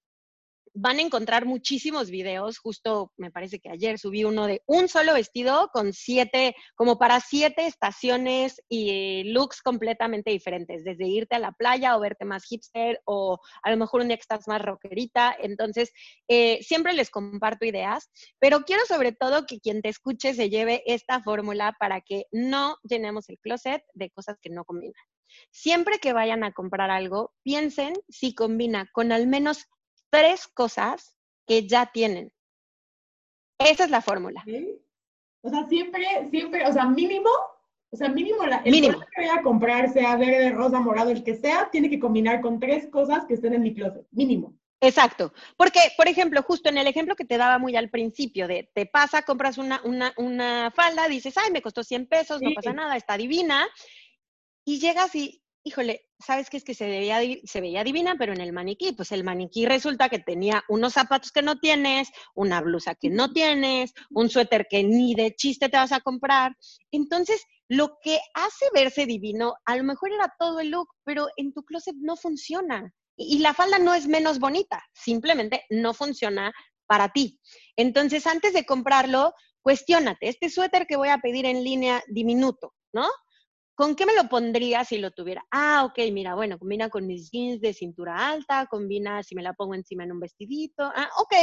van 0.74 0.98
a 0.98 1.02
encontrar 1.02 1.46
muchísimos 1.46 2.10
videos. 2.10 2.58
Justo 2.58 3.12
me 3.16 3.30
parece 3.30 3.60
que 3.60 3.70
ayer 3.70 3.98
subí 3.98 4.24
uno 4.24 4.46
de 4.46 4.62
un 4.66 4.88
solo 4.88 5.14
vestido 5.14 5.70
con 5.72 5.92
siete, 5.92 6.54
como 6.74 6.98
para 6.98 7.20
siete 7.20 7.66
estaciones 7.66 8.60
y 8.68 9.24
looks 9.32 9.62
completamente 9.62 10.30
diferentes, 10.30 10.84
desde 10.84 11.06
irte 11.06 11.36
a 11.36 11.38
la 11.38 11.52
playa 11.52 11.96
o 11.96 12.00
verte 12.00 12.24
más 12.24 12.44
hipster 12.44 13.00
o 13.04 13.38
a 13.62 13.70
lo 13.70 13.76
mejor 13.76 14.00
un 14.00 14.08
día 14.08 14.16
que 14.16 14.22
estás 14.22 14.48
más 14.48 14.60
rockerita. 14.60 15.34
Entonces, 15.40 15.92
eh, 16.28 16.58
siempre 16.62 16.92
les 16.92 17.10
comparto 17.10 17.64
ideas, 17.64 18.10
pero 18.38 18.64
quiero 18.64 18.84
sobre 18.86 19.12
todo 19.12 19.46
que 19.46 19.60
quien 19.60 19.80
te 19.80 19.88
escuche 19.88 20.34
se 20.34 20.50
lleve 20.50 20.82
esta 20.86 21.22
fórmula 21.22 21.76
para 21.78 22.00
que 22.00 22.26
no 22.32 22.76
llenemos 22.82 23.28
el 23.28 23.38
closet 23.38 23.82
de 23.94 24.10
cosas 24.10 24.36
que 24.42 24.50
no 24.50 24.64
combinan. 24.64 24.94
Siempre 25.50 25.98
que 25.98 26.12
vayan 26.12 26.44
a 26.44 26.52
comprar 26.52 26.90
algo, 26.90 27.32
piensen 27.42 27.94
si 28.08 28.34
combina 28.34 28.88
con 28.92 29.12
al 29.12 29.26
menos 29.26 29.66
tres 30.14 30.46
cosas 30.48 31.16
que 31.46 31.66
ya 31.66 31.86
tienen. 31.86 32.32
Esa 33.58 33.84
es 33.84 33.90
la 33.90 34.00
fórmula. 34.00 34.44
O 35.42 35.50
sea, 35.50 35.66
siempre, 35.68 36.06
siempre, 36.30 36.66
o 36.66 36.72
sea, 36.72 36.86
mínimo, 36.86 37.28
o 37.90 37.96
sea, 37.96 38.08
mínimo, 38.08 38.46
la, 38.46 38.58
el 38.58 38.70
mínimo. 38.70 39.00
que 39.00 39.22
voy 39.22 39.30
a 39.30 39.42
comprar, 39.42 39.92
sea 39.92 40.16
verde, 40.16 40.50
rosa, 40.50 40.80
morado, 40.80 41.10
el 41.10 41.22
que 41.22 41.34
sea, 41.34 41.68
tiene 41.70 41.90
que 41.90 42.00
combinar 42.00 42.40
con 42.40 42.58
tres 42.58 42.88
cosas 42.88 43.24
que 43.26 43.34
estén 43.34 43.54
en 43.54 43.62
mi 43.62 43.74
closet, 43.74 44.06
mínimo. 44.10 44.56
Exacto, 44.80 45.32
porque, 45.56 45.80
por 45.96 46.08
ejemplo, 46.08 46.42
justo 46.42 46.68
en 46.68 46.78
el 46.78 46.86
ejemplo 46.86 47.16
que 47.16 47.24
te 47.24 47.38
daba 47.38 47.58
muy 47.58 47.74
al 47.74 47.90
principio 47.90 48.46
de 48.46 48.70
te 48.74 48.86
pasa, 48.86 49.22
compras 49.22 49.56
una, 49.56 49.80
una, 49.84 50.12
una 50.16 50.70
falda, 50.74 51.08
dices, 51.08 51.36
ay, 51.38 51.50
me 51.50 51.62
costó 51.62 51.82
100 51.82 52.06
pesos, 52.06 52.42
no 52.42 52.50
pasa 52.54 52.72
nada, 52.72 52.96
está 52.96 53.16
divina, 53.16 53.66
y 54.64 54.78
llegas 54.80 55.14
y 55.14 55.43
híjole, 55.64 56.06
¿sabes 56.18 56.50
qué 56.50 56.58
es 56.58 56.64
que 56.64 56.74
se, 56.74 56.86
veía, 56.86 57.20
se 57.44 57.60
veía 57.62 57.82
divina, 57.82 58.16
pero 58.18 58.34
en 58.34 58.40
el 58.40 58.52
maniquí? 58.52 58.92
Pues 58.92 59.10
el 59.12 59.24
maniquí 59.24 59.64
resulta 59.64 60.10
que 60.10 60.18
tenía 60.18 60.62
unos 60.68 60.92
zapatos 60.92 61.32
que 61.32 61.42
no 61.42 61.58
tienes, 61.58 62.10
una 62.34 62.60
blusa 62.60 62.94
que 62.94 63.08
no 63.08 63.32
tienes, 63.32 63.94
un 64.10 64.28
suéter 64.28 64.66
que 64.68 64.84
ni 64.84 65.14
de 65.14 65.34
chiste 65.34 65.70
te 65.70 65.78
vas 65.78 65.92
a 65.92 66.00
comprar. 66.00 66.54
Entonces, 66.90 67.42
lo 67.66 67.98
que 68.02 68.20
hace 68.34 68.66
verse 68.74 69.06
divino, 69.06 69.54
a 69.64 69.76
lo 69.76 69.84
mejor 69.84 70.12
era 70.12 70.32
todo 70.38 70.60
el 70.60 70.70
look, 70.70 70.88
pero 71.02 71.28
en 71.36 71.54
tu 71.54 71.64
closet 71.64 71.96
no 71.98 72.16
funciona. 72.16 72.92
Y, 73.16 73.36
y 73.36 73.38
la 73.38 73.54
falda 73.54 73.78
no 73.78 73.94
es 73.94 74.06
menos 74.06 74.38
bonita, 74.38 74.84
simplemente 74.92 75.64
no 75.70 75.94
funciona 75.94 76.52
para 76.86 77.08
ti. 77.08 77.40
Entonces, 77.74 78.26
antes 78.26 78.52
de 78.52 78.66
comprarlo, 78.66 79.32
cuestiónate, 79.62 80.28
este 80.28 80.50
suéter 80.50 80.86
que 80.86 80.96
voy 80.96 81.08
a 81.08 81.18
pedir 81.18 81.46
en 81.46 81.64
línea 81.64 82.04
diminuto, 82.08 82.74
¿no? 82.92 83.08
¿Con 83.74 83.96
qué 83.96 84.06
me 84.06 84.14
lo 84.14 84.28
pondría 84.28 84.84
si 84.84 84.98
lo 84.98 85.10
tuviera? 85.10 85.44
Ah, 85.50 85.84
ok, 85.84 85.98
mira, 86.12 86.34
bueno, 86.34 86.58
combina 86.58 86.88
con 86.88 87.06
mis 87.06 87.30
jeans 87.30 87.60
de 87.60 87.72
cintura 87.72 88.28
alta, 88.28 88.66
combina 88.66 89.22
si 89.22 89.34
me 89.34 89.42
la 89.42 89.52
pongo 89.52 89.74
encima 89.74 90.04
en 90.04 90.12
un 90.12 90.20
vestidito. 90.20 90.84
Ah, 90.94 91.08
ok, 91.18 91.34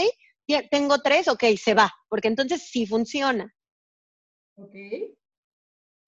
tengo 0.69 0.99
tres, 0.99 1.27
ok, 1.27 1.43
se 1.57 1.73
va, 1.73 1.91
porque 2.09 2.27
entonces 2.29 2.69
sí 2.69 2.85
funciona. 2.85 3.53
Ok. 4.55 4.75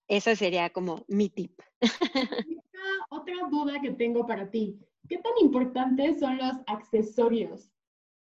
ese 0.08 0.36
sería 0.36 0.70
como 0.70 1.06
mi 1.08 1.30
tip. 1.30 1.60
Otra 3.10 3.36
duda 3.50 3.82
que 3.82 3.92
tengo 3.92 4.26
para 4.28 4.50
ti. 4.50 4.80
¿Qué 5.08 5.18
tan 5.18 5.34
importantes 5.42 6.20
son 6.20 6.38
los 6.38 6.54
accesorios? 6.68 7.70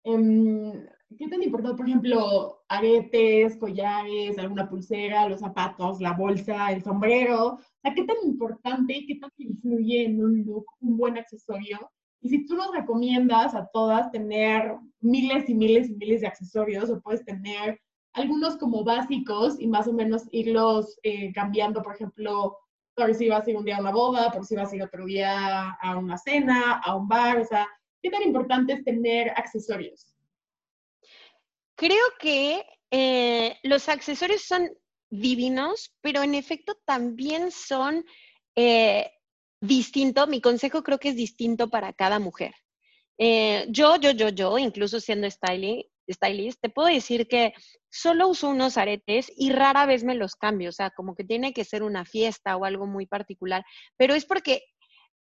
Em, 0.03 0.87
¿Qué 1.15 1.27
tan 1.29 1.41
importante, 1.41 1.77
por 1.77 1.87
ejemplo, 1.87 2.63
aretes, 2.67 3.55
collares, 3.57 4.37
alguna 4.37 4.69
pulsera, 4.69 5.29
los 5.29 5.39
zapatos, 5.39 6.01
la 6.01 6.11
bolsa, 6.11 6.71
el 6.71 6.83
sombrero? 6.83 7.53
O 7.53 7.59
sea, 7.81 7.93
¿qué 7.93 8.03
tan 8.03 8.17
importante 8.25 8.93
y 8.93 9.05
qué 9.05 9.15
tan 9.15 9.31
influye 9.37 10.03
en 10.05 10.21
un 10.21 10.43
look 10.43 10.65
un 10.81 10.97
buen 10.97 11.17
accesorio? 11.17 11.79
Y 12.19 12.29
si 12.29 12.45
tú 12.45 12.55
nos 12.55 12.73
recomiendas 12.73 13.55
a 13.55 13.67
todas 13.71 14.11
tener 14.11 14.75
miles 14.99 15.47
y 15.49 15.55
miles 15.55 15.89
y 15.89 15.95
miles 15.95 16.21
de 16.21 16.27
accesorios, 16.27 16.89
o 16.89 16.99
puedes 16.99 17.23
tener 17.23 17.79
algunos 18.13 18.57
como 18.57 18.83
básicos 18.83 19.59
y 19.59 19.67
más 19.67 19.87
o 19.87 19.93
menos 19.93 20.27
irlos 20.31 20.99
eh, 21.03 21.31
cambiando, 21.31 21.81
por 21.81 21.95
ejemplo, 21.95 22.57
por 22.95 23.13
si 23.15 23.29
vas 23.29 23.47
a 23.47 23.49
ir 23.51 23.57
un 23.57 23.63
día 23.63 23.77
a 23.77 23.81
una 23.81 23.91
boda, 23.91 24.29
por 24.31 24.45
si 24.45 24.55
vas 24.55 24.73
a 24.73 24.75
ir 24.75 24.83
otro 24.83 25.05
día 25.05 25.71
a 25.71 25.97
una 25.97 26.17
cena, 26.17 26.81
a 26.83 26.95
un 26.95 27.07
bar, 27.07 27.39
o 27.39 27.45
sea, 27.45 27.65
¿qué 28.01 28.09
tan 28.09 28.23
importante 28.23 28.73
es 28.73 28.83
tener 28.83 29.29
accesorios? 29.29 30.16
Creo 31.77 32.03
que 32.19 32.65
eh, 32.89 33.55
los 33.61 33.87
accesorios 33.87 34.41
son 34.41 34.67
divinos, 35.11 35.93
pero 36.01 36.23
en 36.23 36.33
efecto 36.33 36.75
también 36.85 37.51
son 37.51 38.03
eh, 38.55 39.11
distintos. 39.61 40.27
Mi 40.27 40.41
consejo 40.41 40.81
creo 40.81 40.97
que 40.97 41.09
es 41.09 41.15
distinto 41.15 41.69
para 41.69 41.93
cada 41.93 42.17
mujer. 42.17 42.55
Eh, 43.19 43.67
yo, 43.69 43.95
yo, 43.97 44.09
yo, 44.09 44.29
yo, 44.29 44.57
incluso 44.57 44.99
siendo 44.99 45.29
stylist, 45.29 45.87
stylist, 46.09 46.59
te 46.61 46.69
puedo 46.69 46.87
decir 46.87 47.27
que 47.27 47.53
solo 47.91 48.27
uso 48.27 48.49
unos 48.49 48.77
aretes 48.77 49.31
y 49.35 49.51
rara 49.51 49.85
vez 49.85 50.03
me 50.03 50.15
los 50.15 50.35
cambio, 50.35 50.69
o 50.69 50.73
sea, 50.73 50.89
como 50.89 51.13
que 51.13 51.23
tiene 51.25 51.53
que 51.53 51.63
ser 51.63 51.83
una 51.83 52.05
fiesta 52.05 52.57
o 52.57 52.65
algo 52.65 52.87
muy 52.87 53.05
particular, 53.05 53.63
pero 53.97 54.15
es 54.15 54.25
porque 54.25 54.63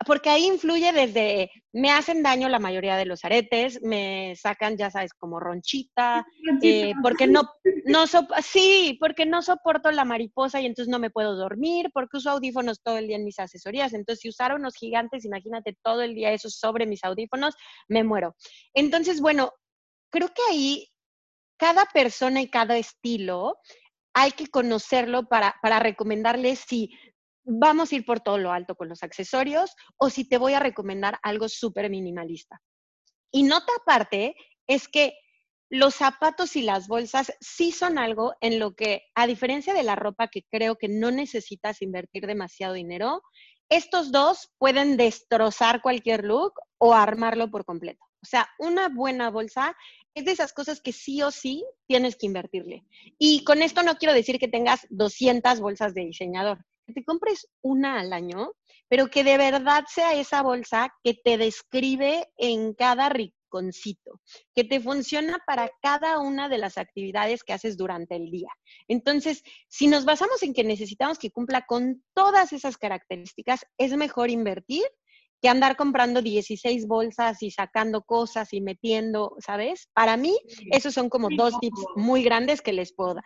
porque 0.06 0.30
ahí 0.30 0.46
influye 0.46 0.92
desde, 0.92 1.52
me 1.72 1.92
hacen 1.92 2.24
daño 2.24 2.50
la 2.50 2.60
mayoría 2.60 2.98
de 2.98 3.06
los 3.06 3.24
aretes, 3.24 3.82
me 3.82 4.36
sacan, 4.36 4.78
ya 4.78 4.90
sabes, 4.92 5.14
como 5.14 5.40
ronchita, 5.40 6.26
eh, 6.62 6.94
porque 7.02 7.28
no, 7.28 7.44
no, 7.86 8.06
sí, 8.42 8.98
porque 9.00 9.26
no 9.26 9.42
soporto 9.42 9.92
la 9.92 10.06
mariposa 10.06 10.60
y 10.62 10.66
entonces 10.66 10.92
no 10.92 11.00
me 11.00 11.10
puedo 11.10 11.36
dormir, 11.36 11.90
porque 11.94 12.18
uso 12.18 12.32
audífonos 12.32 12.82
todo 12.82 12.98
el 12.98 13.08
día 13.08 13.18
en 13.18 13.26
mis 13.26 13.40
asesorías, 13.40 13.94
entonces 13.94 14.22
si 14.22 14.30
usara 14.30 14.56
unos 14.56 14.76
gigantes, 14.76 15.26
imagínate 15.26 15.78
todo 15.82 16.02
el 16.02 16.16
día 16.16 16.32
eso 16.32 16.50
sobre 16.50 16.86
mis 16.86 17.04
audífonos, 17.04 17.56
me 17.88 18.04
muero. 18.04 18.36
Entonces, 18.74 19.22
bueno, 19.22 19.52
creo 20.12 20.28
que 20.28 20.42
ahí 20.50 20.88
cada 21.58 21.86
persona 21.86 22.42
y 22.42 22.50
cada 22.50 22.78
estilo 22.78 23.58
hay 24.14 24.32
que 24.32 24.48
conocerlo 24.48 25.28
para, 25.28 25.56
para 25.62 25.80
recomendarles 25.80 26.60
si 26.68 26.92
vamos 27.44 27.92
a 27.92 27.96
ir 27.96 28.06
por 28.06 28.20
todo 28.20 28.38
lo 28.38 28.52
alto 28.52 28.76
con 28.76 28.90
los 28.90 29.04
accesorios 29.04 29.76
o 29.98 30.10
si 30.10 30.28
te 30.28 30.38
voy 30.38 30.54
a 30.54 30.60
recomendar 30.60 31.20
algo 31.24 31.50
súper 31.50 31.90
minimalista. 31.90 32.62
Y 33.32 33.44
nota 33.44 33.72
aparte 33.82 34.36
es 34.68 34.88
que 34.88 35.14
los 35.70 35.96
zapatos 35.96 36.56
y 36.56 36.62
las 36.62 36.88
bolsas 36.88 37.34
sí 37.42 37.72
son 37.72 37.98
algo 37.98 38.36
en 38.42 38.60
lo 38.60 38.76
que, 38.76 39.04
a 39.16 39.26
diferencia 39.26 39.74
de 39.74 39.84
la 39.84 39.96
ropa 39.96 40.28
que 40.28 40.44
creo 40.52 40.76
que 40.78 40.88
no 40.88 41.10
necesitas 41.10 41.82
invertir 41.82 42.28
demasiado 42.28 42.76
dinero, 42.76 43.24
estos 43.70 44.12
dos 44.12 44.52
pueden 44.60 44.98
destrozar 44.98 45.82
cualquier 45.82 46.24
look 46.26 46.54
o 46.78 46.94
armarlo 46.94 47.50
por 47.50 47.66
completo. 47.66 48.06
O 48.22 48.26
sea, 48.26 48.48
una 48.60 48.88
buena 48.88 49.32
bolsa 49.32 49.76
es 50.14 50.26
de 50.26 50.32
esas 50.32 50.54
cosas 50.54 50.80
que 50.80 50.94
sí 50.94 51.24
o 51.24 51.32
sí 51.32 51.66
tienes 51.88 52.16
que 52.16 52.28
invertirle. 52.28 52.86
Y 53.18 53.44
con 53.44 53.64
esto 53.64 53.82
no 53.82 53.96
quiero 53.96 54.14
decir 54.14 54.38
que 54.38 54.48
tengas 54.48 54.86
200 54.92 55.60
bolsas 55.60 55.94
de 55.96 56.06
diseñador, 56.06 56.64
que 56.86 56.94
te 56.94 57.04
compres 57.04 57.48
una 57.62 58.00
al 58.00 58.14
año, 58.14 58.52
pero 58.88 59.08
que 59.08 59.24
de 59.24 59.38
verdad 59.38 59.86
sea 59.88 60.14
esa 60.14 60.42
bolsa 60.42 60.94
que 61.04 61.14
te 61.14 61.38
describe 61.38 62.30
en 62.38 62.74
cada 62.74 63.10
rinconcito, 63.10 64.22
que 64.54 64.64
te 64.64 64.80
funciona 64.80 65.40
para 65.46 65.72
cada 65.82 66.20
una 66.20 66.50
de 66.50 66.58
las 66.58 66.78
actividades 66.78 67.44
que 67.44 67.54
haces 67.54 67.78
durante 67.78 68.16
el 68.16 68.30
día. 68.32 68.50
Entonces, 68.88 69.44
si 69.68 69.88
nos 69.88 70.06
basamos 70.06 70.44
en 70.44 70.54
que 70.54 70.64
necesitamos 70.64 71.18
que 71.18 71.32
cumpla 71.32 71.66
con 71.66 72.04
todas 72.14 72.54
esas 72.54 72.78
características, 72.78 73.66
es 73.78 73.96
mejor 73.96 74.30
invertir 74.30 74.84
que 75.42 75.50
andar 75.50 75.76
comprando 75.76 76.22
16 76.22 76.88
bolsas 76.88 77.44
y 77.44 77.52
sacando 77.52 78.04
cosas 78.04 78.54
y 78.54 78.62
metiendo, 78.62 79.36
¿sabes? 79.40 79.90
Para 79.94 80.16
mí, 80.16 80.38
esos 80.72 80.94
son 80.94 81.10
como 81.10 81.28
dos 81.36 81.60
tips 81.60 81.82
muy 81.98 82.24
grandes 82.24 82.62
que 82.62 82.72
les 82.72 82.94
puedo 82.94 83.16
dar. 83.16 83.26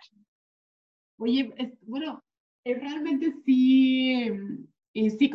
Oye, 1.20 1.54
bueno, 1.82 2.24
realmente 2.76 3.34
sí, 3.46 4.30
eh, 4.94 5.10
sí, 5.12 5.32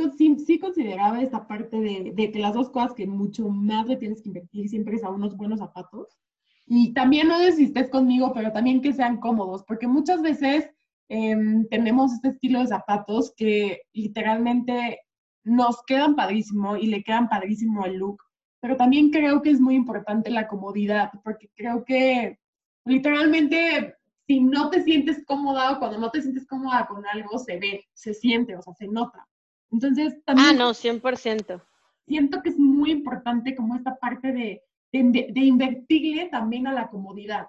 sí, 0.47 0.59
consideraba 0.59 1.23
esta 1.23 1.47
parte 1.47 1.79
de, 1.79 2.13
de, 2.15 2.33
que 2.33 2.39
las 2.39 2.55
dos 2.55 2.71
cosas 2.71 2.95
que 2.95 3.07
mucho 3.07 3.49
más 3.49 3.87
le 3.87 3.97
tienes 3.97 4.23
que 4.23 4.29
invertir 4.29 4.69
siempre 4.69 4.97
es 4.97 5.05
a 5.05 5.11
unos 5.11 5.37
buenos 5.37 5.61
zapatos. 5.61 6.19
Y 6.67 6.93
también 6.95 7.29
no 7.29 7.39
sé 7.39 7.53
si 7.53 7.65
estés 7.65 7.91
conmigo, 7.91 8.33
pero 8.33 8.53
también 8.53 8.81
que 8.81 8.93
sean 8.93 9.19
cómodos, 9.19 9.65
porque 9.65 9.87
muchas 9.87 10.23
veces 10.23 10.71
em, 11.09 11.67
tenemos 11.69 12.13
este 12.13 12.29
estilo 12.29 12.61
de 12.61 12.69
zapatos 12.69 13.33
que 13.37 13.83
literalmente 13.93 15.01
nos 15.45 15.83
quedan 15.85 16.17
padrísimo 16.17 16.77
y 16.77 16.87
le 16.87 17.03
quedan 17.03 17.29
padrísimo 17.29 17.85
al 17.85 17.97
look, 17.97 18.23
pero 18.61 18.77
también 18.77 19.11
creo 19.11 19.43
que 19.43 19.51
es 19.51 19.61
muy 19.61 19.75
importante 19.75 20.31
la 20.31 20.49
comodidad, 20.49 21.11
porque 21.25 21.51
creo 21.55 21.85
que 21.85 22.39
literalmente 22.85 23.97
si 24.27 24.41
no 24.41 24.71
te 24.71 24.83
sientes 24.83 25.25
cómoda 25.27 25.73
o 25.73 25.79
cuando 25.79 25.99
no 25.99 26.11
te 26.11 26.23
sientes 26.23 26.47
cómoda 26.47 26.87
con 26.87 27.05
algo, 27.07 27.39
se 27.39 27.59
ve, 27.59 27.87
se 27.93 28.15
siente, 28.15 28.57
o 28.57 28.63
sea, 28.63 28.75
se 28.75 28.87
nota. 28.87 29.27
Entonces, 29.71 30.23
también... 30.25 30.49
Ah, 30.49 30.53
no, 30.53 30.71
100%. 30.71 31.63
Siento 32.07 32.43
que 32.43 32.51
es 32.51 32.59
muy 32.59 32.91
importante 32.91 33.55
como 33.57 33.75
esta 33.75 33.97
parte 33.97 34.33
de, 34.33 34.63
de, 34.93 35.29
de 35.33 35.41
invertirle 35.41 36.27
también 36.27 36.67
a 36.67 36.73
la 36.73 36.89
comodidad. 36.89 37.49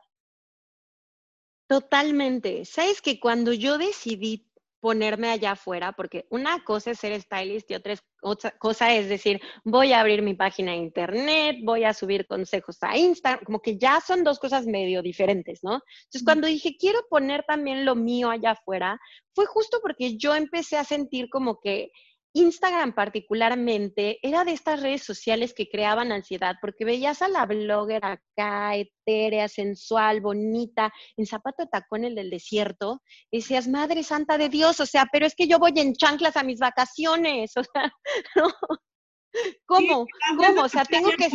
Totalmente. 1.68 2.66
Sabes 2.66 3.02
que 3.02 3.20
cuando 3.20 3.54
yo 3.54 3.78
decidí 3.78 4.46
ponerme 4.84 5.30
allá 5.30 5.52
afuera, 5.52 5.94
porque 5.94 6.26
una 6.30 6.62
cosa 6.66 6.92
es 6.92 7.00
ser 7.00 7.18
stylist 7.22 7.72
y 7.72 7.76
otra, 7.76 7.96
cosa 8.60 8.94
es 8.94 9.08
decir, 9.08 9.40
voy 9.64 9.94
a 9.94 10.02
abrir 10.02 10.22
mi 10.22 10.34
página 10.34 10.74
de 10.74 10.80
internet, 10.80 11.56
voy 11.64 11.86
a 11.86 11.94
subir 11.94 12.28
consejos 12.28 12.80
a 12.82 12.98
Instagram, 12.98 13.46
como 13.46 13.62
que 13.62 13.78
ya 13.78 14.02
son 14.02 14.26
dos 14.26 14.40
cosas 14.40 14.66
medio 14.66 15.02
diferentes, 15.02 15.64
¿no? 15.64 15.76
Entonces, 15.76 16.24
cuando 16.26 16.48
dije, 16.48 16.76
quiero 16.78 17.00
poner 17.10 17.46
también 17.48 17.86
lo 17.86 17.96
mío 17.96 18.30
allá 18.30 18.52
afuera, 18.52 19.00
fue 19.34 19.46
justo 19.46 19.80
porque 19.82 20.18
yo 20.18 20.36
empecé 20.36 20.76
a 20.76 20.84
sentir 20.84 21.30
como 21.30 21.62
que 21.62 21.90
Instagram 22.34 22.94
particularmente 22.94 24.18
era 24.22 24.44
de 24.44 24.54
estas 24.54 24.82
redes 24.82 25.04
sociales 25.04 25.54
que 25.54 25.70
creaban 25.70 26.12
ansiedad, 26.12 26.56
porque 26.62 26.84
veías 26.84 27.22
a 27.22 27.28
la 27.28 27.46
blogger 27.46 28.04
acá, 28.04 28.76
etérea, 28.76 29.48
sensual, 29.48 30.22
bonita, 30.22 30.92
en 31.16 31.26
zapato 31.26 31.64
de 31.64 31.70
tacón 31.70 32.06
el 32.06 32.16
del 32.16 32.30
desierto, 32.30 33.02
y 33.32 33.38
decías, 33.38 33.68
Madre 33.68 34.04
Santa 34.04 34.38
de 34.38 34.50
Dios, 34.50 34.80
o 34.80 34.86
sea, 34.86 35.08
pero 35.12 35.26
es 35.26 35.36
que 35.36 35.48
yo 35.48 35.60
voy 35.60 35.74
en 35.76 35.94
chanclas 35.94 36.36
a 36.36 36.44
mis 36.44 36.60
vacaciones, 36.60 37.52
o 37.58 37.64
sea, 37.64 37.94
¿no? 38.36 38.48
¿Cómo? 39.66 40.06
¿Cómo? 40.38 40.62
O 40.62 40.70
sea, 40.70 40.86
tengo 40.86 41.10
que... 41.12 41.30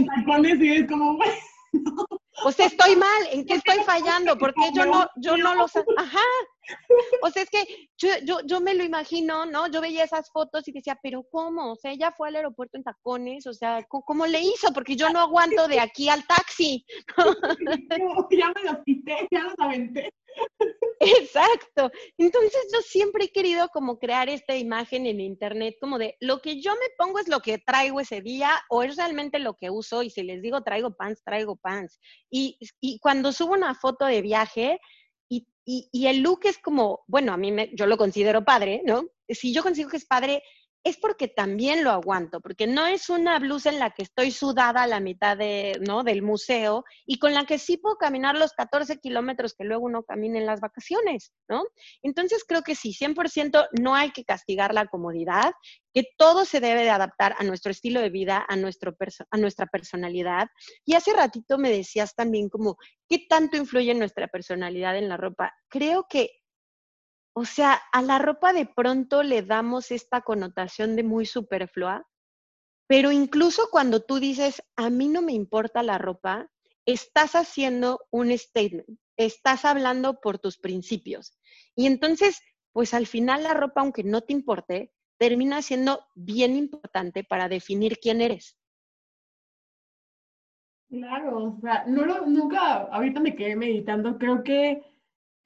O 2.44 2.52
sea, 2.52 2.66
estoy 2.66 2.94
mal, 2.94 3.26
¿en 3.32 3.44
qué 3.44 3.54
estoy 3.54 3.78
fallando? 3.84 4.38
Porque 4.38 4.70
yo 4.72 4.86
no, 4.86 5.08
yo 5.16 5.36
no 5.36 5.54
lo 5.56 5.66
sé. 5.66 5.84
Ajá. 5.96 6.20
O 7.22 7.30
sea, 7.30 7.42
es 7.42 7.50
que 7.50 7.64
yo, 7.96 8.08
yo, 8.24 8.40
yo 8.44 8.60
me 8.60 8.74
lo 8.74 8.84
imagino, 8.84 9.46
¿no? 9.46 9.68
Yo 9.68 9.80
veía 9.80 10.04
esas 10.04 10.30
fotos 10.30 10.66
y 10.68 10.72
decía, 10.72 10.98
pero 11.02 11.24
¿cómo? 11.30 11.72
O 11.72 11.76
sea, 11.76 11.92
ella 11.92 12.12
fue 12.16 12.28
al 12.28 12.36
aeropuerto 12.36 12.76
en 12.76 12.84
tacones, 12.84 13.46
o 13.46 13.52
sea, 13.52 13.84
¿cómo, 13.88 14.26
le 14.26 14.40
hizo? 14.40 14.72
Porque 14.72 14.96
yo 14.96 15.10
no 15.10 15.20
aguanto 15.20 15.68
de 15.68 15.80
aquí 15.80 16.08
al 16.08 16.26
taxi. 16.26 16.84
ya 18.30 18.52
me 18.54 18.62
los 18.64 18.84
quité, 18.84 19.28
ya 19.30 19.42
los 19.42 19.54
aventé. 19.58 20.12
Exacto. 21.00 21.90
Entonces 22.16 22.68
yo 22.72 22.80
siempre 22.82 23.26
he 23.26 23.32
querido 23.32 23.68
como 23.68 23.98
crear 23.98 24.28
esta 24.28 24.56
imagen 24.56 25.06
en 25.06 25.20
internet, 25.20 25.76
como 25.80 25.98
de 25.98 26.16
lo 26.20 26.40
que 26.40 26.60
yo 26.60 26.72
me 26.72 26.88
pongo 26.96 27.18
es 27.18 27.28
lo 27.28 27.40
que 27.40 27.58
traigo 27.58 28.00
ese 28.00 28.20
día 28.20 28.50
o 28.68 28.82
es 28.82 28.96
realmente 28.96 29.38
lo 29.38 29.54
que 29.54 29.70
uso 29.70 30.02
y 30.02 30.10
si 30.10 30.22
les 30.22 30.42
digo 30.42 30.62
traigo 30.62 30.94
pants, 30.94 31.22
traigo 31.24 31.56
pants. 31.56 32.00
Y, 32.30 32.58
y 32.80 32.98
cuando 32.98 33.32
subo 33.32 33.54
una 33.54 33.74
foto 33.74 34.06
de 34.06 34.22
viaje 34.22 34.80
y, 35.70 35.90
y, 35.92 36.06
el 36.06 36.20
look 36.20 36.40
es 36.44 36.56
como, 36.56 37.04
bueno, 37.08 37.34
a 37.34 37.36
mí 37.36 37.52
me, 37.52 37.70
yo 37.74 37.86
lo 37.86 37.98
considero 37.98 38.42
padre, 38.42 38.80
¿no? 38.86 39.04
Si 39.28 39.52
yo 39.52 39.62
consigo 39.62 39.90
que 39.90 39.98
es 39.98 40.06
padre, 40.06 40.42
es 40.84 40.96
porque 40.96 41.28
también 41.28 41.84
lo 41.84 41.90
aguanto, 41.90 42.40
porque 42.40 42.66
no 42.66 42.86
es 42.86 43.08
una 43.08 43.38
blusa 43.38 43.70
en 43.70 43.78
la 43.78 43.90
que 43.90 44.02
estoy 44.02 44.30
sudada 44.30 44.82
a 44.82 44.86
la 44.86 45.00
mitad 45.00 45.36
de, 45.36 45.78
¿no? 45.86 46.02
del 46.02 46.22
museo 46.22 46.84
y 47.06 47.18
con 47.18 47.34
la 47.34 47.44
que 47.44 47.58
sí 47.58 47.76
puedo 47.76 47.96
caminar 47.96 48.36
los 48.36 48.52
14 48.52 48.98
kilómetros 48.98 49.54
que 49.54 49.64
luego 49.64 49.84
uno 49.84 50.02
camina 50.04 50.38
en 50.38 50.46
las 50.46 50.60
vacaciones, 50.60 51.32
¿no? 51.48 51.64
Entonces 52.02 52.44
creo 52.46 52.62
que 52.62 52.74
sí, 52.74 52.92
100% 52.92 53.68
no 53.80 53.94
hay 53.94 54.12
que 54.12 54.24
castigar 54.24 54.72
la 54.72 54.86
comodidad, 54.86 55.52
que 55.92 56.04
todo 56.16 56.44
se 56.44 56.60
debe 56.60 56.84
de 56.84 56.90
adaptar 56.90 57.34
a 57.38 57.44
nuestro 57.44 57.72
estilo 57.72 58.00
de 58.00 58.10
vida, 58.10 58.44
a, 58.48 58.56
nuestro 58.56 58.96
a 59.30 59.36
nuestra 59.36 59.66
personalidad. 59.66 60.48
Y 60.84 60.94
hace 60.94 61.12
ratito 61.12 61.58
me 61.58 61.70
decías 61.70 62.14
también 62.14 62.48
como, 62.48 62.76
¿qué 63.08 63.26
tanto 63.28 63.56
influye 63.56 63.94
nuestra 63.94 64.28
personalidad 64.28 64.96
en 64.96 65.08
la 65.08 65.16
ropa? 65.16 65.52
Creo 65.68 66.06
que 66.08 66.30
O 67.40 67.44
sea, 67.44 67.80
a 67.92 68.02
la 68.02 68.18
ropa 68.18 68.52
de 68.52 68.66
pronto 68.66 69.22
le 69.22 69.42
damos 69.42 69.92
esta 69.92 70.22
connotación 70.22 70.96
de 70.96 71.04
muy 71.04 71.24
superflua, 71.24 72.04
pero 72.88 73.12
incluso 73.12 73.68
cuando 73.70 74.00
tú 74.00 74.18
dices, 74.18 74.60
a 74.74 74.90
mí 74.90 75.06
no 75.06 75.22
me 75.22 75.34
importa 75.34 75.84
la 75.84 75.98
ropa, 75.98 76.50
estás 76.84 77.36
haciendo 77.36 78.00
un 78.10 78.36
statement, 78.36 78.88
estás 79.16 79.64
hablando 79.64 80.20
por 80.20 80.40
tus 80.40 80.58
principios. 80.58 81.38
Y 81.76 81.86
entonces, 81.86 82.40
pues 82.72 82.92
al 82.92 83.06
final 83.06 83.44
la 83.44 83.54
ropa, 83.54 83.82
aunque 83.82 84.02
no 84.02 84.20
te 84.22 84.32
importe, 84.32 84.92
termina 85.16 85.62
siendo 85.62 86.04
bien 86.16 86.56
importante 86.56 87.22
para 87.22 87.48
definir 87.48 88.00
quién 88.00 88.20
eres. 88.20 88.58
Claro, 90.88 91.38
o 91.38 91.60
sea, 91.60 91.84
nunca, 91.86 92.88
ahorita 92.90 93.20
me 93.20 93.36
quedé 93.36 93.54
meditando, 93.54 94.18
creo 94.18 94.42
que, 94.42 94.82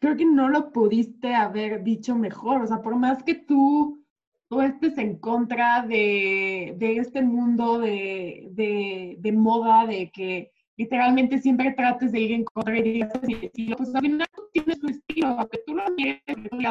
creo 0.02 0.16
que 0.16 0.26
no 0.26 0.48
lo 0.48 0.72
pudiste 0.72 1.32
haber 1.32 1.84
dicho 1.84 2.16
mejor, 2.16 2.62
o 2.62 2.66
sea, 2.66 2.82
por 2.82 2.96
más 2.96 3.22
que 3.22 3.36
tú, 3.36 4.04
tú 4.48 4.60
estés 4.60 4.98
en 4.98 5.16
contra 5.20 5.86
de, 5.86 6.74
de 6.76 6.96
este 6.96 7.22
mundo 7.22 7.78
de, 7.78 8.48
de, 8.50 9.14
de, 9.20 9.32
moda, 9.32 9.86
de 9.86 10.10
que 10.10 10.50
literalmente 10.76 11.38
siempre 11.38 11.72
trates 11.74 12.10
de 12.10 12.18
ir 12.18 12.32
en 12.32 12.44
contra 12.44 12.76
y 12.76 12.82
digas 12.82 13.12
estilo, 13.14 13.76
pues 13.76 13.94
al 13.94 14.02
final 14.02 14.26
tú 14.34 14.42
tienes 14.52 14.82
un 14.82 14.90
estilo, 14.90 15.28
aunque 15.28 15.60
tú 15.64 15.74
lo 15.76 15.84
quieres, 15.94 16.20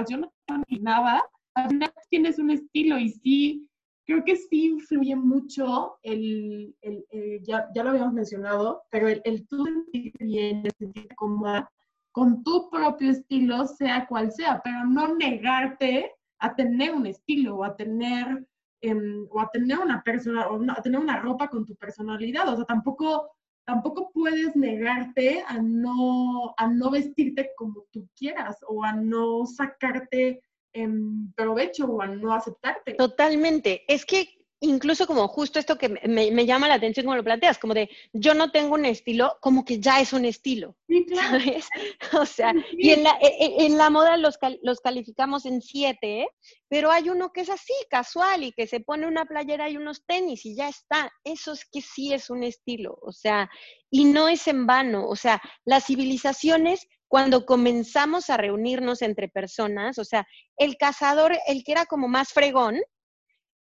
yo 0.10 0.18
no 0.18 0.34
tengo 0.46 0.64
ni 0.68 0.80
nada, 0.80 1.24
al 1.54 1.70
final 1.70 1.94
tienes 2.10 2.38
un 2.38 2.52
estilo 2.52 3.00
y 3.00 3.12
sí, 3.12 3.66
creo 4.06 4.26
que 4.26 4.36
sí 4.36 4.66
influye 4.66 5.16
mucho 5.16 6.00
el, 6.04 6.76
el, 6.82 7.06
ya, 7.44 7.70
ya, 7.74 7.84
lo 7.86 7.92
habíamos 7.92 8.14
mencionado, 8.14 8.82
pero 8.90 9.08
el, 9.08 9.22
el 9.24 9.48
tú 9.48 9.64
sentirte 9.64 10.26
bien, 10.26 10.64
sentirte 10.78 11.16
cómoda 11.16 11.72
con 12.12 12.44
tu 12.44 12.70
propio 12.70 13.12
estilo, 13.12 13.66
sea 13.68 14.08
cual 14.08 14.32
sea, 14.32 14.62
pero 14.64 14.86
no 14.86 15.16
negarte 15.16 16.14
a 16.40 16.56
tener 16.56 16.94
un 16.94 17.06
estilo 17.06 17.58
o 17.58 17.64
a 17.64 17.76
tener, 17.76 18.46
eh, 18.82 18.96
o 19.30 19.40
a 19.40 19.50
tener 19.52 19.80
una 19.80 20.04
persona, 20.04 20.48
o 20.48 20.60
a 20.72 20.82
tener 20.82 21.00
una 21.00 21.20
ropa 21.20 21.48
con 21.50 21.66
tu 21.66 21.76
personalidad. 21.76 22.50
O 22.50 22.56
sea, 22.56 22.66
tampoco, 22.66 23.32
tampoco 23.66 24.12
puedes 24.12 24.56
negarte 24.56 25.44
a 25.48 25.60
no, 25.62 26.54
a 26.58 26.68
no 26.68 26.90
vestirte 26.90 27.52
como 27.56 27.86
tú 27.92 28.08
quieras 28.18 28.58
o 28.68 28.84
a 28.84 28.94
no 28.94 29.46
sacarte 29.46 30.42
en 30.74 31.32
provecho 31.34 31.86
o 31.86 32.02
a 32.02 32.08
no 32.08 32.34
aceptarte. 32.34 32.94
Totalmente. 32.96 33.84
Es 33.88 34.06
que 34.06 34.41
incluso 34.62 35.08
como 35.08 35.28
justo 35.28 35.60
esto 35.60 35.78
que 35.78 35.90
me, 35.90 36.46
llama 36.46 36.68
la 36.68 36.76
atención 36.76 37.06
como 37.06 37.16
lo 37.16 37.24
planteas, 37.24 37.58
como 37.58 37.74
de 37.74 37.90
yo 38.14 38.34
no 38.34 38.52
tengo 38.52 38.76
un 38.76 38.86
estilo, 38.86 39.38
como 39.42 39.66
que 39.66 39.80
ya 39.80 40.00
es 40.00 40.14
un 40.14 40.24
estilo. 40.26 40.76
Sí, 40.88 41.06
claro. 41.06 41.40
¿sabes? 41.40 41.68
O 42.22 42.26
sea, 42.26 42.54
y 42.72 42.92
en 42.92 43.04
la, 43.04 43.18
e, 43.22 43.28
e, 43.28 43.66
en 43.66 43.78
la 43.78 43.90
moda 43.90 44.18
los, 44.18 44.38
los 44.62 44.80
calificamos 44.82 45.46
en 45.46 45.62
siete, 45.62 46.28
pero 46.68 46.92
hay 46.92 47.10
uno 47.10 47.32
que 47.32 47.42
es 47.42 47.50
así, 47.50 47.74
casual, 47.90 48.44
y 48.44 48.52
que 48.52 48.68
se 48.68 48.80
pone 48.80 49.08
una 49.08 49.26
playera 49.26 49.70
y 49.70 49.78
unos 49.78 50.06
tenis 50.06 50.46
y 50.46 50.56
ya 50.56 50.70
está. 50.70 51.12
Eso 51.24 51.54
es 51.54 51.66
que 51.66 51.82
sí 51.82 52.14
es 52.14 52.30
un 52.30 52.44
estilo, 52.44 52.98
o 53.02 53.12
sea, 53.12 53.50
y 53.90 54.06
no 54.06 54.30
es 54.30 54.48
en 54.48 54.68
vano, 54.68 55.08
o 55.08 55.16
sea, 55.16 55.42
las 55.66 55.86
civilizaciones 55.86 56.88
cuando 57.08 57.46
comenzamos 57.46 58.30
a 58.30 58.38
reunirnos 58.38 59.02
entre 59.02 59.28
personas, 59.28 59.98
o 59.98 60.06
sea, 60.06 60.26
el 60.56 60.78
cazador, 60.78 61.38
el 61.48 61.64
que 61.64 61.74
era 61.74 61.86
como 61.86 62.08
más 62.08 62.30
fregón, 62.30 62.80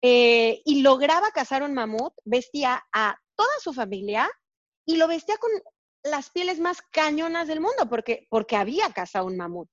eh, 0.02 0.62
y 0.64 0.82
lograba 0.82 1.30
cazar 1.30 1.62
un 1.62 1.74
mamut, 1.74 2.12
vestía 2.24 2.84
a 2.92 3.16
toda 3.36 3.50
su 3.60 3.72
familia 3.72 4.30
y 4.86 4.96
lo 4.96 5.08
vestía 5.08 5.36
con 5.38 5.50
las 6.02 6.30
pieles 6.30 6.60
más 6.60 6.82
cañonas 6.92 7.48
del 7.48 7.60
mundo, 7.60 7.88
porque, 7.88 8.26
porque 8.30 8.56
había 8.56 8.90
cazado 8.92 9.26
un 9.26 9.36
mamut. 9.36 9.68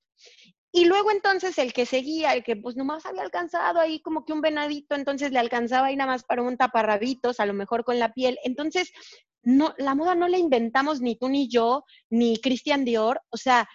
Y 0.71 0.85
luego 0.85 1.09
entonces 1.11 1.57
el 1.57 1.71
que 1.71 1.85
seguía, 1.85 2.33
el 2.33 2.43
que 2.43 2.57
pues 2.57 2.75
nomás 2.75 3.05
había 3.05 3.21
alcanzado 3.21 3.79
ahí 3.79 4.01
como 4.01 4.25
que 4.25 4.33
un 4.33 4.41
venadito, 4.41 4.95
entonces 4.95 5.31
le 5.31 5.39
alcanzaba 5.39 5.87
ahí 5.87 5.95
nada 5.95 6.11
más 6.11 6.23
para 6.23 6.41
un 6.41 6.57
taparrabitos, 6.57 7.39
a 7.39 7.45
lo 7.45 7.53
mejor 7.53 7.85
con 7.85 7.97
la 7.97 8.11
piel. 8.11 8.37
Entonces 8.43 8.91
la 9.77 9.95
moda 9.95 10.15
no 10.15 10.27
la 10.27 10.37
inventamos 10.37 11.01
ni 11.01 11.15
tú 11.15 11.29
ni 11.29 11.47
yo, 11.47 11.85
ni 12.09 12.41
Christian 12.41 12.83
Dior, 12.83 13.21
o 13.29 13.37
sea, 13.37 13.69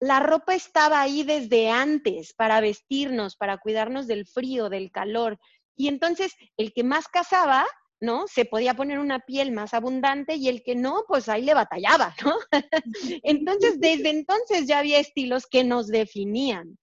la 0.00 0.20
ropa 0.20 0.54
estaba 0.54 1.02
ahí 1.02 1.24
desde 1.24 1.68
antes 1.68 2.32
para 2.32 2.60
vestirnos, 2.60 3.36
para 3.36 3.58
cuidarnos 3.58 4.06
del 4.06 4.26
frío, 4.26 4.70
del 4.70 4.90
calor. 4.90 5.38
Y 5.80 5.88
entonces 5.88 6.34
el 6.58 6.74
que 6.74 6.84
más 6.84 7.08
cazaba, 7.08 7.64
¿no? 8.00 8.26
Se 8.26 8.44
podía 8.44 8.74
poner 8.74 8.98
una 8.98 9.20
piel 9.20 9.50
más 9.52 9.72
abundante 9.72 10.36
y 10.36 10.48
el 10.48 10.62
que 10.62 10.74
no, 10.74 11.04
pues 11.08 11.28
ahí 11.28 11.42
le 11.42 11.54
batallaba, 11.54 12.14
¿no? 12.22 12.34
entonces, 13.22 13.80
desde 13.80 14.10
entonces 14.10 14.66
ya 14.66 14.80
había 14.80 14.98
estilos 14.98 15.46
que 15.46 15.64
nos 15.64 15.86
definían. 15.86 16.76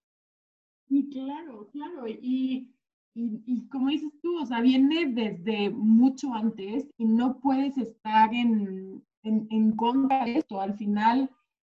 Y 0.90 1.10
claro, 1.10 1.70
claro. 1.72 2.08
Y 2.08 2.74
y, 3.20 3.68
como 3.70 3.90
dices 3.90 4.12
tú, 4.22 4.40
o 4.40 4.46
sea, 4.46 4.62
viene 4.62 5.08
desde 5.08 5.72
mucho 5.72 6.36
antes 6.36 6.88
y 7.00 7.06
no 7.06 7.40
puedes 7.40 7.76
estar 7.76 8.32
en, 8.32 9.04
en, 9.24 9.72
contra 9.76 10.26
de 10.26 10.38
esto. 10.38 10.62
Al 10.62 10.76
final, 10.78 11.28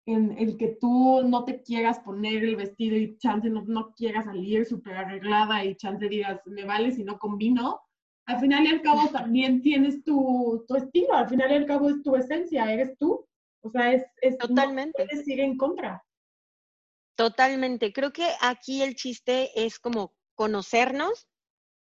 en 0.08 0.38
el 0.38 0.58
que 0.58 0.78
tú 0.80 1.22
no 1.24 1.44
te 1.44 1.62
quieras 1.62 2.00
poner 2.00 2.44
el 2.44 2.56
vestido 2.56 2.96
y 2.96 3.18
chance 3.18 3.50
no, 3.50 3.64
no 3.68 3.94
quieras 3.94 4.26
salir 4.26 4.66
súper 4.66 4.96
arreglada 4.96 5.66
y 5.66 5.76
chance 5.76 6.08
digas, 6.08 6.40
me 6.46 6.64
vale 6.64 6.94
si 6.94 7.04
no 7.04 7.20
combino, 7.20 7.82
al 8.26 8.40
final 8.40 8.66
y 8.66 8.70
al 8.70 8.82
cabo 8.82 9.10
también 9.10 9.62
tienes 9.62 10.04
tu, 10.06 10.64
tu 10.66 10.76
estilo, 10.76 11.14
al 11.14 11.28
final 11.28 11.52
y 11.52 11.56
al 11.56 11.66
cabo 11.66 11.90
es 11.90 12.02
tu 12.04 12.16
esencia, 12.16 12.72
eres 12.72 12.98
tú. 12.98 13.28
O 13.62 13.70
sea, 13.70 13.92
es, 13.94 14.06
es 14.22 14.38
totalmente. 14.38 15.04
No 15.04 15.08
puedes 15.10 15.28
ir 15.28 15.42
en 15.42 15.58
contra. 15.58 16.04
Totalmente. 17.16 17.92
Creo 17.92 18.14
que 18.14 18.28
aquí 18.42 18.82
el 18.82 18.96
chiste 18.96 19.50
es 19.56 19.78
como 19.78 20.14
conocernos, 20.36 21.28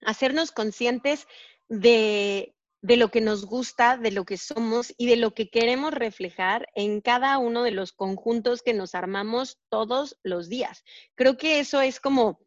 hacernos 0.02 0.52
conscientes 0.52 1.26
de, 1.68 2.55
de 2.83 2.97
lo 2.97 3.11
que 3.11 3.20
nos 3.20 3.47
gusta, 3.47 3.97
de 3.97 4.12
lo 4.12 4.24
que 4.24 4.37
somos 4.37 4.95
y 4.97 5.07
de 5.07 5.16
lo 5.16 5.35
que 5.35 5.49
queremos 5.49 5.93
reflejar 5.93 6.68
en 6.74 7.01
cada 7.01 7.39
uno 7.39 7.62
de 7.62 7.70
los 7.70 7.93
conjuntos 7.93 8.62
que 8.62 8.74
nos 8.74 8.95
armamos 8.95 9.59
todos 9.68 10.18
los 10.22 10.49
días. 10.49 10.85
Creo 11.14 11.37
que 11.37 11.59
eso 11.59 11.81
es 11.81 12.01
como, 12.01 12.41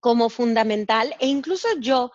como 0.00 0.28
fundamental 0.28 1.14
e 1.20 1.26
incluso 1.26 1.68
yo, 1.78 2.10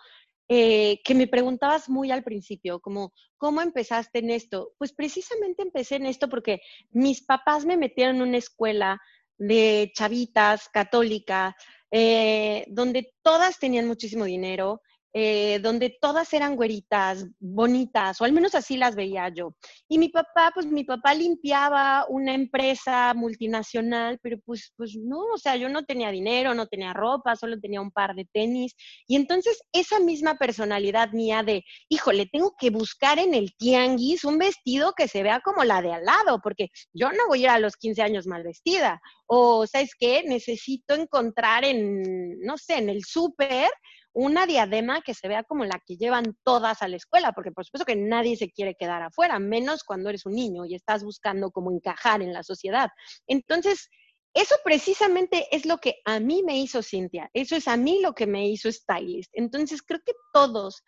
eh, 0.48 1.00
que 1.02 1.14
me 1.14 1.26
preguntabas 1.26 1.88
muy 1.88 2.12
al 2.12 2.22
principio, 2.22 2.78
como, 2.78 3.12
¿cómo 3.36 3.62
empezaste 3.62 4.20
en 4.20 4.30
esto? 4.30 4.74
Pues 4.78 4.92
precisamente 4.92 5.62
empecé 5.62 5.96
en 5.96 6.06
esto 6.06 6.28
porque 6.28 6.60
mis 6.90 7.22
papás 7.24 7.64
me 7.64 7.76
metieron 7.76 8.16
en 8.16 8.22
una 8.22 8.36
escuela 8.38 9.00
de 9.38 9.90
chavitas 9.94 10.68
católica, 10.68 11.56
eh, 11.90 12.64
donde 12.68 13.12
todas 13.22 13.58
tenían 13.58 13.88
muchísimo 13.88 14.24
dinero, 14.24 14.82
eh, 15.18 15.60
donde 15.60 15.96
todas 15.98 16.30
eran 16.34 16.56
güeritas, 16.56 17.24
bonitas, 17.40 18.20
o 18.20 18.24
al 18.26 18.34
menos 18.34 18.54
así 18.54 18.76
las 18.76 18.94
veía 18.94 19.30
yo. 19.30 19.56
Y 19.88 19.96
mi 19.96 20.10
papá, 20.10 20.50
pues 20.52 20.66
mi 20.66 20.84
papá 20.84 21.14
limpiaba 21.14 22.04
una 22.10 22.34
empresa 22.34 23.14
multinacional, 23.14 24.18
pero 24.22 24.36
pues, 24.44 24.74
pues 24.76 24.94
no, 24.94 25.20
o 25.32 25.38
sea, 25.38 25.56
yo 25.56 25.70
no 25.70 25.86
tenía 25.86 26.10
dinero, 26.10 26.52
no 26.52 26.66
tenía 26.66 26.92
ropa, 26.92 27.34
solo 27.34 27.58
tenía 27.58 27.80
un 27.80 27.92
par 27.92 28.14
de 28.14 28.26
tenis. 28.30 28.76
Y 29.06 29.16
entonces 29.16 29.58
esa 29.72 30.00
misma 30.00 30.34
personalidad 30.34 31.12
mía 31.12 31.42
de, 31.42 31.64
híjole, 31.88 32.26
tengo 32.30 32.54
que 32.58 32.68
buscar 32.68 33.18
en 33.18 33.32
el 33.32 33.56
tianguis 33.56 34.22
un 34.22 34.36
vestido 34.36 34.92
que 34.92 35.08
se 35.08 35.22
vea 35.22 35.40
como 35.40 35.64
la 35.64 35.80
de 35.80 35.94
al 35.94 36.04
lado, 36.04 36.40
porque 36.42 36.68
yo 36.92 37.10
no 37.12 37.26
voy 37.28 37.38
a 37.38 37.42
ir 37.42 37.48
a 37.48 37.58
los 37.58 37.76
15 37.78 38.02
años 38.02 38.26
mal 38.26 38.42
vestida. 38.42 39.00
O, 39.26 39.66
¿sabes 39.66 39.92
qué? 39.98 40.24
Necesito 40.26 40.94
encontrar 40.94 41.64
en, 41.64 42.38
no 42.40 42.58
sé, 42.58 42.76
en 42.76 42.90
el 42.90 43.02
súper 43.02 43.70
una 44.16 44.46
diadema 44.46 45.02
que 45.02 45.12
se 45.12 45.28
vea 45.28 45.42
como 45.44 45.66
la 45.66 45.78
que 45.84 45.98
llevan 45.98 46.38
todas 46.42 46.80
a 46.80 46.88
la 46.88 46.96
escuela, 46.96 47.32
porque 47.32 47.52
por 47.52 47.66
supuesto 47.66 47.84
que 47.84 47.96
nadie 47.96 48.34
se 48.38 48.50
quiere 48.50 48.74
quedar 48.74 49.02
afuera, 49.02 49.38
menos 49.38 49.84
cuando 49.84 50.08
eres 50.08 50.24
un 50.24 50.32
niño 50.32 50.64
y 50.64 50.74
estás 50.74 51.04
buscando 51.04 51.50
cómo 51.50 51.70
encajar 51.70 52.22
en 52.22 52.32
la 52.32 52.42
sociedad. 52.42 52.88
Entonces, 53.26 53.90
eso 54.32 54.54
precisamente 54.64 55.46
es 55.54 55.66
lo 55.66 55.76
que 55.76 55.96
a 56.06 56.18
mí 56.18 56.42
me 56.42 56.58
hizo 56.58 56.82
Cintia, 56.82 57.28
eso 57.34 57.56
es 57.56 57.68
a 57.68 57.76
mí 57.76 58.00
lo 58.00 58.14
que 58.14 58.26
me 58.26 58.48
hizo 58.48 58.72
stylist. 58.72 59.30
Entonces, 59.34 59.82
creo 59.82 60.00
que 60.02 60.14
todos, 60.32 60.82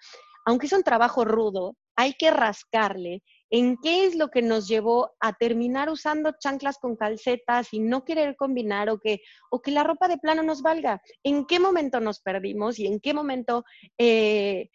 aunque 0.46 0.64
es 0.64 0.72
un 0.72 0.82
trabajo 0.82 1.26
rudo, 1.26 1.76
hay 1.96 2.14
que 2.14 2.30
rascarle 2.30 3.22
en 3.50 3.76
qué 3.78 4.06
es 4.06 4.14
lo 4.14 4.28
que 4.28 4.42
nos 4.42 4.68
llevó 4.68 5.12
a 5.20 5.32
terminar 5.32 5.90
usando 5.90 6.34
chanclas 6.38 6.78
con 6.78 6.96
calcetas 6.96 7.72
y 7.72 7.80
no 7.80 8.04
querer 8.04 8.36
combinar 8.36 8.90
o 8.90 8.98
que, 8.98 9.20
o 9.50 9.60
que 9.60 9.70
la 9.70 9.84
ropa 9.84 10.08
de 10.08 10.18
plano 10.18 10.42
nos 10.42 10.62
valga. 10.62 11.00
¿En 11.22 11.46
qué 11.46 11.58
momento 11.58 12.00
nos 12.00 12.20
perdimos 12.20 12.78
y 12.78 12.86
en 12.86 13.00
qué 13.00 13.14
momento 13.14 13.64
eh, 13.98 14.70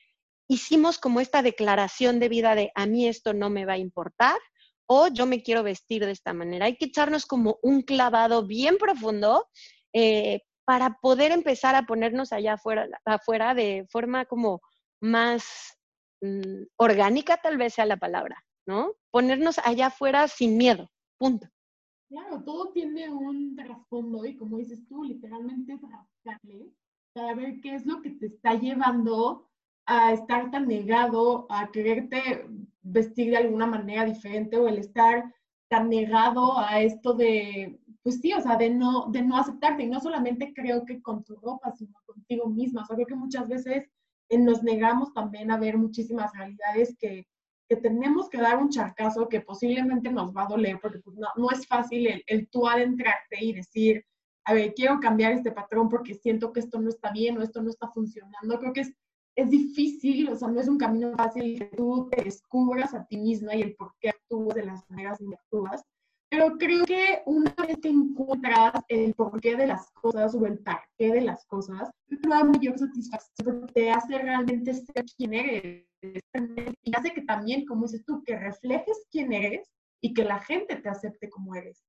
hicimos 0.48 0.98
como 0.98 1.20
esta 1.20 1.42
declaración 1.42 2.20
de 2.20 2.30
vida 2.30 2.56
de 2.56 2.72
a 2.76 2.86
mí 2.86 3.08
esto 3.08 3.34
no 3.34 3.50
me 3.50 3.66
va 3.66 3.74
a 3.74 3.78
importar? 3.78 4.38
o 4.86 5.08
yo 5.08 5.26
me 5.26 5.42
quiero 5.44 5.64
vestir 5.64 6.06
de 6.06 6.12
esta 6.12 6.34
manera. 6.34 6.66
Hay 6.66 6.76
que 6.76 6.86
echarnos 6.86 7.26
como 7.26 7.58
un 7.62 7.82
clavado 7.82 8.46
bien 8.46 8.78
profundo 8.78 9.48
eh, 9.94 10.42
para 10.66 10.98
poder 11.02 11.32
empezar 11.32 11.76
a 11.76 11.84
ponernos 11.84 12.32
allá 12.32 12.54
afuera, 13.06 13.54
de 13.54 13.86
forma 13.90 14.26
como 14.26 14.62
más 15.02 15.78
mm, 16.22 16.64
orgánica, 16.78 17.38
tal 17.38 17.58
vez 17.58 17.74
sea 17.74 17.86
la 17.86 17.98
palabra. 17.98 18.44
¿No? 18.66 18.94
Ponernos 19.12 19.60
allá 19.60 19.88
afuera 19.88 20.28
sin 20.28 20.58
miedo, 20.58 20.90
punto. 21.18 21.48
Claro, 22.10 22.44
todo 22.44 22.72
tiene 22.72 23.10
un 23.10 23.56
trasfondo 23.56 24.26
y 24.26 24.36
como 24.36 24.58
dices 24.58 24.88
tú, 24.88 25.04
literalmente 25.04 25.80
rascarle 25.82 26.72
para 27.14 27.34
ver 27.36 27.60
qué 27.62 27.76
es 27.76 27.86
lo 27.86 28.02
que 28.02 28.12
te 28.12 28.28
está 28.28 28.56
llevando 28.56 29.50
a 29.86 30.14
estar 30.14 30.52
tan 30.52 30.68
negado, 30.68 31.46
a 31.50 31.72
quererte 31.72 32.48
vestir 32.82 33.32
de 33.32 33.38
alguna 33.38 33.66
manera 33.66 34.06
diferente 34.06 34.58
o 34.58 34.68
el 34.68 34.78
estar 34.78 35.34
tan 35.70 35.90
negado 35.90 36.60
a 36.60 36.82
esto 36.82 37.14
de, 37.14 37.80
pues 38.04 38.20
sí, 38.22 38.34
o 38.34 38.42
sea, 38.42 38.58
de 38.58 38.70
no, 38.70 39.08
de 39.12 39.22
no 39.24 39.38
aceptarte. 39.38 39.84
Y 39.84 39.88
no 39.88 40.00
solamente 40.00 40.54
creo 40.54 40.86
que 40.86 41.02
con 41.02 41.24
tu 41.24 41.36
ropa, 41.36 41.72
sino 41.72 41.94
contigo 42.06 42.48
misma. 42.48 42.84
O 42.84 42.86
sea, 42.86 42.96
creo 42.96 43.08
que 43.08 43.16
muchas 43.16 43.48
veces 43.48 43.90
eh, 44.30 44.38
nos 44.38 44.64
negamos 44.64 45.14
también 45.14 45.52
a 45.52 45.58
ver 45.58 45.78
muchísimas 45.78 46.32
realidades 46.34 46.96
que, 47.00 47.26
que 47.76 47.82
tenemos 47.82 48.30
que 48.30 48.38
dar 48.38 48.58
un 48.58 48.70
charcazo 48.70 49.30
que 49.30 49.42
posiblemente 49.42 50.12
nos 50.12 50.36
va 50.36 50.44
a 50.44 50.48
doler, 50.48 50.80
porque 50.82 51.00
pues, 51.00 51.18
no, 51.18 51.28
no, 51.36 51.52
es 51.52 51.68
fácil 51.68 52.08
el, 52.08 52.24
el 52.28 52.50
tú 52.50 52.68
adentrarte 52.68 53.44
y 53.44 53.54
decir, 53.54 54.06
a 54.46 54.54
ver, 54.54 54.74
quiero 54.74 55.00
cambiar 55.00 55.34
este 55.34 55.52
patrón 55.52 55.90
porque 55.90 56.14
siento 56.16 56.52
que 56.52 56.60
esto 56.60 56.80
no 56.80 56.90
está 56.90 57.12
bien 57.12 57.38
o 57.38 57.42
esto 57.42 57.62
no 57.62 57.70
está 57.70 57.88
funcionando. 57.90 58.60
Creo 58.60 58.74
que 58.74 58.82
es 58.82 58.94
es 59.36 59.50
difícil, 59.50 60.30
o 60.30 60.36
sea, 60.36 60.48
no 60.48 60.60
es 60.60 60.68
un 60.68 60.78
camino 60.78 61.16
fácil 61.16 61.58
que 61.58 61.66
tú 61.76 62.08
te 62.12 62.24
descubras 62.24 62.94
a 62.94 63.06
ti 63.06 63.18
misma 63.18 63.56
y 63.56 63.64
el 63.64 63.76
por 63.76 63.94
qué 64.00 64.10
actúas 64.10 64.56
de 64.56 64.66
las 64.66 64.88
maneras 64.90 65.20
en 65.22 65.30
que 65.30 65.36
actúas, 65.36 65.84
pero 66.30 66.58
creo 66.58 66.86
que 66.86 67.22
una 67.26 67.54
vez 67.68 67.78
que 67.82 67.90
encuentras 67.90 68.74
el 68.88 69.14
porqué 69.14 69.56
de 69.56 69.68
las 69.68 69.90
cosas 69.92 70.36
o 70.36 70.46
el 70.46 70.60
para 70.60 70.84
qué 70.98 71.12
de 71.12 71.22
las 71.22 71.46
cosas, 71.46 71.90
te 72.08 72.28
da 72.28 72.44
mayor 72.44 72.78
satisfacción 72.78 73.60
porque 73.60 73.74
te 73.74 73.92
hace 73.92 74.18
realmente 74.20 74.74
ser 74.74 75.06
quien 75.18 75.34
eres 75.34 75.86
y 76.84 76.96
hace 76.96 77.14
que 77.14 77.22
también, 77.22 77.66
como 77.66 77.86
dices 77.86 78.04
tú, 78.06 78.24
que 78.24 78.38
reflejes 78.38 79.08
quién 79.12 79.34
eres 79.34 79.72
y 80.02 80.14
que 80.14 80.24
la 80.24 80.40
gente 80.40 80.76
te 80.76 80.90
acepte 80.90 81.30
como 81.30 81.56
eres. 81.56 81.84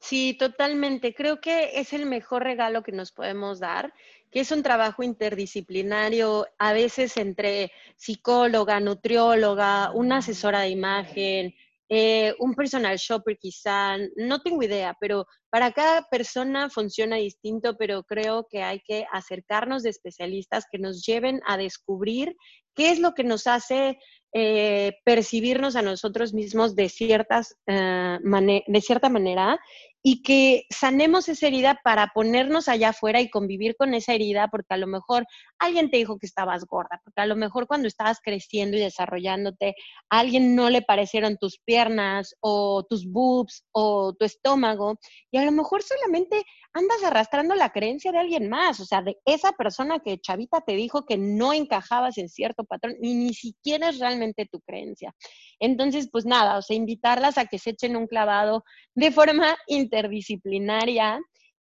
Sí, 0.00 0.34
totalmente. 0.36 1.14
Creo 1.14 1.40
que 1.40 1.78
es 1.78 1.92
el 1.92 2.06
mejor 2.06 2.42
regalo 2.42 2.82
que 2.82 2.90
nos 2.90 3.12
podemos 3.12 3.60
dar, 3.60 3.94
que 4.32 4.40
es 4.40 4.50
un 4.50 4.64
trabajo 4.64 5.04
interdisciplinario, 5.04 6.48
a 6.58 6.72
veces 6.72 7.16
entre 7.16 7.70
psicóloga, 7.96 8.80
nutrióloga, 8.80 9.92
una 9.92 10.16
asesora 10.18 10.62
de 10.62 10.70
imagen, 10.70 11.54
eh, 11.94 12.34
un 12.38 12.54
personal 12.54 12.96
shopper 12.96 13.36
quizá, 13.36 13.98
no 14.16 14.40
tengo 14.40 14.62
idea, 14.62 14.96
pero 14.98 15.26
para 15.50 15.72
cada 15.72 16.08
persona 16.10 16.70
funciona 16.70 17.16
distinto, 17.16 17.76
pero 17.76 18.02
creo 18.04 18.46
que 18.48 18.62
hay 18.62 18.80
que 18.80 19.04
acercarnos 19.12 19.82
de 19.82 19.90
especialistas 19.90 20.64
que 20.72 20.78
nos 20.78 21.04
lleven 21.04 21.42
a 21.46 21.58
descubrir 21.58 22.34
qué 22.74 22.92
es 22.92 22.98
lo 22.98 23.12
que 23.12 23.24
nos 23.24 23.46
hace 23.46 23.98
eh, 24.32 24.92
percibirnos 25.04 25.76
a 25.76 25.82
nosotros 25.82 26.32
mismos 26.32 26.74
de, 26.74 26.88
ciertas, 26.88 27.58
eh, 27.66 28.18
de 28.66 28.80
cierta 28.80 29.10
manera 29.10 29.60
y 30.02 30.22
que 30.22 30.64
sanemos 30.70 31.28
esa 31.28 31.46
herida 31.46 31.80
para 31.84 32.08
ponernos 32.08 32.68
allá 32.68 32.88
afuera 32.88 33.20
y 33.20 33.30
convivir 33.30 33.76
con 33.76 33.94
esa 33.94 34.14
herida, 34.14 34.48
porque 34.48 34.74
a 34.74 34.76
lo 34.76 34.88
mejor 34.88 35.24
alguien 35.58 35.90
te 35.90 35.98
dijo 35.98 36.18
que 36.18 36.26
estabas 36.26 36.64
gorda, 36.64 37.00
porque 37.04 37.20
a 37.20 37.26
lo 37.26 37.36
mejor 37.36 37.68
cuando 37.68 37.86
estabas 37.86 38.18
creciendo 38.20 38.76
y 38.76 38.80
desarrollándote, 38.80 39.74
a 40.10 40.18
alguien 40.18 40.56
no 40.56 40.70
le 40.70 40.82
parecieron 40.82 41.36
tus 41.38 41.58
piernas 41.58 42.34
o 42.40 42.84
tus 42.88 43.06
boobs 43.06 43.64
o 43.72 44.12
tu 44.14 44.24
estómago, 44.24 44.98
y 45.30 45.38
a 45.38 45.44
lo 45.44 45.52
mejor 45.52 45.82
solamente 45.82 46.42
andas 46.74 47.04
arrastrando 47.04 47.54
la 47.54 47.70
creencia 47.70 48.12
de 48.12 48.18
alguien 48.18 48.48
más, 48.48 48.80
o 48.80 48.84
sea, 48.84 49.02
de 49.02 49.18
esa 49.24 49.52
persona 49.52 50.00
que 50.00 50.18
chavita 50.18 50.62
te 50.62 50.74
dijo 50.74 51.04
que 51.04 51.18
no 51.18 51.52
encajabas 51.52 52.18
en 52.18 52.28
cierto 52.28 52.64
patrón 52.64 52.96
y 53.00 53.14
ni 53.14 53.34
siquiera 53.34 53.90
es 53.90 53.98
realmente 53.98 54.46
tu 54.50 54.60
creencia. 54.60 55.14
Entonces, 55.60 56.08
pues 56.10 56.24
nada, 56.24 56.58
o 56.58 56.62
sea, 56.62 56.76
invitarlas 56.76 57.38
a 57.38 57.46
que 57.46 57.58
se 57.58 57.70
echen 57.70 57.96
un 57.96 58.06
clavado 58.06 58.64
de 58.94 59.12
forma 59.12 59.56
interdisciplinaria 59.92 61.20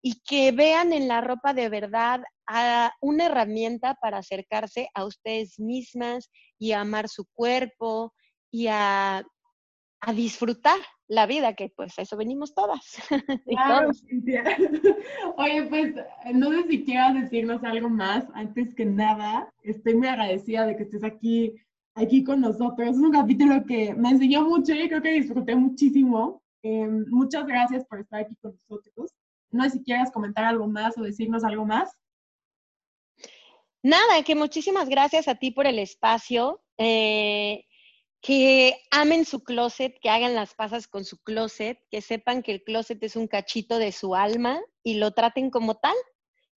y 0.01 0.21
que 0.21 0.51
vean 0.51 0.93
en 0.93 1.07
la 1.07 1.21
ropa 1.21 1.53
de 1.53 1.69
verdad 1.69 2.21
a 2.47 2.91
una 3.01 3.25
herramienta 3.25 3.95
para 4.01 4.19
acercarse 4.19 4.89
a 4.93 5.05
ustedes 5.05 5.59
mismas 5.59 6.29
y 6.57 6.71
a 6.71 6.81
amar 6.81 7.09
su 7.09 7.25
cuerpo 7.33 8.13
y 8.51 8.67
a, 8.67 9.23
a 10.01 10.13
disfrutar 10.13 10.79
la 11.07 11.25
vida, 11.25 11.53
que 11.53 11.71
pues 11.75 11.93
eso 11.97 12.17
venimos 12.17 12.53
todas. 12.53 12.97
Claro, 13.45 13.91
Oye, 15.37 15.63
pues 15.63 15.95
no 16.33 16.51
sé 16.51 16.67
si 16.69 16.83
quieras 16.85 17.15
decirnos 17.15 17.63
algo 17.63 17.89
más. 17.89 18.25
Antes 18.33 18.73
que 18.75 18.85
nada, 18.85 19.51
estoy 19.63 19.95
muy 19.95 20.07
agradecida 20.07 20.65
de 20.65 20.77
que 20.77 20.83
estés 20.83 21.03
aquí 21.03 21.55
aquí 21.95 22.23
con 22.23 22.41
nosotros. 22.41 22.89
Es 22.89 22.97
un 22.97 23.11
capítulo 23.11 23.65
que 23.65 23.93
me 23.93 24.11
enseñó 24.11 24.47
mucho 24.47 24.73
y 24.73 24.87
creo 24.87 25.01
que 25.01 25.11
disfruté 25.11 25.55
muchísimo. 25.55 26.41
Eh, 26.63 26.87
muchas 27.07 27.45
gracias 27.45 27.85
por 27.85 27.99
estar 27.99 28.21
aquí 28.21 28.35
con 28.41 28.53
nosotros. 28.53 29.11
No 29.51 29.63
sé 29.63 29.71
si 29.71 29.83
quieras 29.83 30.11
comentar 30.11 30.43
algo 30.43 30.67
más 30.67 30.97
o 30.97 31.01
decirnos 31.01 31.43
algo 31.43 31.65
más. 31.65 31.91
Nada, 33.81 34.23
que 34.23 34.35
muchísimas 34.35 34.89
gracias 34.89 35.27
a 35.27 35.35
ti 35.35 35.51
por 35.51 35.65
el 35.65 35.79
espacio. 35.79 36.61
Eh, 36.77 37.65
que 38.21 38.75
amen 38.91 39.25
su 39.25 39.43
closet, 39.43 39.97
que 40.01 40.09
hagan 40.09 40.35
las 40.35 40.53
pasas 40.53 40.87
con 40.87 41.05
su 41.05 41.17
closet, 41.19 41.79
que 41.89 42.01
sepan 42.01 42.43
que 42.43 42.51
el 42.51 42.63
closet 42.63 43.01
es 43.03 43.15
un 43.15 43.27
cachito 43.27 43.77
de 43.77 43.91
su 43.91 44.13
alma 44.13 44.59
y 44.83 44.95
lo 44.95 45.11
traten 45.11 45.49
como 45.49 45.75
tal. 45.75 45.95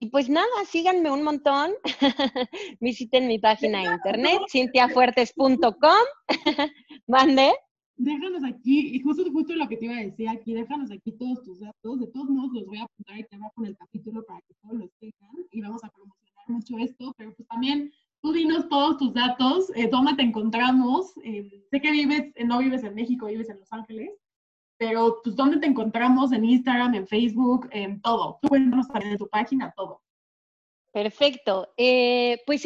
Y 0.00 0.10
pues 0.10 0.28
nada, 0.28 0.48
síganme 0.66 1.12
un 1.12 1.22
montón. 1.22 1.74
Visiten 2.80 3.28
mi 3.28 3.38
página 3.38 3.82
de 3.82 3.94
internet, 3.94 4.40
cintiafuertes.com. 4.50 6.04
Mande. 7.06 7.52
Déjanos 7.96 8.42
aquí, 8.44 8.94
y 8.94 9.00
justo, 9.00 9.30
justo 9.30 9.54
lo 9.54 9.68
que 9.68 9.76
te 9.76 9.84
iba 9.84 9.96
a 9.96 10.02
decir 10.02 10.28
aquí, 10.28 10.54
déjanos 10.54 10.90
aquí 10.90 11.12
todos 11.12 11.42
tus 11.42 11.60
datos. 11.60 12.00
De 12.00 12.06
todos 12.06 12.28
modos, 12.30 12.52
los 12.52 12.66
voy 12.66 12.78
a 12.78 12.84
apuntar 12.84 13.16
aquí 13.16 13.34
abajo 13.34 13.54
en 13.58 13.66
el 13.66 13.76
capítulo 13.76 14.24
para 14.24 14.40
que 14.40 14.54
todos 14.62 14.78
los 14.78 14.90
tengan 14.98 15.46
y 15.50 15.60
vamos 15.60 15.84
a 15.84 15.90
promocionar 15.90 16.44
mucho 16.48 16.78
esto, 16.78 17.14
pero 17.16 17.34
pues 17.34 17.46
también 17.48 17.92
tú 18.20 18.32
dinos 18.32 18.68
todos 18.68 18.96
tus 18.98 19.12
datos, 19.12 19.70
eh, 19.76 19.88
dónde 19.90 20.14
te 20.14 20.22
encontramos. 20.22 21.12
Eh, 21.22 21.64
sé 21.70 21.80
que 21.80 21.90
vives, 21.92 22.32
no 22.44 22.58
vives 22.58 22.82
en 22.84 22.94
México, 22.94 23.26
vives 23.26 23.48
en 23.50 23.60
Los 23.60 23.72
Ángeles 23.72 24.10
pero 24.82 25.20
pues 25.22 25.36
¿dónde 25.36 25.58
te 25.58 25.66
encontramos? 25.68 26.32
En 26.32 26.44
Instagram, 26.44 26.96
en 26.96 27.06
Facebook, 27.06 27.68
en 27.70 28.00
todo. 28.02 28.40
Tú 28.42 28.48
cuéntanos 28.48 28.88
también 28.88 29.12
en 29.12 29.18
tu 29.18 29.28
página, 29.28 29.72
todo. 29.76 30.02
Perfecto. 30.92 31.72
Eh, 31.78 32.42
pues 32.44 32.64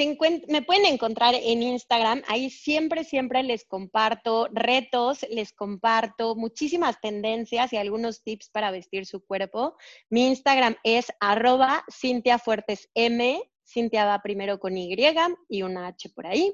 me 0.48 0.62
pueden 0.62 0.84
encontrar 0.86 1.36
en 1.36 1.62
Instagram. 1.62 2.22
Ahí 2.26 2.50
siempre, 2.50 3.04
siempre 3.04 3.44
les 3.44 3.64
comparto 3.64 4.48
retos, 4.52 5.24
les 5.30 5.52
comparto 5.52 6.34
muchísimas 6.34 7.00
tendencias 7.00 7.72
y 7.72 7.76
algunos 7.76 8.24
tips 8.24 8.50
para 8.50 8.72
vestir 8.72 9.06
su 9.06 9.24
cuerpo. 9.24 9.76
Mi 10.10 10.26
Instagram 10.26 10.74
es 10.82 11.06
arroba 11.20 11.84
Cintia 11.88 12.40
Fuertes 12.40 12.90
M. 12.94 13.40
Cintia 13.64 14.04
va 14.04 14.20
primero 14.22 14.58
con 14.58 14.76
Y 14.76 14.96
y 15.48 15.62
una 15.62 15.86
H 15.86 16.08
por 16.10 16.26
ahí. 16.26 16.52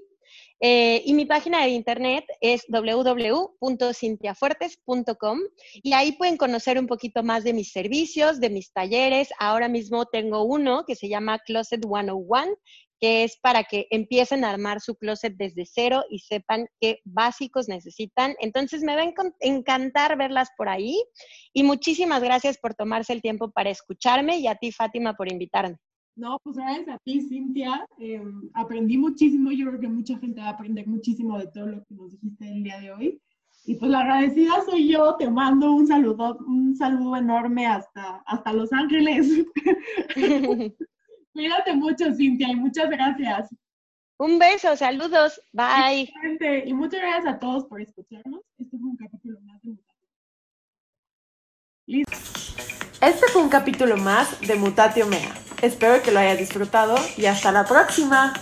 Eh, 0.60 1.02
y 1.04 1.14
mi 1.14 1.26
página 1.26 1.62
de 1.62 1.70
internet 1.70 2.24
es 2.40 2.62
www.cintiafuertes.com 2.68 5.40
y 5.82 5.92
ahí 5.92 6.12
pueden 6.12 6.36
conocer 6.36 6.78
un 6.78 6.86
poquito 6.86 7.24
más 7.24 7.42
de 7.42 7.52
mis 7.52 7.72
servicios, 7.72 8.38
de 8.38 8.50
mis 8.50 8.72
talleres. 8.72 9.30
Ahora 9.40 9.66
mismo 9.68 10.06
tengo 10.06 10.44
uno 10.44 10.84
que 10.86 10.94
se 10.94 11.08
llama 11.08 11.40
Closet 11.40 11.84
101, 11.84 12.54
que 13.00 13.24
es 13.24 13.36
para 13.42 13.64
que 13.64 13.88
empiecen 13.90 14.44
a 14.44 14.50
armar 14.50 14.80
su 14.80 14.94
closet 14.94 15.34
desde 15.36 15.64
cero 15.66 16.04
y 16.08 16.20
sepan 16.20 16.68
qué 16.80 17.00
básicos 17.04 17.68
necesitan. 17.68 18.36
Entonces 18.38 18.84
me 18.84 18.94
va 18.94 19.02
a 19.02 19.12
encantar 19.40 20.16
verlas 20.16 20.50
por 20.56 20.68
ahí 20.68 21.02
y 21.52 21.64
muchísimas 21.64 22.22
gracias 22.22 22.58
por 22.58 22.74
tomarse 22.74 23.12
el 23.12 23.20
tiempo 23.20 23.50
para 23.50 23.70
escucharme 23.70 24.38
y 24.38 24.46
a 24.46 24.54
ti, 24.54 24.70
Fátima, 24.70 25.14
por 25.14 25.32
invitarme. 25.32 25.78
No, 26.14 26.38
pues 26.42 26.56
gracias 26.56 26.88
a 26.88 26.98
ti, 26.98 27.20
Cintia. 27.22 27.86
Em, 27.98 28.50
aprendí 28.54 28.98
muchísimo. 28.98 29.50
Yo 29.50 29.66
creo 29.68 29.80
que 29.80 29.88
mucha 29.88 30.18
gente 30.18 30.40
va 30.40 30.48
a 30.48 30.50
aprender 30.50 30.86
muchísimo 30.86 31.38
de 31.38 31.46
todo 31.48 31.66
lo 31.66 31.84
que 31.84 31.94
nos 31.94 32.12
dijiste 32.12 32.48
el 32.48 32.62
día 32.62 32.80
de 32.80 32.92
hoy. 32.92 33.22
Y 33.64 33.76
pues 33.76 33.90
la 33.90 34.00
agradecida 34.00 34.62
soy 34.64 34.88
yo. 34.88 35.16
Te 35.16 35.30
mando 35.30 35.72
un 35.72 35.86
saludo, 35.86 36.38
un 36.46 36.76
saludo 36.76 37.16
enorme 37.16 37.66
hasta, 37.66 38.22
hasta 38.26 38.52
Los 38.52 38.72
Ángeles. 38.72 39.44
Cuídate 41.32 41.74
mucho, 41.74 42.12
Cintia, 42.14 42.48
y 42.50 42.56
muchas 42.56 42.90
gracias. 42.90 43.48
Un 44.18 44.38
beso, 44.38 44.76
saludos, 44.76 45.40
bye. 45.52 46.12
Y 46.64 46.74
muchas 46.74 47.00
gracias 47.00 47.34
a 47.34 47.38
todos 47.38 47.64
por 47.64 47.80
escucharnos. 47.80 48.42
Este 48.58 48.78
fue 48.78 48.88
un 48.88 48.96
capítulo 48.96 49.40
más 49.40 49.60
de 49.62 49.76
Listo. 51.86 52.16
Este 53.00 53.26
fue 53.32 53.42
un 53.42 53.48
capítulo 53.48 53.96
más 53.96 54.40
de 54.40 54.54
Mutatio 54.54 55.06
Mea. 55.06 55.34
Espero 55.62 56.02
que 56.02 56.10
lo 56.10 56.18
hayas 56.18 56.38
disfrutado 56.38 56.96
y 57.16 57.26
hasta 57.26 57.52
la 57.52 57.64
próxima. 57.64 58.34